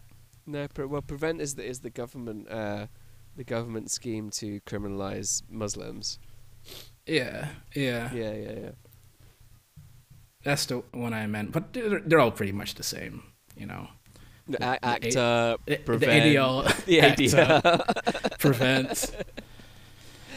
No, 0.46 0.68
pre- 0.68 0.86
well, 0.86 1.02
prevent 1.02 1.40
is 1.40 1.56
the 1.56 1.64
is 1.66 1.80
the 1.80 1.90
government 1.90 2.48
uh, 2.48 2.86
the 3.36 3.44
government 3.44 3.90
scheme 3.90 4.30
to 4.30 4.60
criminalize 4.60 5.42
Muslims. 5.50 6.18
Yeah, 7.06 7.48
yeah, 7.74 8.10
Yeah, 8.14 8.32
yeah, 8.34 8.52
yeah. 8.62 8.70
that's 10.44 10.66
the 10.66 10.82
one 10.92 11.12
I 11.12 11.26
meant. 11.26 11.52
But 11.52 11.72
they're, 11.72 12.00
they're 12.00 12.20
all 12.20 12.30
pretty 12.30 12.52
much 12.52 12.74
the 12.76 12.82
same, 12.84 13.22
you 13.56 13.66
know. 13.66 13.88
No, 14.46 14.52
The- 14.52 14.58
the 14.58 14.84
act 14.84 15.16
A- 15.16 15.20
up, 15.20 15.66
the 15.66 15.76
prevent. 15.78 16.24
ADL, 16.24 16.84
The 16.86 16.98
ADL. 17.00 18.38
prevent. 18.38 19.10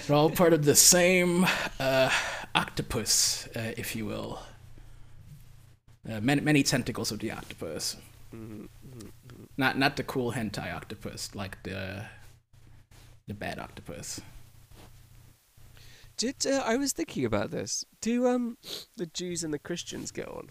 They're 0.08 0.16
all 0.16 0.30
part 0.30 0.54
of 0.54 0.64
the 0.64 0.76
same 0.76 1.46
uh, 1.82 2.10
octopus, 2.56 3.46
uh, 3.48 3.74
if 3.76 3.94
you 3.94 4.06
will. 4.06 4.40
Uh, 6.10 6.22
many, 6.22 6.40
many 6.40 6.64
tentacles 6.64 7.12
of 7.12 7.20
the 7.20 7.32
octopus. 7.32 7.98
Mhm, 8.34 8.70
mhm. 8.88 9.12
Not 9.58 9.78
not 9.78 9.98
the 9.98 10.04
cool 10.04 10.32
hentai 10.32 10.74
octopus, 10.74 11.36
like 11.36 11.62
the 11.64 12.06
the 13.28 13.34
bad 13.34 13.60
octopus. 13.60 14.22
Did 16.16 16.48
uh, 16.48 16.64
I 16.66 16.78
was 16.78 16.94
thinking 16.94 17.26
about 17.26 17.52
this? 17.52 17.84
Do 18.00 18.28
um 18.28 18.58
the 18.96 19.08
Jews 19.08 19.44
and 19.44 19.54
the 19.54 19.60
Christians 19.60 20.12
get 20.12 20.30
on? 20.30 20.50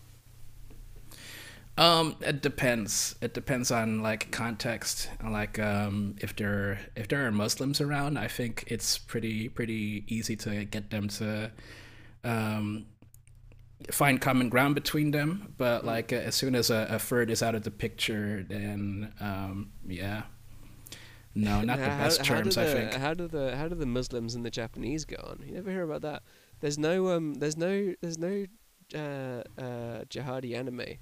Um, 1.79 2.17
it 2.23 2.41
depends. 2.41 3.17
It 3.21 3.35
depends 3.35 3.71
on 3.71 4.03
like 4.03 4.31
context. 4.31 5.11
Like, 5.23 5.59
um, 5.59 6.17
if 6.21 6.35
there 6.37 6.79
if 6.97 7.09
there 7.09 7.27
are 7.27 7.31
Muslims 7.31 7.81
around, 7.81 8.19
I 8.19 8.29
think 8.29 8.65
it's 8.69 8.97
pretty 8.97 9.49
pretty 9.51 10.05
easy 10.09 10.37
to 10.37 10.65
get 10.65 10.91
them 10.91 11.09
to, 11.09 11.51
um, 12.25 12.87
find 13.91 14.21
common 14.23 14.49
ground 14.49 14.75
between 14.75 15.11
them. 15.11 15.53
But 15.59 15.85
like, 15.85 16.13
uh, 16.15 16.17
as 16.17 16.35
soon 16.35 16.55
as 16.55 16.71
a, 16.71 16.87
a 16.91 16.99
third 16.99 17.31
is 17.31 17.43
out 17.43 17.55
of 17.55 17.63
the 17.63 17.71
picture, 17.71 18.43
then 18.49 19.13
um, 19.21 19.73
yeah, 19.87 20.23
no, 21.35 21.61
not 21.63 21.79
the 21.79 21.91
How- 21.91 21.99
best 21.99 22.25
how 22.27 22.37
terms. 22.37 22.55
the, 22.55 22.63
I 22.63 22.67
think. 22.73 22.95
How 22.95 23.13
do 23.13 23.29
the 23.29 23.55
how 23.55 23.69
do 23.69 23.75
the 23.75 23.85
Muslims 23.87 24.35
and 24.35 24.47
the 24.47 24.51
Japanese 24.51 25.05
go 25.05 25.17
on? 25.29 25.45
You 25.47 25.53
never 25.55 25.71
hear 25.71 25.83
about 25.83 26.01
that. 26.03 26.23
There's 26.61 26.79
no 26.79 27.09
um 27.15 27.35
there's 27.35 27.59
no 27.59 27.95
there's 28.01 28.17
no 28.17 28.47
uh 28.95 29.43
uh 29.61 30.05
jihadi 30.09 30.57
anime. 30.57 30.97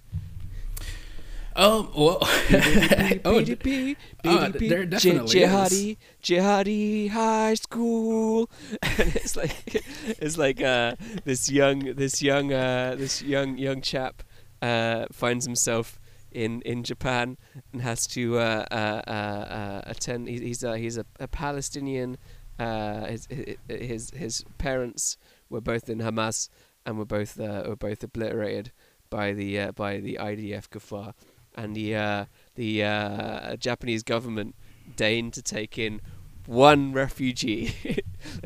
Oh 1.56 1.88
well. 1.94 2.18
oh, 2.20 3.40
BDP, 3.40 4.68
there 4.68 4.84
definitely 4.86 5.40
jihadi, 5.40 5.96
jihadi 6.20 7.10
high 7.10 7.54
school, 7.54 8.50
and 8.82 9.14
it's 9.14 9.36
like 9.36 9.84
it's 10.18 10.36
like 10.36 10.60
uh, 10.60 10.96
this 11.24 11.48
young 11.48 11.94
this 11.94 12.20
young 12.20 12.52
uh, 12.52 12.96
this 12.98 13.22
young 13.22 13.56
young 13.56 13.82
chap 13.82 14.24
uh, 14.62 15.06
finds 15.12 15.46
himself 15.46 16.00
in 16.32 16.60
in 16.62 16.82
Japan 16.82 17.38
and 17.72 17.82
has 17.82 18.06
to 18.08 18.38
uh, 18.38 18.64
uh, 18.72 19.02
uh, 19.06 19.10
uh, 19.10 19.82
attend. 19.86 20.28
He, 20.28 20.40
he's 20.40 20.64
a, 20.64 20.76
he's 20.76 20.98
a, 20.98 21.06
a 21.20 21.28
Palestinian. 21.28 22.18
Uh, 22.58 23.06
his, 23.06 23.28
his 23.68 24.10
his 24.10 24.44
parents 24.58 25.16
were 25.48 25.60
both 25.60 25.88
in 25.88 25.98
Hamas 25.98 26.48
and 26.84 26.98
were 26.98 27.04
both 27.04 27.38
uh, 27.40 27.62
were 27.66 27.76
both 27.76 28.02
obliterated 28.02 28.72
by 29.10 29.32
the 29.32 29.60
uh, 29.60 29.72
by 29.72 29.98
the 29.98 30.18
IDF 30.20 30.68
Gafar, 30.68 31.14
and 31.54 31.74
the 31.74 31.96
uh, 31.96 32.24
the 32.54 32.84
uh, 32.84 33.56
Japanese 33.56 34.02
government 34.02 34.54
deigned 34.96 35.32
to 35.34 35.42
take 35.42 35.78
in 35.78 36.00
one 36.46 36.92
refugee. 36.92 37.74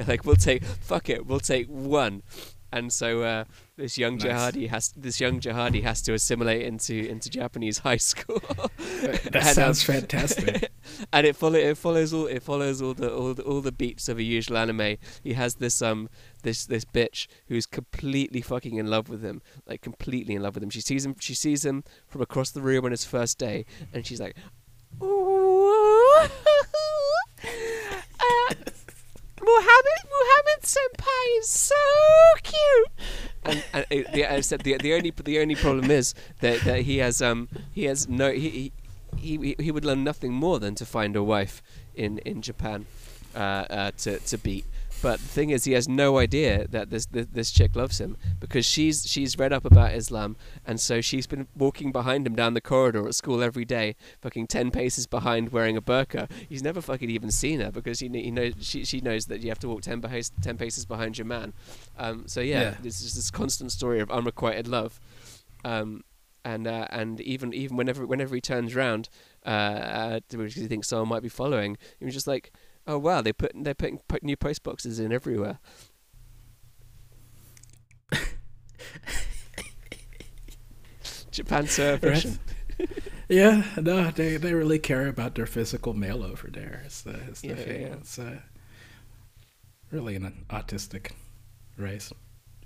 Like, 0.09 0.25
we'll 0.25 0.35
take 0.35 0.65
fuck 0.65 1.09
it, 1.09 1.25
we'll 1.25 1.39
take 1.39 1.69
one. 1.69 2.25
And 2.71 2.93
so 2.93 3.23
uh, 3.23 3.45
this 3.77 3.97
young 3.97 4.17
Nice. 4.19 4.25
jihadi 4.25 4.69
has 4.69 4.93
this 4.97 5.21
young 5.21 5.41
jihadi 5.41 5.83
has 5.83 6.03
to 6.03 6.13
assimilate 6.13 6.63
into 6.67 6.95
into 7.09 7.31
Japanese 7.31 7.79
high 7.89 7.97
school. 7.97 8.41
That 9.01 9.25
And, 9.27 9.37
um, 9.37 9.43
sounds 9.55 9.83
fantastic. 9.83 10.71
and 11.13 11.27
it 11.27 11.35
follow 11.35 11.59
it 11.59 11.79
follows 11.79 12.13
all 12.13 12.27
it 12.27 12.43
follows 12.43 12.83
all 12.83 12.93
the 12.95 13.11
all 13.15 13.33
the 13.33 13.43
all 13.43 13.61
the 13.63 13.73
beats 13.73 14.09
of 14.09 14.19
a 14.19 14.23
usual 14.23 14.59
anime. 14.59 14.97
He 15.23 15.33
has 15.33 15.55
this 15.57 15.81
um 15.81 16.11
this 16.43 16.67
this 16.67 16.85
bitch 16.85 17.27
who's 17.47 17.65
completely 17.65 18.43
fucking 18.43 18.77
in 18.77 18.89
love 18.89 19.09
with 19.09 19.23
him, 19.23 19.41
like 19.67 19.81
completely 19.81 20.35
in 20.35 20.43
love 20.43 20.55
with 20.55 20.63
him. 20.63 20.71
She 20.71 20.83
sees 20.83 21.07
him 21.07 21.17
she 21.19 21.35
sees 21.35 21.65
him 21.65 21.85
from 22.07 22.21
across 22.21 22.51
the 22.51 22.61
room 22.61 22.85
on 22.85 22.91
his 22.91 23.05
first 23.07 23.39
day, 23.39 23.65
and 23.95 24.07
she's 24.07 24.21
like, 24.21 24.37
"Ooh, 25.03 26.13
uh, 28.21 28.55
Muhammad 29.49 30.03
Muhammad 30.17 30.61
senpai 30.63 31.25
is 31.41 31.49
so 31.49 31.85
cute." 32.43 32.89
And, 33.45 33.65
and 33.73 33.87
it, 33.91 34.13
the, 34.13 34.27
I 34.27 34.41
said 34.41 34.61
the 34.61 34.77
the 34.77 34.93
only 34.95 35.11
the 35.11 35.39
only 35.41 35.55
problem 35.55 35.91
is 35.91 36.15
that, 36.41 36.61
that 36.69 36.81
he 36.83 36.99
has 36.99 37.23
um 37.23 37.49
he 37.73 37.85
has 37.85 38.09
no 38.09 38.33
he, 38.33 38.49
he 38.51 38.73
he 39.17 39.57
he 39.59 39.71
would 39.71 39.85
learn 39.85 40.05
nothing 40.05 40.33
more 40.33 40.59
than 40.59 40.75
to 40.77 40.85
find 40.87 41.17
a 41.17 41.23
wife 41.23 41.63
in 41.95 42.19
in 42.19 42.43
Japan 42.43 42.87
uh, 43.35 43.39
uh, 43.39 43.91
to 43.99 44.19
to 44.19 44.39
beat. 44.39 44.65
But 45.01 45.21
the 45.21 45.29
thing 45.29 45.51
is, 45.51 45.65
he 45.65 45.73
has 45.73 45.89
no 45.89 46.19
idea 46.19 46.67
that 46.69 46.91
this, 46.91 47.07
this 47.07 47.27
this 47.33 47.51
chick 47.53 47.77
loves 47.77 48.01
him 48.01 48.17
because 48.41 48.67
she's 48.67 49.07
she's 49.09 49.39
read 49.39 49.53
up 49.53 49.65
about 49.65 49.95
Islam, 49.95 50.37
and 50.67 50.81
so 50.81 51.01
she's 51.01 51.27
been 51.27 51.47
walking 51.57 51.93
behind 51.93 52.27
him 52.27 52.35
down 52.35 52.55
the 52.55 52.61
corridor 52.61 53.07
at 53.07 53.15
school 53.15 53.43
every 53.43 53.65
day, 53.65 53.95
fucking 54.21 54.49
ten 54.49 54.71
paces 54.73 55.07
behind, 55.07 55.51
wearing 55.53 55.77
a 55.77 55.83
burqa. 55.83 56.29
He's 56.49 56.63
never 56.63 56.81
fucking 56.81 57.11
even 57.11 57.31
seen 57.31 57.61
her 57.61 57.71
because 57.71 58.01
he, 58.01 58.09
he 58.09 58.31
knows 58.33 58.55
she 58.61 58.85
she 58.85 59.01
knows 59.01 59.27
that 59.27 59.41
you 59.41 59.49
have 59.51 59.61
to 59.61 59.69
walk 59.69 59.83
ten 59.83 60.01
paces 60.01 60.33
ten 60.43 60.57
paces 60.57 60.85
behind 60.85 61.17
your 61.17 61.27
man. 61.27 61.53
Um, 61.97 62.27
so 62.27 62.41
yeah, 62.41 62.61
Yeah. 62.63 62.75
this 62.83 63.01
is 63.01 63.15
this 63.15 63.31
constant 63.31 63.71
story 63.73 64.01
of 64.01 64.11
unrequited 64.11 64.67
love. 64.67 64.99
Um, 65.65 66.03
and 66.45 66.67
uh, 66.67 66.87
and 66.91 67.21
even 67.21 67.53
even 67.53 67.77
whenever 67.77 68.07
whenever 68.07 68.35
he 68.35 68.41
turns 68.41 68.75
around, 68.75 69.09
uh, 69.45 69.49
uh, 69.49 70.21
because 70.29 70.55
he 70.55 70.67
thinks 70.67 70.89
someone 70.89 71.09
might 71.09 71.23
be 71.23 71.29
following, 71.29 71.77
he 71.99 72.05
was 72.05 72.15
just 72.15 72.27
like, 72.27 72.53
"Oh 72.89 72.99
wow, 72.99 73.21
they 73.23 73.33
put 73.33 73.53
they're 73.55 73.75
putting 73.75 74.01
put 74.09 74.23
new 74.25 74.37
post 74.37 74.63
boxes 74.65 74.99
in 74.99 75.13
everywhere." 75.13 75.61
Japan 81.31 81.67
so 81.67 81.99
Right. 82.03 82.27
Yeah, 83.29 83.63
no, 83.77 84.11
they 84.11 84.37
they 84.39 84.55
really 84.55 84.79
care 84.79 85.07
about 85.09 85.35
their 85.35 85.47
physical 85.47 85.93
mail 85.95 86.23
over 86.25 86.49
there. 86.51 86.83
It's 86.87 87.03
the, 87.03 87.19
it's 87.29 87.41
the 87.43 87.49
Yeah, 87.49 87.55
thing. 87.57 87.81
yeah. 87.83 87.87
It's 87.89 88.19
uh, 88.19 88.39
really 89.91 90.15
an 90.17 90.45
autistic 90.49 91.11
race. 91.77 92.11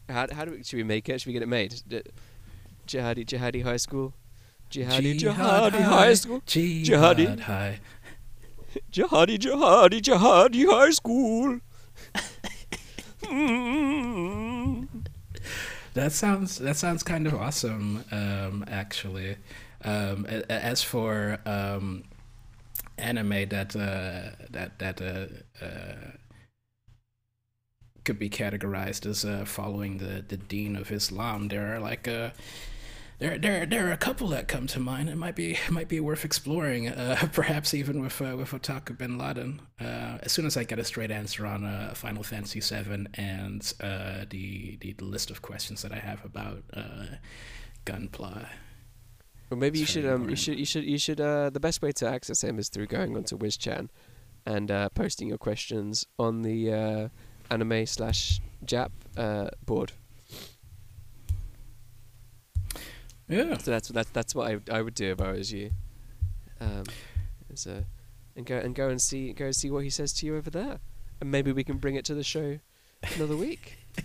How 0.09 0.27
how 0.33 0.45
do 0.45 0.53
we, 0.53 0.62
should 0.62 0.77
we 0.77 0.85
make 0.85 1.09
it? 1.09 1.20
Should 1.20 1.29
we 1.29 1.33
get 1.33 1.43
it 1.43 1.49
made? 1.49 1.73
Jihadi 2.87 3.25
Jihadi 3.27 3.62
High 3.64 3.77
School, 3.79 4.14
Jihadi 4.70 5.18
Jihadi 5.18 5.81
High 5.83 6.14
School, 6.14 6.41
Jihadi 6.47 6.85
Jihadi. 6.85 7.41
High. 7.41 7.81
Jihadi, 8.93 9.39
jihadi, 9.39 10.01
jihadi 10.01 10.66
high 10.70 10.91
school. 10.91 11.61
That 15.95 16.12
sounds 16.12 16.59
that 16.59 16.77
sounds 16.77 17.03
kind 17.03 17.27
of 17.27 17.35
awesome, 17.35 18.05
um, 18.11 18.64
actually. 18.68 19.37
Um, 19.85 20.27
a- 20.29 20.45
a- 20.49 20.64
as 20.64 20.83
for 20.83 21.39
um, 21.45 22.05
anime 22.99 23.49
that 23.51 23.77
uh, 23.77 24.31
that 24.51 24.79
that 24.79 25.01
uh, 25.03 25.64
uh, 25.64 26.12
could 28.05 28.18
be 28.18 28.29
categorized 28.31 29.07
as 29.07 29.25
uh, 29.25 29.45
following 29.45 29.99
the, 29.99 30.25
the 30.27 30.37
deen 30.37 30.75
of 30.77 30.91
Islam, 30.91 31.49
there 31.49 31.75
are 31.75 31.79
like 31.79 32.09
uh, 32.09 32.31
there 33.23 33.39
there 33.39 33.66
there 33.66 33.89
are 33.89 33.93
a 33.93 33.97
couple 33.97 34.29
that 34.29 34.49
come 34.49 34.66
to 34.66 34.81
mind. 34.81 35.09
It 35.09 35.16
might 35.16 35.37
be 35.37 35.57
might 35.70 35.89
be 35.89 36.01
worth 36.01 36.25
exploring, 36.25 36.89
uh, 36.89 37.29
perhaps 37.33 37.73
even 37.73 38.03
with 38.03 38.20
uh, 38.20 38.37
with 38.37 38.51
Otaku 38.51 38.99
Bin 38.99 39.16
Laden. 39.16 39.62
Uh, 39.81 40.18
as 40.23 40.33
soon 40.33 40.45
as 40.45 40.57
I 40.57 40.64
get 40.64 40.79
a 40.79 40.85
straight 40.85 41.11
answer 41.11 41.47
on 41.47 41.64
uh, 41.64 41.95
Final 41.95 42.23
Fantasy 42.23 42.61
VII 42.61 43.07
and 43.14 43.73
uh, 43.81 44.25
the, 44.29 44.77
the 44.81 44.93
the 44.95 45.05
list 45.05 45.31
of 45.31 45.41
questions 45.41 45.83
that 45.83 45.93
I 45.93 45.99
have 45.99 46.25
about 46.25 46.64
uh, 46.75 47.16
Gunpla. 47.87 48.49
Or 49.51 49.57
maybe 49.57 49.79
you 49.79 49.87
should 49.87 50.07
um 50.07 50.29
you 50.29 50.37
should 50.37 50.59
you 50.59 50.64
should 50.64 50.85
you 50.85 50.99
should 50.99 51.20
uh 51.20 51.51
the 51.51 51.61
best 51.61 51.83
way 51.83 51.93
to 51.93 52.09
access 52.09 52.43
him 52.43 52.59
is 52.59 52.70
through 52.70 52.87
going 52.87 53.16
onto 53.16 53.37
WizChan 53.37 53.89
and 54.47 54.70
uh, 54.70 54.89
posting 54.91 55.29
your 55.29 55.39
questions 55.39 56.07
on 56.18 56.43
the 56.43 56.73
uh, 56.73 57.09
anime 57.51 57.87
slash 57.87 58.41
Jap 58.64 58.91
uh, 59.16 59.51
board. 59.64 59.93
Yeah, 63.33 63.57
So 63.59 63.70
that's 63.70 63.89
that's 63.89 64.11
that's 64.11 64.35
what 64.35 64.51
I 64.51 64.76
I 64.76 64.83
would 64.83 64.95
do 64.95 65.11
if 65.11 65.20
I 65.20 65.33
was 65.33 65.53
you. 65.53 65.70
Um, 66.61 66.85
is, 67.51 67.66
uh, 67.66 67.83
and 68.37 68.45
go 68.47 68.57
and 68.59 68.74
go 68.74 68.89
and 68.89 69.01
see 69.01 69.33
go 69.33 69.47
and 69.47 69.57
see 69.57 69.70
what 69.70 69.85
he 69.85 69.91
says 69.91 70.12
to 70.14 70.26
you 70.26 70.37
over 70.37 70.51
there, 70.51 70.80
and 71.20 71.30
maybe 71.30 71.51
we 71.51 71.64
can 71.64 71.78
bring 71.78 71.95
it 71.95 72.05
to 72.07 72.14
the 72.14 72.24
show 72.24 72.59
another 73.16 73.37
week. 73.37 73.78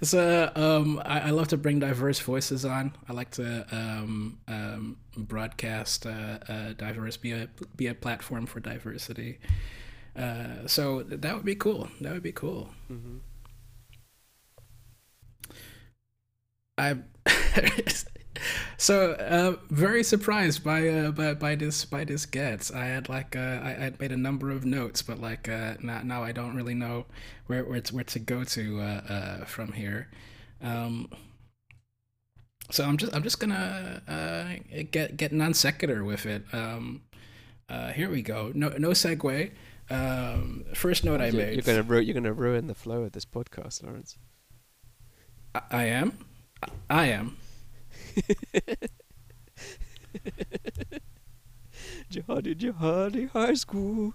So 0.00 0.52
um, 0.54 1.02
I, 1.04 1.20
I 1.20 1.30
love 1.30 1.48
to 1.48 1.56
bring 1.56 1.80
diverse 1.80 2.20
voices 2.20 2.64
on. 2.64 2.92
I 3.08 3.12
like 3.12 3.32
to 3.32 3.66
um, 3.72 4.38
um, 4.46 4.96
broadcast 5.16 6.06
uh, 6.06 6.38
uh, 6.48 6.72
diverse, 6.74 7.16
be 7.16 7.32
a 7.32 7.48
be 7.76 7.88
a 7.88 7.94
platform 7.94 8.46
for 8.46 8.60
diversity. 8.60 9.40
Uh, 10.16 10.66
so 10.66 11.02
that 11.02 11.34
would 11.34 11.44
be 11.44 11.56
cool. 11.56 11.88
That 12.00 12.12
would 12.12 12.22
be 12.22 12.30
cool. 12.32 12.70
hmm 12.86 13.18
I 16.78 16.96
so 18.76 19.12
uh, 19.12 19.56
very 19.70 20.02
surprised 20.02 20.64
by 20.64 20.88
uh, 20.88 21.10
by 21.10 21.34
by 21.34 21.54
this 21.54 21.84
by 21.84 22.04
this 22.04 22.26
gets. 22.26 22.72
I 22.72 22.86
had 22.86 23.08
like 23.08 23.36
uh, 23.36 23.60
I 23.62 23.70
had 23.70 24.00
made 24.00 24.12
a 24.12 24.16
number 24.16 24.50
of 24.50 24.64
notes, 24.64 25.02
but 25.02 25.20
like 25.20 25.48
uh, 25.48 25.74
now 25.80 26.02
now 26.02 26.22
I 26.22 26.32
don't 26.32 26.54
really 26.54 26.74
know 26.74 27.06
where 27.46 27.64
where 27.64 27.80
to, 27.80 27.94
where 27.94 28.04
to 28.04 28.18
go 28.18 28.44
to 28.44 28.80
uh, 28.80 28.84
uh, 28.84 29.44
from 29.44 29.72
here. 29.72 30.08
Um, 30.62 31.10
so 32.70 32.84
I'm 32.84 32.96
just 32.96 33.14
I'm 33.14 33.22
just 33.22 33.40
gonna 33.40 34.02
uh, 34.06 34.82
get 34.90 35.16
get 35.16 35.32
non 35.32 35.54
sequitur 35.54 36.04
with 36.04 36.26
it. 36.26 36.44
Um, 36.52 37.02
uh, 37.68 37.92
here 37.92 38.10
we 38.10 38.22
go. 38.22 38.52
No 38.54 38.68
no 38.78 38.90
segue. 38.90 39.50
Um, 39.90 40.64
first 40.74 41.02
note 41.04 41.20
I 41.20 41.28
You're, 41.28 41.46
made. 41.46 41.54
you're 41.54 41.62
gonna 41.62 41.82
ru- 41.82 42.00
you're 42.00 42.14
gonna 42.14 42.32
ruin 42.32 42.66
the 42.66 42.74
flow 42.74 43.04
of 43.04 43.12
this 43.12 43.24
podcast, 43.24 43.82
Lawrence. 43.82 44.18
I, 45.54 45.62
I 45.70 45.84
am. 45.84 46.18
I, 46.90 47.06
am. 47.06 47.36
Jihadi, 52.10 52.54
jihadi 52.54 53.30
high 53.30 53.54
school. 53.54 54.14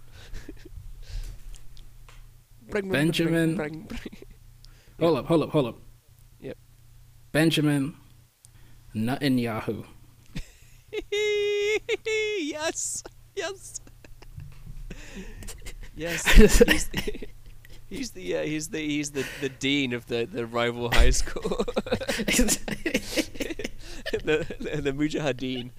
Bring, 2.70 2.90
Benjamin. 2.92 3.56
bring, 3.56 3.82
bring. 3.84 4.18
Hold 5.00 5.18
up, 5.18 5.26
hold 5.26 5.44
up, 5.44 5.50
hold 5.50 5.68
up. 5.68 5.78
Yep. 6.40 6.58
Benjamin 7.32 7.96
Netanyahu. 8.96 9.86
yes, 12.42 13.04
yes, 13.36 13.82
yes. 15.96 16.30
He's 17.94 18.12
the, 18.12 18.22
he's 18.22 18.34
the, 18.34 18.38
uh, 18.38 18.44
he's 18.44 18.70
the 18.70 18.80
he's 18.80 19.12
the, 19.12 19.26
the 19.42 19.50
dean 19.50 19.94
of 19.94 20.08
the, 20.08 20.26
the 20.26 20.48
rival 20.48 20.90
high 20.92 21.12
school, 21.12 21.42
the, 22.24 22.58
the 24.24 24.82
the 24.82 24.92
Mujahideen. 24.92 25.70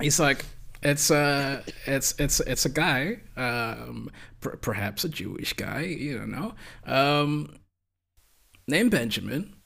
He's 0.00 0.20
like, 0.20 0.44
it's 0.82 1.10
uh, 1.10 1.62
it's 1.86 2.14
it's 2.18 2.40
it's 2.40 2.66
a 2.66 2.68
guy, 2.68 3.20
um, 3.36 4.10
per- 4.40 4.56
perhaps 4.56 5.04
a 5.04 5.08
Jewish 5.08 5.54
guy, 5.54 5.82
you 5.82 6.18
don't 6.18 6.30
know, 6.30 6.54
um, 6.84 7.56
named 8.68 8.90
Benjamin. 8.90 9.56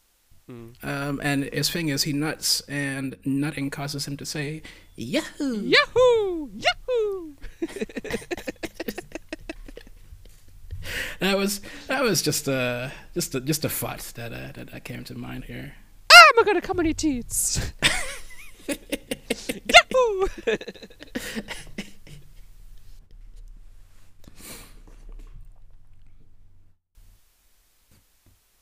Hmm. 0.48 0.68
Um, 0.84 1.20
and 1.24 1.44
his 1.52 1.68
thing 1.68 1.88
is 1.88 2.04
he 2.04 2.12
nuts, 2.12 2.60
and 2.68 3.16
nutting 3.24 3.70
causes 3.70 4.06
him 4.06 4.16
to 4.18 4.24
say 4.24 4.62
Yahoo. 4.94 5.62
Yahoo! 5.62 6.50
Yahoo! 6.54 7.34
That 11.20 11.36
was 11.36 11.60
that 11.88 12.02
was 12.02 12.22
just 12.22 12.48
a 12.48 12.92
just 13.14 13.34
a 13.34 13.40
just 13.40 13.64
a 13.64 13.68
thought 13.68 14.12
that 14.16 14.32
uh, 14.32 14.52
that, 14.54 14.70
that 14.72 14.84
came 14.84 15.04
to 15.04 15.14
mind 15.16 15.44
here. 15.44 15.74
I'm 16.12 16.38
am 16.40 16.44
gonna 16.44 16.60
come 16.60 16.78
on 16.78 16.84
your 16.84 16.94
teats? 16.94 17.72
Yahoo! 18.68 20.28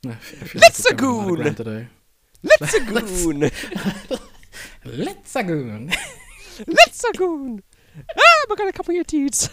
I 0.07 0.11
f- 0.11 0.35
I 0.43 0.47
feel 0.47 0.61
Let's 0.61 0.81
a 0.81 0.89
lot 0.89 0.93
of 0.93 1.31
a 1.31 1.37
ground 1.37 1.57
today. 1.57 1.89
Let's 2.43 2.75
a 2.75 2.81
goon. 2.85 3.51
Let's 4.85 5.37
a 5.37 5.43
goon. 5.43 5.93
Let's 6.67 7.05
a 7.05 7.13
goon. 7.13 7.63
Ah, 7.97 8.43
am 8.47 8.53
I 8.53 8.55
gonna 8.57 8.73
come 8.73 8.87
on 8.89 8.95
your 8.95 9.05
teats? 9.05 9.49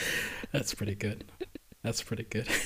That's 0.52 0.74
pretty 0.74 0.94
good. 0.94 1.24
That's 1.82 2.02
pretty 2.02 2.24
good. 2.24 2.48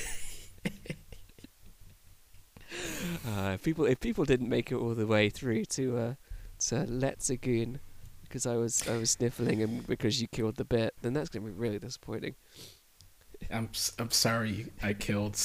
Uh, 3.27 3.51
if 3.53 3.63
people 3.63 3.85
if 3.85 3.99
people 3.99 4.25
didn't 4.25 4.49
make 4.49 4.71
it 4.71 4.75
all 4.75 4.95
the 4.95 5.05
way 5.05 5.29
through 5.29 5.63
to 5.65 5.97
uh, 5.97 6.13
to 6.57 6.83
Let's 6.85 7.29
a 7.29 7.37
because 8.23 8.45
I 8.45 8.55
was 8.55 8.87
I 8.87 8.97
was 8.97 9.11
sniffling 9.11 9.61
and 9.61 9.85
because 9.85 10.19
you 10.21 10.27
killed 10.27 10.55
the 10.55 10.65
bit, 10.65 10.93
then 11.01 11.13
that's 11.13 11.29
gonna 11.29 11.45
be 11.45 11.51
really 11.51 11.79
disappointing. 11.79 12.35
I'm 13.51 13.69
I'm 13.99 14.11
sorry 14.11 14.67
I 14.81 14.93
killed 14.93 15.39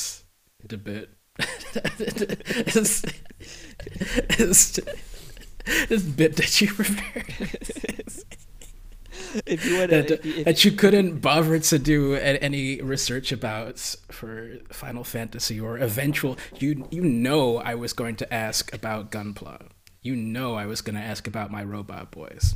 the 0.67 0.79
bit. 0.79 1.11
it's, 1.39 3.05
it's, 4.41 4.81
this 5.89 6.03
bit 6.03 6.37
that 6.37 6.61
you 6.61 6.69
prepared 6.69 7.27
if 9.47 9.65
you 9.65 9.87
that, 9.87 10.11
if 10.11 10.25
you, 10.25 10.35
if, 10.37 10.45
that 10.45 10.65
you 10.65 10.73
couldn't 10.73 11.21
bother 11.21 11.59
to 11.59 11.79
do 11.79 12.15
any 12.15 12.81
research 12.81 13.33
about 13.33 13.79
for 14.11 14.53
Final 14.71 15.05
Fantasy 15.05 15.61
or 15.61 15.79
eventual. 15.79 16.37
You 16.59 16.87
you 16.91 17.03
know 17.03 17.59
I 17.59 17.75
was 17.75 17.93
going 17.93 18.17
to 18.17 18.33
ask 18.33 18.73
about 18.73 19.11
Gunpla. 19.11 19.69
You 20.03 20.17
know 20.17 20.55
I 20.55 20.67
was 20.67 20.81
going 20.81 20.97
to 20.97 21.03
ask 21.03 21.27
about 21.27 21.51
my 21.51 21.63
robot 21.63 22.11
boys. 22.11 22.55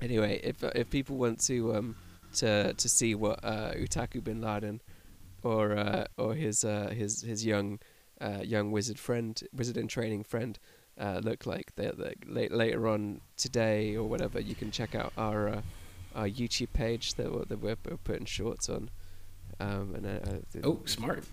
anyway, 0.00 0.40
if 0.42 0.62
if 0.62 0.90
people 0.90 1.16
want 1.16 1.40
to 1.46 1.74
um 1.74 1.96
to 2.34 2.74
to 2.74 2.88
see 2.88 3.14
what 3.14 3.40
uh, 3.42 3.72
Utaku 3.72 4.22
Bin 4.22 4.40
Laden 4.40 4.80
or 5.42 5.76
uh, 5.76 6.04
or 6.16 6.34
his 6.34 6.64
uh, 6.64 6.92
his 6.96 7.22
his 7.22 7.44
young 7.44 7.78
uh, 8.20 8.40
young 8.42 8.70
wizard 8.70 8.98
friend 8.98 9.42
wizard 9.52 9.76
in 9.76 9.88
training 9.88 10.24
friend 10.24 10.58
uh, 11.00 11.20
look 11.24 11.46
like 11.46 11.74
they 11.76 11.90
they 11.96 12.14
late, 12.26 12.52
later 12.52 12.86
on 12.86 13.20
today 13.36 13.96
or 13.96 14.04
whatever 14.08 14.38
you 14.40 14.54
can 14.54 14.70
check 14.70 14.94
out 14.94 15.12
our 15.16 15.48
uh, 15.48 15.62
our 16.14 16.28
YouTube 16.28 16.72
page 16.72 17.14
that 17.14 17.32
we're, 17.32 17.44
that 17.46 17.58
we're 17.60 17.76
putting 18.04 18.26
shorts 18.26 18.68
on 18.68 18.90
um 19.60 19.94
and 19.94 20.06
uh, 20.06 20.30
uh, 20.30 20.60
Oh, 20.64 20.80
smart. 20.84 21.24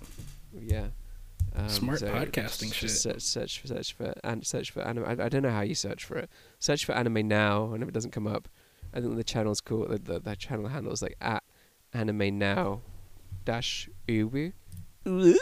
yeah 0.53 0.87
um, 1.55 1.69
Smart 1.69 1.99
so 1.99 2.07
podcasting 2.07 2.71
shit. 2.73 2.89
Search, 2.91 3.21
search 3.21 3.59
for 3.59 3.67
search 3.67 3.93
for 3.93 4.13
and 4.23 4.45
search 4.45 4.69
for 4.71 4.81
anime. 4.81 5.05
I, 5.05 5.25
I 5.25 5.29
don't 5.29 5.41
know 5.43 5.49
how 5.49 5.61
you 5.61 5.73
search 5.75 6.03
for 6.05 6.17
it. 6.17 6.29
Search 6.59 6.85
for 6.85 6.91
anime 6.93 7.27
now, 7.27 7.73
and 7.73 7.81
if 7.81 7.89
it 7.89 7.93
doesn't 7.93 8.11
come 8.11 8.27
up, 8.27 8.47
I 8.93 8.99
think 9.01 9.15
the 9.15 9.23
channel's 9.23 9.61
called 9.61 9.89
the 9.89 9.97
the, 9.97 10.19
the 10.19 10.35
channel 10.35 10.67
handle 10.67 10.91
is 10.93 11.01
like 11.01 11.15
at 11.21 11.43
anime 11.93 12.37
now 12.37 12.81
dash 13.45 13.89
ubu. 14.07 14.51
um, 15.05 15.33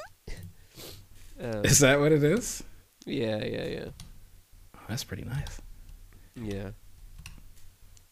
Is 1.66 1.80
that 1.80 2.00
what 2.00 2.12
it 2.12 2.24
is? 2.24 2.64
yeah, 3.06 3.44
yeah, 3.44 3.66
yeah, 3.66 3.86
that's 4.88 5.04
pretty 5.04 5.24
nice. 5.24 5.62
yeah. 6.36 6.72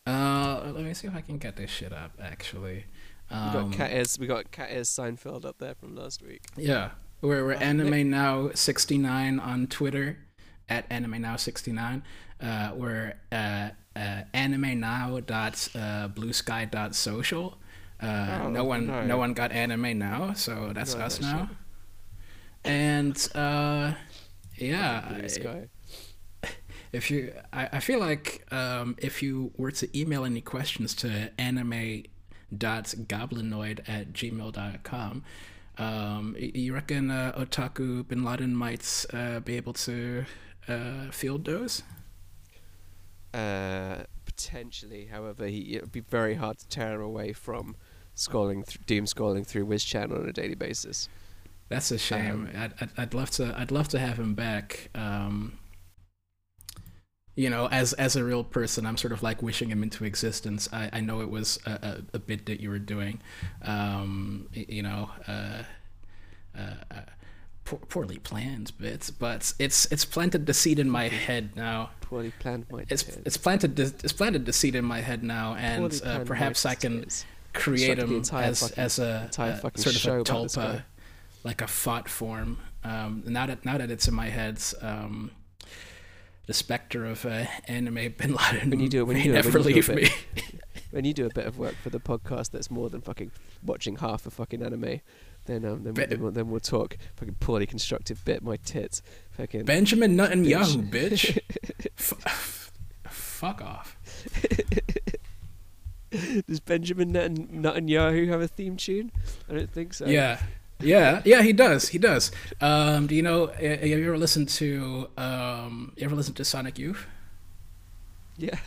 Uh, 0.06 0.72
let 0.76 0.84
me 0.84 0.94
see 0.94 1.08
if 1.08 1.16
I 1.16 1.22
can 1.22 1.38
get 1.38 1.56
this 1.56 1.70
shit 1.70 1.94
up. 1.94 2.12
Actually, 2.22 2.86
We 3.32 3.36
um, 3.38 3.70
got 3.70 3.78
cat 3.78 3.92
ears. 3.94 4.20
We 4.20 4.28
got 4.28 4.52
cat 4.52 4.70
ears 4.72 4.90
Seinfeld 4.90 5.46
up 5.46 5.58
there 5.60 5.76
from 5.76 5.96
last 5.96 6.22
week. 6.22 6.42
Yeah, 6.58 6.92
we're 7.22 7.46
we're 7.46 7.54
Uh, 7.54 7.60
anime 7.60 8.10
now 8.10 8.52
sixty 8.54 8.98
nine 8.98 9.40
on 9.40 9.68
Twitter 9.68 10.18
at 10.68 10.86
anime 10.90 11.22
now 11.22 11.38
sixty 11.38 11.72
nine. 11.72 12.04
Uh, 12.42 12.72
we're 12.76 13.14
uh, 13.32 13.70
uh, 13.96 14.22
anime 14.34 14.80
now 14.82 15.22
dot 15.22 15.70
uh, 15.74 16.10
blue 16.10 16.34
sky 16.34 16.66
dot 16.66 16.96
social. 16.96 17.58
Uh, 18.02 18.40
Oh, 18.44 18.50
no 18.50 18.66
one 18.66 18.88
no. 18.88 19.06
no 19.06 19.18
one 19.18 19.32
got 19.34 19.54
anime 19.54 19.98
now, 19.98 20.34
so 20.34 20.72
that's 20.76 20.96
No, 20.96 21.02
us 21.06 21.22
no 21.22 21.28
now. 21.32 21.50
And 22.66 23.30
uh, 23.36 23.94
yeah, 24.58 25.08
Blue 25.14 25.24
I- 25.24 25.28
sky. 25.28 25.70
If 26.94 27.12
you 27.12 27.34
I, 27.52 27.70
I 27.74 27.80
feel 27.80 28.00
like 28.00 28.46
um, 28.52 28.96
if 29.00 29.22
you 29.22 29.52
were 29.58 29.72
to 29.72 30.00
email 30.00 30.24
any 30.24 30.42
questions 30.42 30.94
to 30.96 31.32
anime 31.38 32.04
dot 32.56 32.86
goblinoid 33.08 33.80
at 33.90 34.14
gmail.com 34.14 35.24
um, 35.78 36.36
you 36.38 36.74
reckon 36.74 37.10
uh, 37.10 37.34
otaku 37.38 38.08
bin 38.08 38.24
laden 38.24 38.56
might 38.56 39.06
uh, 39.12 39.40
be 39.40 39.58
able 39.58 39.74
to 39.74 40.26
uh, 40.68 41.10
field 41.12 41.46
those? 41.46 41.82
Uh, 43.34 44.04
potentially, 44.26 45.08
however, 45.12 45.48
he, 45.48 45.76
it 45.76 45.82
would 45.82 45.92
be 45.92 46.02
very 46.02 46.36
hard 46.36 46.60
to 46.60 46.68
tear 46.68 46.94
him 46.94 47.02
away 47.02 47.34
from 47.34 47.76
scrolling, 48.16 48.66
th- 48.68 48.86
doom 48.86 49.06
scrolling 49.06 49.46
through 49.46 49.66
Wiz 49.66 49.84
channel 49.84 50.20
on 50.22 50.30
a 50.30 50.34
daily 50.34 50.54
basis. 50.54 51.10
that's 51.70 51.90
a 51.90 51.98
shame. 51.98 52.50
Um, 52.54 52.62
I'd, 52.62 52.74
I'd, 52.80 52.90
I'd 52.98 53.14
love 53.16 53.32
to 53.32 53.56
i'd 53.58 53.72
love 53.72 53.88
to 53.90 54.00
have 54.00 54.20
him 54.20 54.36
back 54.36 54.90
um, 54.94 55.58
you 57.36 57.50
know 57.50 57.68
as 57.70 57.94
as 57.94 58.16
a 58.16 58.24
real 58.24 58.44
person 58.44 58.86
i'm 58.86 58.98
sort 58.98 59.12
of 59.12 59.24
like 59.24 59.42
wishing 59.42 59.70
him 59.70 59.82
into 59.84 60.06
existence. 60.06 60.70
I, 60.72 60.90
I 60.94 61.00
know 61.02 61.22
it 61.22 61.30
was 61.30 61.60
a, 61.66 61.72
a, 61.72 62.18
a 62.18 62.20
bit 62.20 62.46
that 62.46 62.60
you 62.60 62.70
were 62.70 62.80
doing. 62.80 63.22
Um, 63.64 64.48
you 64.54 64.84
know 64.84 65.10
uh, 65.28 65.64
uh, 66.58 66.62
uh, 66.92 66.96
poor, 67.66 67.80
poorly 67.80 68.20
planned 68.20 68.72
bits 68.78 69.10
but 69.10 69.54
it's 69.58 69.86
it's 69.92 70.06
planted 70.06 70.46
the 70.46 70.54
seed 70.54 70.78
in 70.80 70.90
my 70.90 71.08
head 71.08 71.56
now. 71.56 71.90
Poorly 72.02 72.32
planned, 72.40 72.66
my 72.72 72.86
it's 72.90 73.04
dear. 73.04 73.22
it's 73.26 73.38
planted 73.38 73.76
the, 73.76 73.84
it's 74.04 74.14
planted 74.14 74.46
the 74.46 74.54
seed 74.54 74.76
in 74.76 74.86
my 74.86 75.02
head 75.02 75.24
now 75.24 75.56
and 75.56 75.84
uh, 76.06 76.20
perhaps 76.26 76.66
i 76.66 76.76
can 76.76 77.06
create 77.54 77.98
him 78.00 78.22
as 78.34 78.60
fucking- 78.62 78.78
as 78.84 79.00
a, 79.00 79.30
a 79.74 79.78
sort 79.80 79.96
of 79.96 80.02
a 80.06 80.24
tulpa 80.24 80.84
like 81.44 81.62
a 81.62 81.68
thought 81.68 82.08
form. 82.10 82.58
Um, 82.84 83.24
now 83.26 83.46
that 83.48 83.66
now 83.66 83.78
that 83.78 83.90
it's 83.92 84.08
in 84.08 84.14
my 84.14 84.30
head, 84.30 84.62
um, 84.82 85.32
the 86.46 86.54
specter 86.54 87.06
of 87.06 87.26
uh, 87.26 87.46
anime 87.68 88.14
Bin 88.18 88.34
Laden 88.36 88.70
When 88.70 88.80
you 88.80 88.90
do 88.90 89.00
it- 89.02 89.04
when 89.08 89.18
may 89.18 89.24
you 89.24 89.30
do 89.30 89.34
never 89.34 89.50
when 89.52 89.68
you 89.70 89.74
leave 89.76 89.88
do 89.88 89.96
me. 89.96 90.10
when 90.92 91.06
you 91.06 91.14
do 91.14 91.26
a 91.26 91.30
bit 91.30 91.46
of 91.46 91.58
work 91.58 91.76
for 91.76 91.90
the 91.90 92.00
podcast 92.00 92.52
that's 92.52 92.70
more 92.70 92.90
than 92.90 93.02
fucking 93.02 93.32
watching 93.66 93.96
half 93.98 94.26
a 94.26 94.30
fucking 94.32 94.62
anime, 94.62 95.02
then 95.46 95.66
um, 95.66 95.84
then, 95.84 95.94
then, 95.94 96.22
we'll, 96.22 96.32
then 96.32 96.50
we'll 96.50 96.60
talk 96.60 96.98
fucking 97.16 97.36
poorly 97.40 97.66
constructed 97.66 98.18
bit 98.26 98.44
my 98.44 98.58
tits, 98.58 99.02
fucking 99.32 99.66
Benjamin 99.66 100.16
Nut 100.16 100.32
Netanyahu, 100.32 100.90
bitch. 100.90 101.40
F- 101.98 102.72
fuck 103.10 103.62
off. 103.62 103.98
Does 106.48 106.60
Benjamin 106.60 107.12
Netan- 107.12 107.50
Netanyahu 107.52 108.28
have 108.28 108.42
a 108.42 108.48
theme 108.48 108.78
tune? 108.78 109.12
I 109.50 109.54
don't 109.54 109.72
think 109.72 109.94
so. 109.96 110.06
Yeah. 110.06 110.40
Yeah, 110.84 111.22
yeah, 111.26 111.42
he 111.42 111.54
does. 111.54 111.90
He 111.90 111.98
does. 111.98 112.32
Um, 112.62 113.08
do 113.08 113.16
you 113.16 113.22
know? 113.22 113.46
uh, 113.46 113.62
Have 113.62 113.84
you 113.86 114.06
ever 114.08 114.18
listened 114.18 114.50
to? 114.50 115.10
Um, 115.18 115.94
you 115.98 116.06
ever 116.06 116.16
listened 116.16 116.38
to 116.38 116.46
Sonic 116.46 116.78
Youth? 116.78 117.06
yeah. 118.38 118.58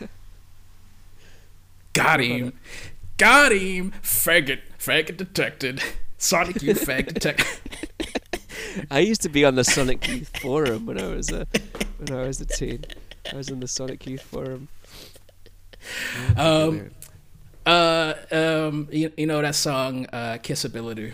Got 1.93 2.19
him. 2.21 2.53
Got 3.17 3.51
him. 3.53 3.91
Faggot. 4.03 4.59
Faggot 4.79 5.17
detected. 5.17 5.81
Sonic 6.17 6.61
Youth 6.61 6.85
fag 6.85 7.13
detected. 7.13 7.45
I 8.91 8.99
used 8.99 9.21
to 9.21 9.29
be 9.29 9.45
on 9.45 9.55
the 9.55 9.63
Sonic 9.63 10.07
Youth 10.07 10.29
forum 10.39 10.85
when 10.85 10.99
I 10.99 11.07
was 11.07 11.31
a 11.31 11.47
when 11.97 12.17
I 12.17 12.27
was 12.27 12.39
a 12.41 12.45
teen. 12.45 12.85
I 13.31 13.35
was 13.35 13.49
on 13.51 13.59
the 13.59 13.67
Sonic 13.67 14.05
Youth 14.05 14.21
forum. 14.21 14.67
Um, 16.35 16.91
uh, 17.65 18.13
um, 18.31 18.87
you, 18.91 19.11
you 19.17 19.25
know 19.25 19.41
that 19.41 19.55
song, 19.55 20.05
uh, 20.13 20.37
"Kissability". 20.41 21.13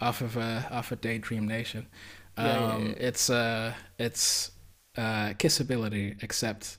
Off 0.00 0.20
of 0.20 0.36
uh, 0.36 0.62
off 0.70 0.92
of 0.92 1.00
Daydream 1.00 1.46
Nation. 1.46 1.86
Um, 2.36 2.46
Yeah, 2.46 2.78
yeah, 2.78 2.78
yeah. 2.84 2.94
it's 2.98 3.30
uh, 3.30 3.72
it's 3.98 4.50
uh, 4.96 5.28
kissability, 5.38 6.22
except 6.22 6.78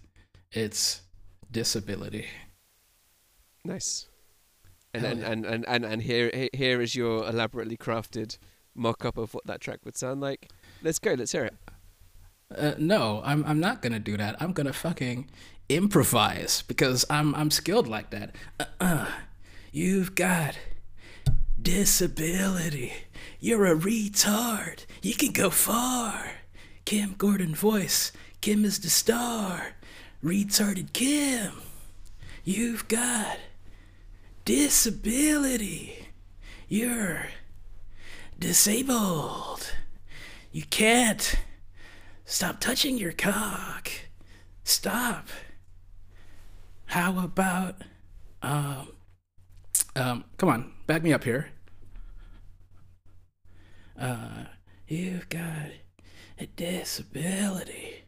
it's 0.52 1.02
disability. 1.52 2.26
Nice. 3.64 4.08
And 4.94 5.06
and, 5.06 5.24
and, 5.24 5.46
and, 5.46 5.66
and, 5.68 5.86
and 5.86 6.02
here 6.02 6.50
here 6.54 6.82
is 6.82 6.96
your 6.96 7.28
elaborately 7.28 7.78
crafted 7.78 8.38
mock 8.74 9.04
up 9.06 9.18
of 9.18 9.34
what 9.34 9.46
that 9.46 9.60
track 9.62 9.80
would 9.84 9.98
sound 9.98 10.22
like. 10.22 10.50
Let's 10.82 11.00
go, 11.00 11.14
let's 11.14 11.32
hear 11.32 11.46
it. 11.46 11.56
Uh, 12.56 12.74
no, 12.78 13.22
I'm 13.26 13.44
I'm 13.46 13.60
not 13.60 13.82
gonna 13.82 14.00
do 14.00 14.16
that. 14.18 14.36
I'm 14.42 14.54
gonna 14.54 14.74
fucking 14.74 15.30
improvise 15.70 16.62
because 16.68 17.04
I'm 17.10 17.36
I'm 17.36 17.52
skilled 17.52 17.88
like 17.88 18.10
that. 18.12 18.36
Uh-uh. 18.60 19.08
You've 19.74 20.16
got 20.16 20.58
disability. 21.62 22.94
You're 23.40 23.66
a 23.66 23.76
retard. 23.76 24.86
You 25.02 25.14
can 25.16 25.32
go 25.32 25.50
far. 25.50 26.32
Kim 26.86 27.16
Gordon 27.18 27.54
voice. 27.54 28.12
Kim 28.42 28.66
is 28.66 28.80
the 28.80 28.90
star. 28.90 29.74
Retarded 30.24 30.94
Kim. 30.94 31.62
You've 32.44 32.88
got 32.88 33.38
disability. 34.46 36.08
You're 36.68 37.28
disabled. 38.40 39.74
You 40.52 40.64
can't. 40.70 41.36
Stop 42.26 42.60
touching 42.60 42.98
your 42.98 43.12
cock. 43.12 43.90
Stop. 44.64 45.28
How 46.88 47.20
about 47.24 47.82
um 48.42 48.88
um 49.96 50.24
come 50.38 50.50
on, 50.50 50.74
back 50.88 51.04
me 51.04 51.14
up 51.14 51.24
here. 51.24 51.52
Uh 54.00 54.46
you've 54.88 55.28
got 55.30 55.70
a 56.40 56.46
disability. 56.46 58.04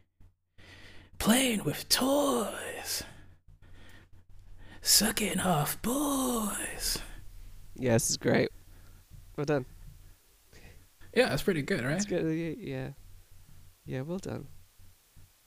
Playing 1.18 1.64
with 1.64 1.88
toys. 1.88 3.02
Sucking 4.82 5.40
off 5.40 5.80
boys. 5.82 6.98
Yeah, 7.76 7.92
this 7.94 8.10
is 8.10 8.16
great. 8.16 8.50
Well 9.36 9.44
done. 9.44 9.66
Yeah, 11.14 11.28
that's 11.28 11.42
pretty 11.42 11.62
good, 11.62 11.84
right? 11.84 11.96
It's 11.96 12.06
good. 12.06 12.24
y- 12.24 12.56
Yeah. 12.58 12.90
Yeah, 13.84 14.02
well 14.02 14.18
done. 14.18 14.46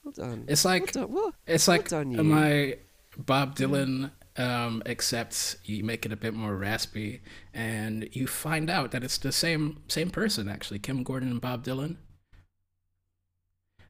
Well 0.04 0.12
done. 0.12 0.44
It's 0.48 0.64
well 0.64 0.74
like 0.74 0.92
done. 0.92 1.10
Well, 1.12 1.32
It's 1.46 1.66
Well 1.66 1.76
like 1.78 1.88
done, 1.88 2.10
you. 2.12 2.22
my 2.22 2.76
Bob 3.16 3.56
Dylan, 3.56 4.10
um, 4.36 4.82
except 4.86 5.56
you 5.64 5.84
make 5.84 6.04
it 6.04 6.12
a 6.12 6.16
bit 6.16 6.34
more 6.34 6.56
raspy, 6.56 7.22
and 7.52 8.08
you 8.12 8.26
find 8.26 8.68
out 8.68 8.90
that 8.90 9.04
it's 9.04 9.18
the 9.18 9.32
same 9.32 9.82
same 9.88 10.10
person 10.10 10.48
actually, 10.48 10.78
Kim 10.78 11.02
Gordon 11.02 11.30
and 11.30 11.40
Bob 11.40 11.64
Dylan. 11.64 11.96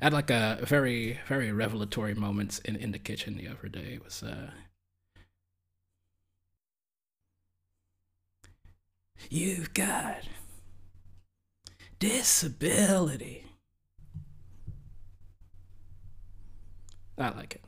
I 0.01 0.07
had 0.07 0.13
like 0.13 0.31
a 0.31 0.59
very 0.63 1.21
very 1.27 1.51
revelatory 1.53 2.15
moments 2.15 2.59
in 2.61 2.77
in 2.77 2.93
the 2.93 2.99
kitchen 2.99 3.37
the 3.37 3.49
other 3.49 3.69
day. 3.69 3.95
It 3.95 4.05
was 4.05 4.23
uh. 4.23 4.51
You've 9.31 9.73
got 9.73 10.29
disability. 11.99 13.47
I 17.17 17.31
like 17.31 17.55
it. 17.55 17.64